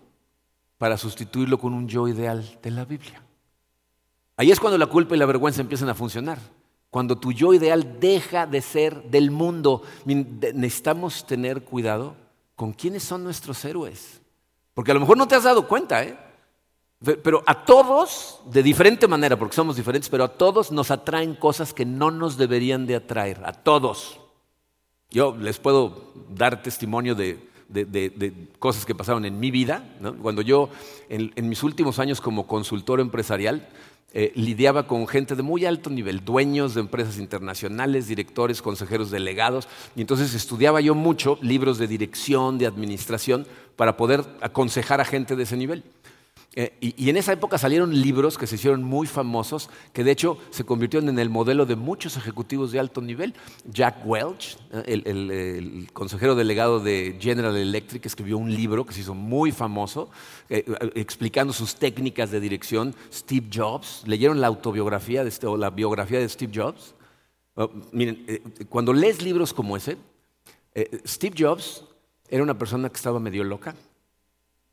para 0.77 0.97
sustituirlo 0.97 1.57
con 1.57 1.73
un 1.73 1.87
yo 1.87 2.07
ideal 2.07 2.59
de 2.61 2.71
la 2.71 2.85
Biblia. 2.85 3.21
Ahí 4.37 4.51
es 4.51 4.59
cuando 4.59 4.77
la 4.77 4.85
culpa 4.85 5.15
y 5.15 5.19
la 5.19 5.25
vergüenza 5.25 5.61
empiezan 5.61 5.89
a 5.89 5.95
funcionar. 5.95 6.39
Cuando 6.89 7.17
tu 7.17 7.31
yo 7.31 7.53
ideal 7.53 7.99
deja 7.99 8.47
de 8.47 8.61
ser 8.61 9.03
del 9.03 9.31
mundo. 9.31 9.83
Necesitamos 10.05 11.25
tener 11.25 11.63
cuidado 11.63 12.15
con 12.55 12.73
quiénes 12.73 13.03
son 13.03 13.23
nuestros 13.23 13.63
héroes. 13.65 14.21
Porque 14.73 14.91
a 14.91 14.93
lo 14.93 14.99
mejor 14.99 15.17
no 15.17 15.27
te 15.27 15.35
has 15.35 15.43
dado 15.43 15.67
cuenta, 15.67 16.03
¿eh? 16.03 16.17
Pero 16.99 17.43
a 17.45 17.65
todos, 17.65 18.41
de 18.45 18.63
diferente 18.63 19.07
manera, 19.07 19.37
porque 19.37 19.55
somos 19.55 19.75
diferentes, 19.75 20.09
pero 20.09 20.23
a 20.23 20.33
todos 20.33 20.71
nos 20.71 20.89
atraen 20.89 21.35
cosas 21.35 21.73
que 21.73 21.85
no 21.85 22.09
nos 22.09 22.37
deberían 22.37 22.87
de 22.87 22.95
atraer. 22.95 23.41
A 23.45 23.53
todos. 23.53 24.19
Yo 25.09 25.35
les 25.37 25.59
puedo 25.59 26.13
dar 26.29 26.61
testimonio 26.61 27.15
de, 27.15 27.39
cosas 28.59 28.85
que 28.85 28.95
pasaron 28.95 29.25
en 29.25 29.39
mi 29.39 29.51
vida. 29.51 29.97
Cuando 30.21 30.41
yo, 30.41 30.69
en 31.09 31.49
mis 31.49 31.63
últimos 31.63 31.99
años 31.99 32.21
como 32.21 32.47
consultor 32.47 32.99
empresarial, 32.99 33.67
eh, 34.13 34.31
lidiaba 34.35 34.87
con 34.87 35.05
gente 35.05 35.35
de 35.35 35.43
muy 35.43 35.65
alto 35.65 35.89
nivel, 35.89 36.23
dueños 36.23 36.73
de 36.73 36.79
empresas 36.79 37.17
internacionales, 37.17 38.07
directores, 38.07 38.61
consejeros 38.61 39.11
delegados, 39.11 39.67
y 39.97 40.01
entonces 40.01 40.33
estudiaba 40.33 40.79
yo 40.79 40.95
mucho 40.95 41.37
libros 41.41 41.77
de 41.77 41.87
dirección, 41.87 42.57
de 42.57 42.67
administración, 42.67 43.45
para 43.75 43.97
poder 43.97 44.23
aconsejar 44.41 45.01
a 45.01 45.05
gente 45.05 45.35
de 45.35 45.43
ese 45.43 45.57
nivel. 45.57 45.83
Eh, 46.59 46.73
y, 46.81 47.07
en 47.11 47.17
esa 47.17 47.33
época 47.33 47.59
salieron 47.59 47.93
libros 48.01 48.35
que 48.35 48.47
se 48.47 48.55
hicieron 48.55 48.83
muy 48.83 49.05
famosos, 49.05 49.69
que 49.93 50.03
de 50.03 50.09
hecho 50.09 50.39
se 50.49 50.63
convirtieron 50.63 51.07
en 51.07 51.19
el 51.19 51.29
modelo 51.29 51.67
de 51.67 51.75
muchos 51.75 52.17
ejecutivos 52.17 52.71
de 52.71 52.79
alto 52.79 52.99
nivel. 52.99 53.35
Jack 53.71 53.97
Welch, 54.03 54.57
eh, 54.73 55.03
el, 55.05 55.87
consejero 55.93 56.33
delegado 56.33 56.79
de 56.79 57.15
General 57.21 57.55
Electric, 57.55 58.03
escribió 58.07 58.39
un 58.39 58.51
libro 58.51 58.87
que 58.87 58.93
se 58.93 59.01
hizo 59.01 59.13
muy 59.13 59.51
famoso, 59.51 60.09
eh, 60.49 60.65
explicando 60.95 61.53
sus 61.53 61.75
técnicas 61.75 62.31
de 62.31 62.39
dirección. 62.39 62.95
Steve 63.13 63.49
Jobs, 63.53 64.01
¿leyeron 64.07 64.41
la 64.41 64.47
autobiografía 64.47 65.21
de, 65.21 65.29
este, 65.29 65.45
o 65.45 65.57
la 65.57 65.69
biografía 65.69 66.17
de 66.17 66.27
Steve 66.27 66.51
Jobs? 66.55 66.95
Oh, 67.53 67.69
miren, 67.91 68.25
cuando 68.67 68.93
lees 68.93 69.21
libros 69.21 69.53
como 69.53 69.77
ese, 69.77 69.95
Steve 71.05 71.35
Jobs 71.37 71.83
era 72.27 72.41
una 72.41 72.57
persona 72.57 72.89
que 72.89 72.95
estaba 72.95 73.19
medio 73.19 73.43
loca 73.43 73.75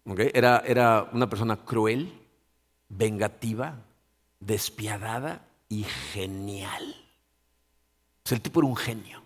era, 0.06 0.62
era 0.66 1.08
una 1.12 1.28
persona 1.28 1.56
cruel, 1.56 2.12
vengativa, 2.88 3.76
despiadada 4.40 5.46
y 5.68 5.84
genial. 5.84 6.94
el 8.30 8.40
tipo 8.40 8.60
era 8.60 8.68
un 8.68 8.76
genio. 8.76 9.22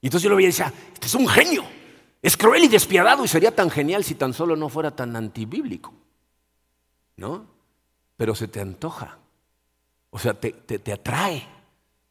Y 0.00 0.06
entonces 0.06 0.24
yo 0.24 0.30
lo 0.30 0.36
veía 0.36 0.48
y 0.48 0.52
decía, 0.52 0.72
este 0.92 1.06
es 1.06 1.14
un 1.14 1.28
genio. 1.28 1.64
Es 2.22 2.36
cruel 2.36 2.64
y 2.64 2.68
despiadado 2.68 3.24
y 3.24 3.28
sería 3.28 3.54
tan 3.54 3.70
genial 3.70 4.04
si 4.04 4.14
tan 4.14 4.32
solo 4.32 4.56
no 4.56 4.68
fuera 4.68 4.94
tan 4.94 5.14
antibíblico. 5.16 5.92
¿No? 7.16 7.46
Pero 8.16 8.34
se 8.34 8.48
te 8.48 8.60
antoja. 8.60 9.18
O 10.10 10.18
sea, 10.18 10.34
te, 10.34 10.52
te 10.52 10.92
atrae. 10.92 11.57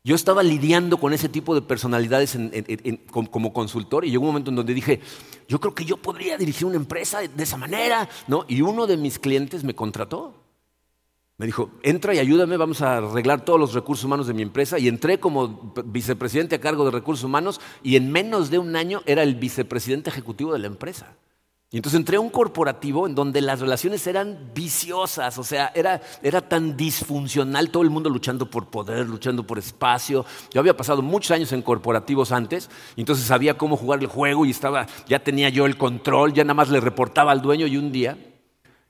Yo 0.08 0.16
estaba 0.16 0.42
lidiando 0.42 1.00
con 1.00 1.12
ese 1.12 1.28
tipo 1.28 1.54
de 1.54 1.62
personalidades 1.62 2.38
como 3.12 3.52
consultor 3.52 4.06
y 4.06 4.10
llegó 4.10 4.24
un 4.24 4.30
momento 4.30 4.52
en 4.52 4.56
donde 4.56 4.74
dije, 4.74 5.02
yo 5.50 5.60
creo 5.60 5.76
que 5.76 5.84
yo 5.84 5.98
podría 5.98 6.38
dirigir 6.38 6.66
una 6.66 6.78
empresa 6.78 7.20
de, 7.20 7.44
esa 7.44 7.58
manera, 7.58 8.08
¿no? 8.26 8.46
Y 8.48 8.62
uno 8.62 8.88
de 8.88 8.96
mis 8.96 9.20
clientes 9.20 9.66
me 9.66 9.76
contrató. 9.76 10.34
Me 11.36 11.46
dijo, 11.46 11.72
entra 11.84 12.16
y 12.16 12.20
ayúdame, 12.20 12.56
vamos 12.56 12.82
a 12.82 13.00
arreglar 13.00 13.44
todos 13.44 13.60
los 13.60 13.74
recursos 13.74 14.06
humanos 14.06 14.28
de 14.28 14.34
mi 14.34 14.44
empresa. 14.44 14.80
Y 14.80 14.88
entré 14.88 15.20
como 15.20 15.74
vicepresidente 15.84 16.56
a 16.56 16.62
cargo 16.62 16.86
de 16.86 16.92
recursos 16.92 17.26
humanos 17.26 17.60
y 17.84 17.98
en 17.98 18.10
menos 18.10 18.50
de 18.50 18.60
un 18.60 18.78
año 18.78 19.02
era 19.08 19.24
el 19.24 19.36
vicepresidente 19.36 20.10
ejecutivo 20.10 20.54
de 20.54 20.60
la 20.60 20.68
empresa. 20.68 21.18
Y 21.70 21.76
entonces 21.76 22.00
entré 22.00 22.16
a 22.16 22.22
un 22.22 22.30
corporativo 22.30 23.08
en 23.08 23.16
donde 23.16 23.42
las 23.42 23.60
relaciones 23.60 24.08
eran 24.08 24.52
viciosas, 24.54 25.38
o 25.38 25.44
sea, 25.44 25.70
era, 25.76 26.02
era 26.24 26.40
tan 26.40 26.78
disfuncional, 26.78 27.72
todo 27.72 27.84
el 27.84 27.90
mundo 27.90 28.10
luchando 28.10 28.50
por 28.50 28.70
poder, 28.70 29.06
luchando 29.06 29.46
por 29.46 29.60
espacio. 29.60 30.26
Yo 30.54 30.62
había 30.62 30.78
pasado 30.78 31.02
muchos 31.02 31.32
años 31.32 31.52
en 31.52 31.62
corporativos 31.62 32.32
antes, 32.32 32.70
y 32.96 33.02
entonces 33.02 33.26
sabía 33.26 33.58
cómo 33.58 33.76
jugar 33.76 34.00
el 34.00 34.08
juego 34.08 34.46
y 34.46 34.52
estaba, 34.52 34.88
ya 35.10 35.20
tenía 35.20 35.50
yo 35.50 35.66
el 35.66 35.78
control, 35.78 36.32
ya 36.32 36.46
nada 36.46 36.54
más 36.54 36.70
le 36.70 36.80
reportaba 36.80 37.34
al 37.34 37.42
dueño 37.42 37.68
y 37.68 37.76
un 37.76 37.92
día 37.92 38.18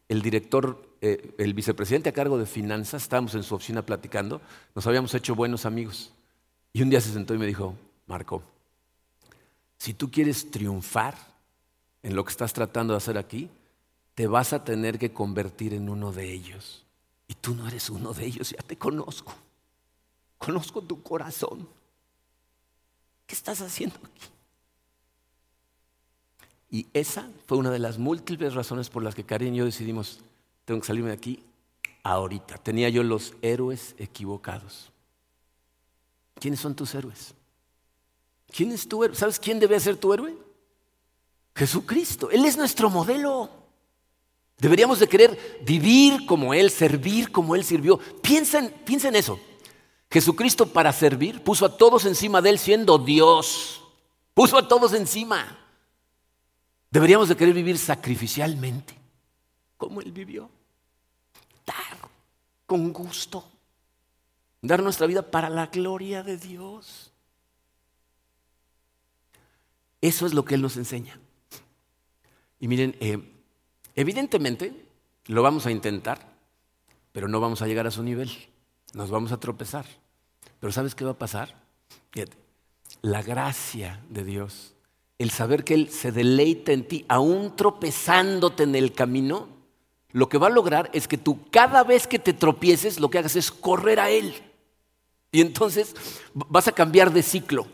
el 0.08 0.22
director, 0.22 0.96
eh, 1.02 1.34
el 1.40 1.56
vicepresidente 1.56 2.10
a 2.10 2.14
cargo 2.14 2.38
de 2.38 2.46
finanzas, 2.46 3.02
estábamos 3.02 3.34
en 3.34 3.42
su 3.42 3.56
oficina 3.56 3.82
platicando, 3.82 4.40
nos 4.76 4.86
habíamos 4.86 5.16
hecho 5.16 5.34
buenos 5.34 5.66
amigos. 5.66 6.14
Y 6.74 6.84
un 6.84 6.92
día 6.92 7.02
se 7.02 7.12
sentó 7.12 7.34
y 7.34 7.40
me 7.40 7.48
dijo, 7.48 7.76
Marco, 8.06 8.44
si 9.80 9.96
tú 9.96 10.12
quieres 10.12 10.52
triunfar, 10.52 11.16
en 12.04 12.16
lo 12.16 12.24
que 12.24 12.32
estás 12.32 12.54
tratando 12.54 12.94
de 12.94 12.98
hacer 12.98 13.18
aquí, 13.18 13.50
te 14.16 14.28
vas 14.28 14.54
a 14.54 14.64
tener 14.64 14.98
que 14.98 15.14
convertir 15.14 15.74
en 15.74 15.90
uno 15.90 16.12
de 16.12 16.32
ellos. 16.32 16.86
Y 17.28 17.36
tú 17.36 17.54
no 17.54 17.68
eres 17.68 17.90
uno 17.90 18.14
de 18.14 18.26
ellos, 18.26 18.52
ya 18.52 18.64
te 18.64 18.78
conozco. 18.78 19.34
Conozco 20.38 20.82
tu 20.82 21.02
corazón. 21.04 21.68
¿Qué 23.26 23.36
estás 23.36 23.62
haciendo 23.62 23.98
aquí? 23.98 24.28
Y 26.70 26.88
esa 26.94 27.30
fue 27.46 27.58
una 27.58 27.72
de 27.72 27.80
las 27.80 27.98
múltiples 27.98 28.54
razones 28.54 28.90
por 28.90 29.04
las 29.04 29.16
que 29.16 29.24
Karen 29.24 29.54
y 29.54 29.58
yo 29.58 29.66
decidimos, 29.66 30.20
tengo 30.66 30.82
que 30.82 30.88
salirme 30.88 31.10
de 31.10 31.16
aquí 31.16 31.44
ahorita. 32.04 32.58
Tenía 32.58 32.90
yo 32.90 33.04
los 33.04 33.34
héroes 33.42 33.96
equivocados. 33.98 34.92
¿Quiénes 36.40 36.60
son 36.60 36.76
tus 36.76 36.94
héroes? 36.96 37.34
¿Quién 38.52 38.72
es 38.72 38.88
tu 38.88 39.04
héroe? 39.04 39.16
¿Sabes 39.16 39.40
quién 39.40 39.60
debe 39.60 39.80
ser 39.80 39.98
tu 39.98 40.14
héroe? 40.14 40.47
Jesucristo. 41.58 42.30
Él 42.30 42.46
es 42.46 42.56
nuestro 42.56 42.90
modelo. 42.90 43.50
Deberíamos 44.60 45.00
de 45.00 45.10
querer 45.10 45.60
vivir 45.66 46.26
como 46.28 46.54
Él, 46.54 46.70
servir 46.70 47.32
como 47.32 47.56
Él 47.56 47.64
sirvió. 47.64 47.98
Piensen, 48.22 48.70
piensen 48.86 49.16
eso. 49.16 49.40
Jesucristo 50.10 50.68
para 50.72 50.94
servir 50.94 51.44
puso 51.44 51.66
a 51.66 51.76
todos 51.76 52.06
encima 52.06 52.42
de 52.42 52.52
Él 52.52 52.60
siendo 52.60 53.00
Dios. 53.00 53.82
Puso 54.36 54.58
a 54.58 54.68
todos 54.68 54.94
encima. 54.94 55.58
Deberíamos 56.92 57.28
de 57.28 57.36
querer 57.36 57.56
vivir 57.56 57.78
sacrificialmente 57.80 58.96
como 59.78 60.00
Él 60.02 60.12
vivió. 60.12 60.50
Dar 61.66 61.98
con 62.68 62.94
gusto. 62.94 63.44
Dar 64.62 64.84
nuestra 64.84 65.08
vida 65.08 65.24
para 65.24 65.50
la 65.50 65.68
gloria 65.68 66.22
de 66.22 66.38
Dios. 66.38 67.12
Eso 70.02 70.28
es 70.28 70.36
lo 70.36 70.46
que 70.46 70.54
Él 70.54 70.62
nos 70.62 70.78
enseña. 70.78 71.20
Y 72.60 72.68
miren, 72.68 72.96
eh, 73.00 73.20
evidentemente 73.96 74.74
lo 75.26 75.44
vamos 75.44 75.66
a 75.66 75.72
intentar, 75.72 76.28
pero 77.12 77.28
no 77.28 77.40
vamos 77.40 77.62
a 77.62 77.68
llegar 77.68 77.88
a 77.88 77.92
su 77.92 78.04
nivel. 78.04 78.32
Nos 78.94 79.10
vamos 79.10 79.32
a 79.32 79.40
tropezar. 79.40 79.86
Pero 80.60 80.72
¿sabes 80.72 80.96
qué 80.96 81.06
va 81.06 81.12
a 81.12 81.18
pasar? 81.18 81.56
La 83.02 83.22
gracia 83.22 84.02
de 84.10 84.24
Dios, 84.24 84.74
el 85.20 85.30
saber 85.30 85.64
que 85.64 85.76
Él 85.76 85.90
se 85.90 86.12
deleita 86.12 86.72
en 86.72 86.88
ti, 86.88 87.06
aún 87.08 87.56
tropezándote 87.56 88.64
en 88.64 88.76
el 88.76 88.94
camino, 88.94 89.48
lo 90.12 90.30
que 90.30 90.38
va 90.38 90.48
a 90.48 90.52
lograr 90.52 90.90
es 90.94 91.08
que 91.08 91.18
tú 91.18 91.50
cada 91.52 91.84
vez 91.84 92.08
que 92.08 92.18
te 92.18 92.34
tropieces, 92.34 93.00
lo 93.00 93.10
que 93.10 93.20
hagas 93.20 93.36
es 93.36 93.52
correr 93.52 94.00
a 94.00 94.10
Él. 94.10 94.34
Y 95.32 95.42
entonces 95.42 95.96
vas 96.34 96.68
a 96.68 96.72
cambiar 96.72 97.12
de 97.12 97.22
ciclo. 97.22 97.68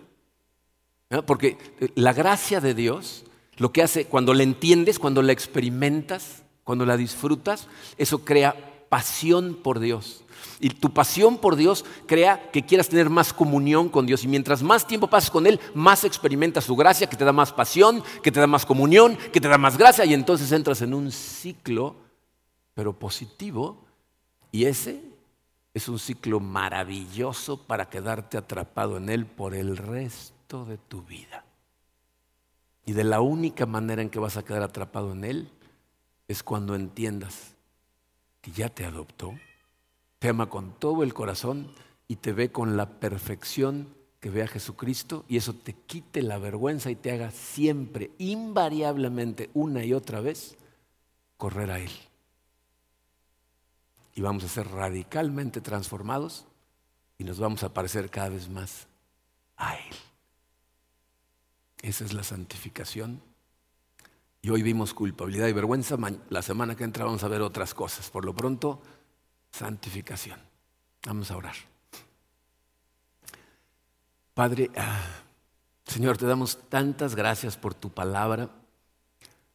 Porque 1.26 1.58
eh, 1.80 1.90
la 1.96 2.12
gracia 2.12 2.60
de 2.60 2.74
Dios, 2.74 3.24
lo 3.58 3.72
que 3.72 3.84
hace 3.84 4.06
cuando 4.06 4.34
la 4.34 4.44
entiendes, 4.44 5.00
cuando 5.00 5.22
la 5.22 5.32
experimentas, 5.32 6.44
cuando 6.64 6.86
la 6.86 6.98
disfrutas, 6.98 7.68
eso 7.98 8.26
crea 8.26 8.86
pasión 8.90 9.56
por 9.56 9.80
Dios. 9.80 10.24
Y 10.60 10.70
tu 10.70 10.94
pasión 10.94 11.38
por 11.38 11.56
Dios 11.56 11.84
crea 12.06 12.52
que 12.52 12.66
quieras 12.66 12.90
tener 12.90 13.10
más 13.10 13.34
comunión 13.34 13.90
con 13.90 14.06
Dios. 14.06 14.24
Y 14.24 14.28
mientras 14.28 14.64
más 14.64 14.88
tiempo 14.88 15.10
pasas 15.10 15.32
con 15.32 15.48
Él, 15.48 15.60
más 15.74 16.04
experimentas 16.04 16.64
su 16.66 16.76
gracia, 16.76 17.08
que 17.08 17.18
te 17.18 17.26
da 17.26 17.34
más 17.34 17.52
pasión, 17.52 18.04
que 18.22 18.32
te 18.32 18.40
da 18.40 18.48
más 18.48 18.66
comunión, 18.66 19.18
que 19.32 19.42
te 19.42 19.48
da 19.48 19.58
más 19.58 19.78
gracia. 19.78 20.06
Y 20.06 20.14
entonces 20.14 20.52
entras 20.52 20.82
en 20.82 20.94
un 20.94 21.12
ciclo, 21.12 21.96
pero 22.74 22.98
positivo. 22.98 23.84
Y 24.52 24.66
ese 24.66 25.02
es 25.74 25.90
un 25.90 26.00
ciclo 26.00 26.40
maravilloso 26.40 27.66
para 27.66 27.90
quedarte 27.90 28.38
atrapado 28.38 28.98
en 28.98 29.10
Él 29.10 29.26
por 29.26 29.56
el 29.56 29.76
resto 29.76 30.66
de 30.66 30.78
tu 30.78 31.02
vida. 31.02 31.44
Y 32.86 32.94
de 32.94 33.04
la 33.04 33.22
única 33.22 33.66
manera 33.66 34.02
en 34.02 34.10
que 34.10 34.20
vas 34.20 34.38
a 34.38 34.44
quedar 34.44 34.64
atrapado 34.64 35.12
en 35.14 35.24
Él 35.24 35.50
es 36.28 36.44
cuando 36.44 36.76
entiendas 36.76 37.56
que 38.42 38.52
ya 38.52 38.70
te 38.70 38.86
adoptó, 38.86 39.34
te 40.20 40.30
ama 40.30 40.50
con 40.50 40.74
todo 40.80 41.04
el 41.04 41.14
corazón 41.14 41.72
y 42.08 42.18
te 42.18 42.34
ve 42.34 42.52
con 42.52 42.76
la 42.76 43.00
perfección 43.00 43.88
que 44.20 44.30
ve 44.30 44.44
a 44.44 44.48
Jesucristo 44.48 45.26
y 45.28 45.38
eso 45.38 45.54
te 45.54 45.74
quite 45.74 46.22
la 46.22 46.38
vergüenza 46.38 46.92
y 46.92 46.96
te 46.96 47.12
haga 47.12 47.32
siempre, 47.32 48.12
invariablemente, 48.18 49.50
una 49.54 49.84
y 49.84 49.94
otra 49.94 50.22
vez, 50.22 50.58
correr 51.38 51.72
a 51.72 51.80
Él 51.80 51.92
y 54.16 54.22
vamos 54.22 54.44
a 54.44 54.48
ser 54.48 54.68
radicalmente 54.70 55.62
transformados 55.62 56.46
y 57.18 57.24
nos 57.24 57.40
vamos 57.40 57.64
a 57.64 57.74
parecer 57.74 58.10
cada 58.10 58.30
vez 58.30 58.50
más 58.50 58.88
a 59.58 59.76
Él. 59.76 59.96
Esa 61.84 62.06
es 62.06 62.14
la 62.14 62.24
santificación. 62.24 63.22
Y 64.42 64.50
hoy 64.50 64.64
vimos 64.64 64.96
culpabilidad 64.96 65.48
y 65.48 65.54
vergüenza. 65.54 65.96
La 66.30 66.42
semana 66.42 66.76
que 66.76 66.84
entra 66.84 67.06
vamos 67.06 67.24
a 67.24 67.28
ver 67.28 67.42
otras 67.42 67.76
cosas. 67.76 68.10
Por 68.10 68.26
lo 68.26 68.34
pronto, 68.34 68.82
santificación. 69.52 70.40
Vamos 71.06 71.30
a 71.30 71.38
orar. 71.38 71.56
Padre, 74.34 74.72
ah, 74.76 75.00
Señor, 75.86 76.18
te 76.18 76.26
damos 76.26 76.58
tantas 76.70 77.16
gracias 77.16 77.58
por 77.58 77.76
tu 77.76 77.92
palabra 77.92 78.50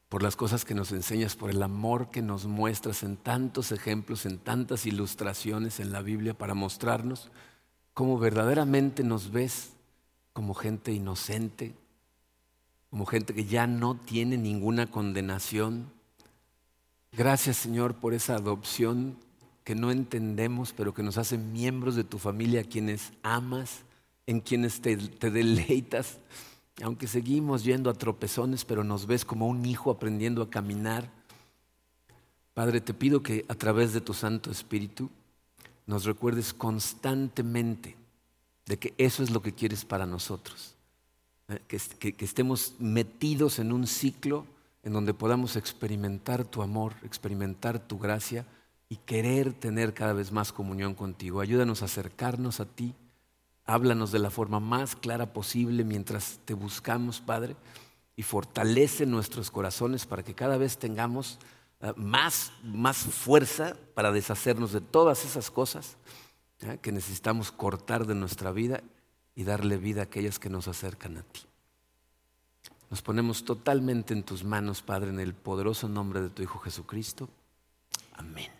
por 0.08 0.22
las 0.22 0.36
cosas 0.36 0.64
que 0.64 0.74
nos 0.74 0.92
enseñas, 0.92 1.36
por 1.36 1.50
el 1.50 1.62
amor 1.62 2.10
que 2.10 2.22
nos 2.22 2.46
muestras 2.46 3.02
en 3.02 3.16
tantos 3.16 3.72
ejemplos, 3.72 4.24
en 4.24 4.38
tantas 4.38 4.86
ilustraciones 4.86 5.80
en 5.80 5.92
la 5.92 6.00
Biblia 6.00 6.32
para 6.32 6.54
mostrarnos 6.54 7.30
cómo 7.92 8.18
verdaderamente 8.18 9.02
nos 9.02 9.30
ves 9.32 9.72
como 10.32 10.54
gente 10.54 10.92
inocente, 10.92 11.74
como 12.90 13.06
gente 13.06 13.34
que 13.34 13.44
ya 13.44 13.66
no 13.66 13.96
tiene 13.96 14.36
ninguna 14.36 14.90
condenación. 14.90 15.90
Gracias 17.12 17.56
Señor 17.56 17.94
por 17.94 18.14
esa 18.14 18.34
adopción 18.34 19.16
que 19.64 19.74
no 19.74 19.90
entendemos, 19.90 20.72
pero 20.72 20.94
que 20.94 21.02
nos 21.02 21.18
hace 21.18 21.36
miembros 21.36 21.94
de 21.94 22.04
tu 22.04 22.18
familia, 22.18 22.64
quienes 22.64 23.12
amas, 23.22 23.80
en 24.26 24.40
quienes 24.40 24.80
te, 24.80 24.96
te 24.96 25.30
deleitas 25.30 26.18
aunque 26.82 27.06
seguimos 27.06 27.64
yendo 27.64 27.90
a 27.90 27.94
tropezones, 27.94 28.64
pero 28.64 28.84
nos 28.84 29.06
ves 29.06 29.24
como 29.24 29.48
un 29.48 29.64
hijo 29.66 29.90
aprendiendo 29.90 30.42
a 30.42 30.50
caminar. 30.50 31.10
Padre, 32.54 32.80
te 32.80 32.94
pido 32.94 33.22
que 33.22 33.44
a 33.48 33.54
través 33.54 33.92
de 33.92 34.00
tu 34.00 34.14
Santo 34.14 34.50
Espíritu 34.50 35.10
nos 35.86 36.04
recuerdes 36.04 36.52
constantemente 36.52 37.96
de 38.66 38.78
que 38.78 38.94
eso 38.98 39.22
es 39.22 39.30
lo 39.30 39.42
que 39.42 39.54
quieres 39.54 39.84
para 39.84 40.06
nosotros. 40.06 40.74
Que, 41.66 42.14
estemos 42.18 42.74
metidos 42.78 43.58
en 43.58 43.72
un 43.72 43.86
ciclo 43.86 44.46
en 44.82 44.92
donde 44.92 45.14
podamos 45.14 45.56
experimentar 45.56 46.44
tu 46.44 46.62
amor, 46.62 46.94
experimentar 47.02 47.78
tu 47.78 47.98
gracia 47.98 48.46
y 48.88 48.96
querer 48.96 49.52
tener 49.52 49.94
cada 49.94 50.12
vez 50.12 50.32
más 50.32 50.52
comunión 50.52 50.94
contigo. 50.94 51.40
Ayúdanos 51.40 51.82
a 51.82 51.86
acercarnos 51.86 52.60
a 52.60 52.66
ti 52.66 52.94
Háblanos 53.68 54.12
de 54.12 54.18
la 54.18 54.30
forma 54.30 54.60
más 54.60 54.96
clara 54.96 55.34
posible 55.34 55.84
mientras 55.84 56.40
te 56.46 56.54
buscamos, 56.54 57.20
Padre, 57.20 57.54
y 58.16 58.22
fortalece 58.22 59.04
nuestros 59.04 59.50
corazones 59.50 60.06
para 60.06 60.22
que 60.22 60.32
cada 60.32 60.56
vez 60.56 60.78
tengamos 60.78 61.38
eh, 61.82 61.92
más, 61.94 62.50
más 62.64 62.96
fuerza 62.96 63.76
para 63.92 64.10
deshacernos 64.10 64.72
de 64.72 64.80
todas 64.80 65.26
esas 65.26 65.50
cosas 65.50 65.98
que 66.80 66.90
necesitamos 66.90 67.52
cortar 67.52 68.06
de 68.06 68.14
nuestra 68.14 68.52
vida 68.52 68.82
y 69.38 69.44
darle 69.44 69.76
vida 69.76 70.00
a 70.00 70.04
aquellas 70.04 70.40
que 70.40 70.50
nos 70.50 70.66
acercan 70.66 71.16
a 71.16 71.22
ti. 71.22 71.42
Nos 72.90 73.02
ponemos 73.02 73.44
totalmente 73.44 74.12
en 74.12 74.24
tus 74.24 74.42
manos, 74.42 74.82
Padre, 74.82 75.10
en 75.10 75.20
el 75.20 75.32
poderoso 75.32 75.88
nombre 75.88 76.20
de 76.20 76.28
tu 76.28 76.42
Hijo 76.42 76.58
Jesucristo. 76.58 77.28
Amén. 78.14 78.57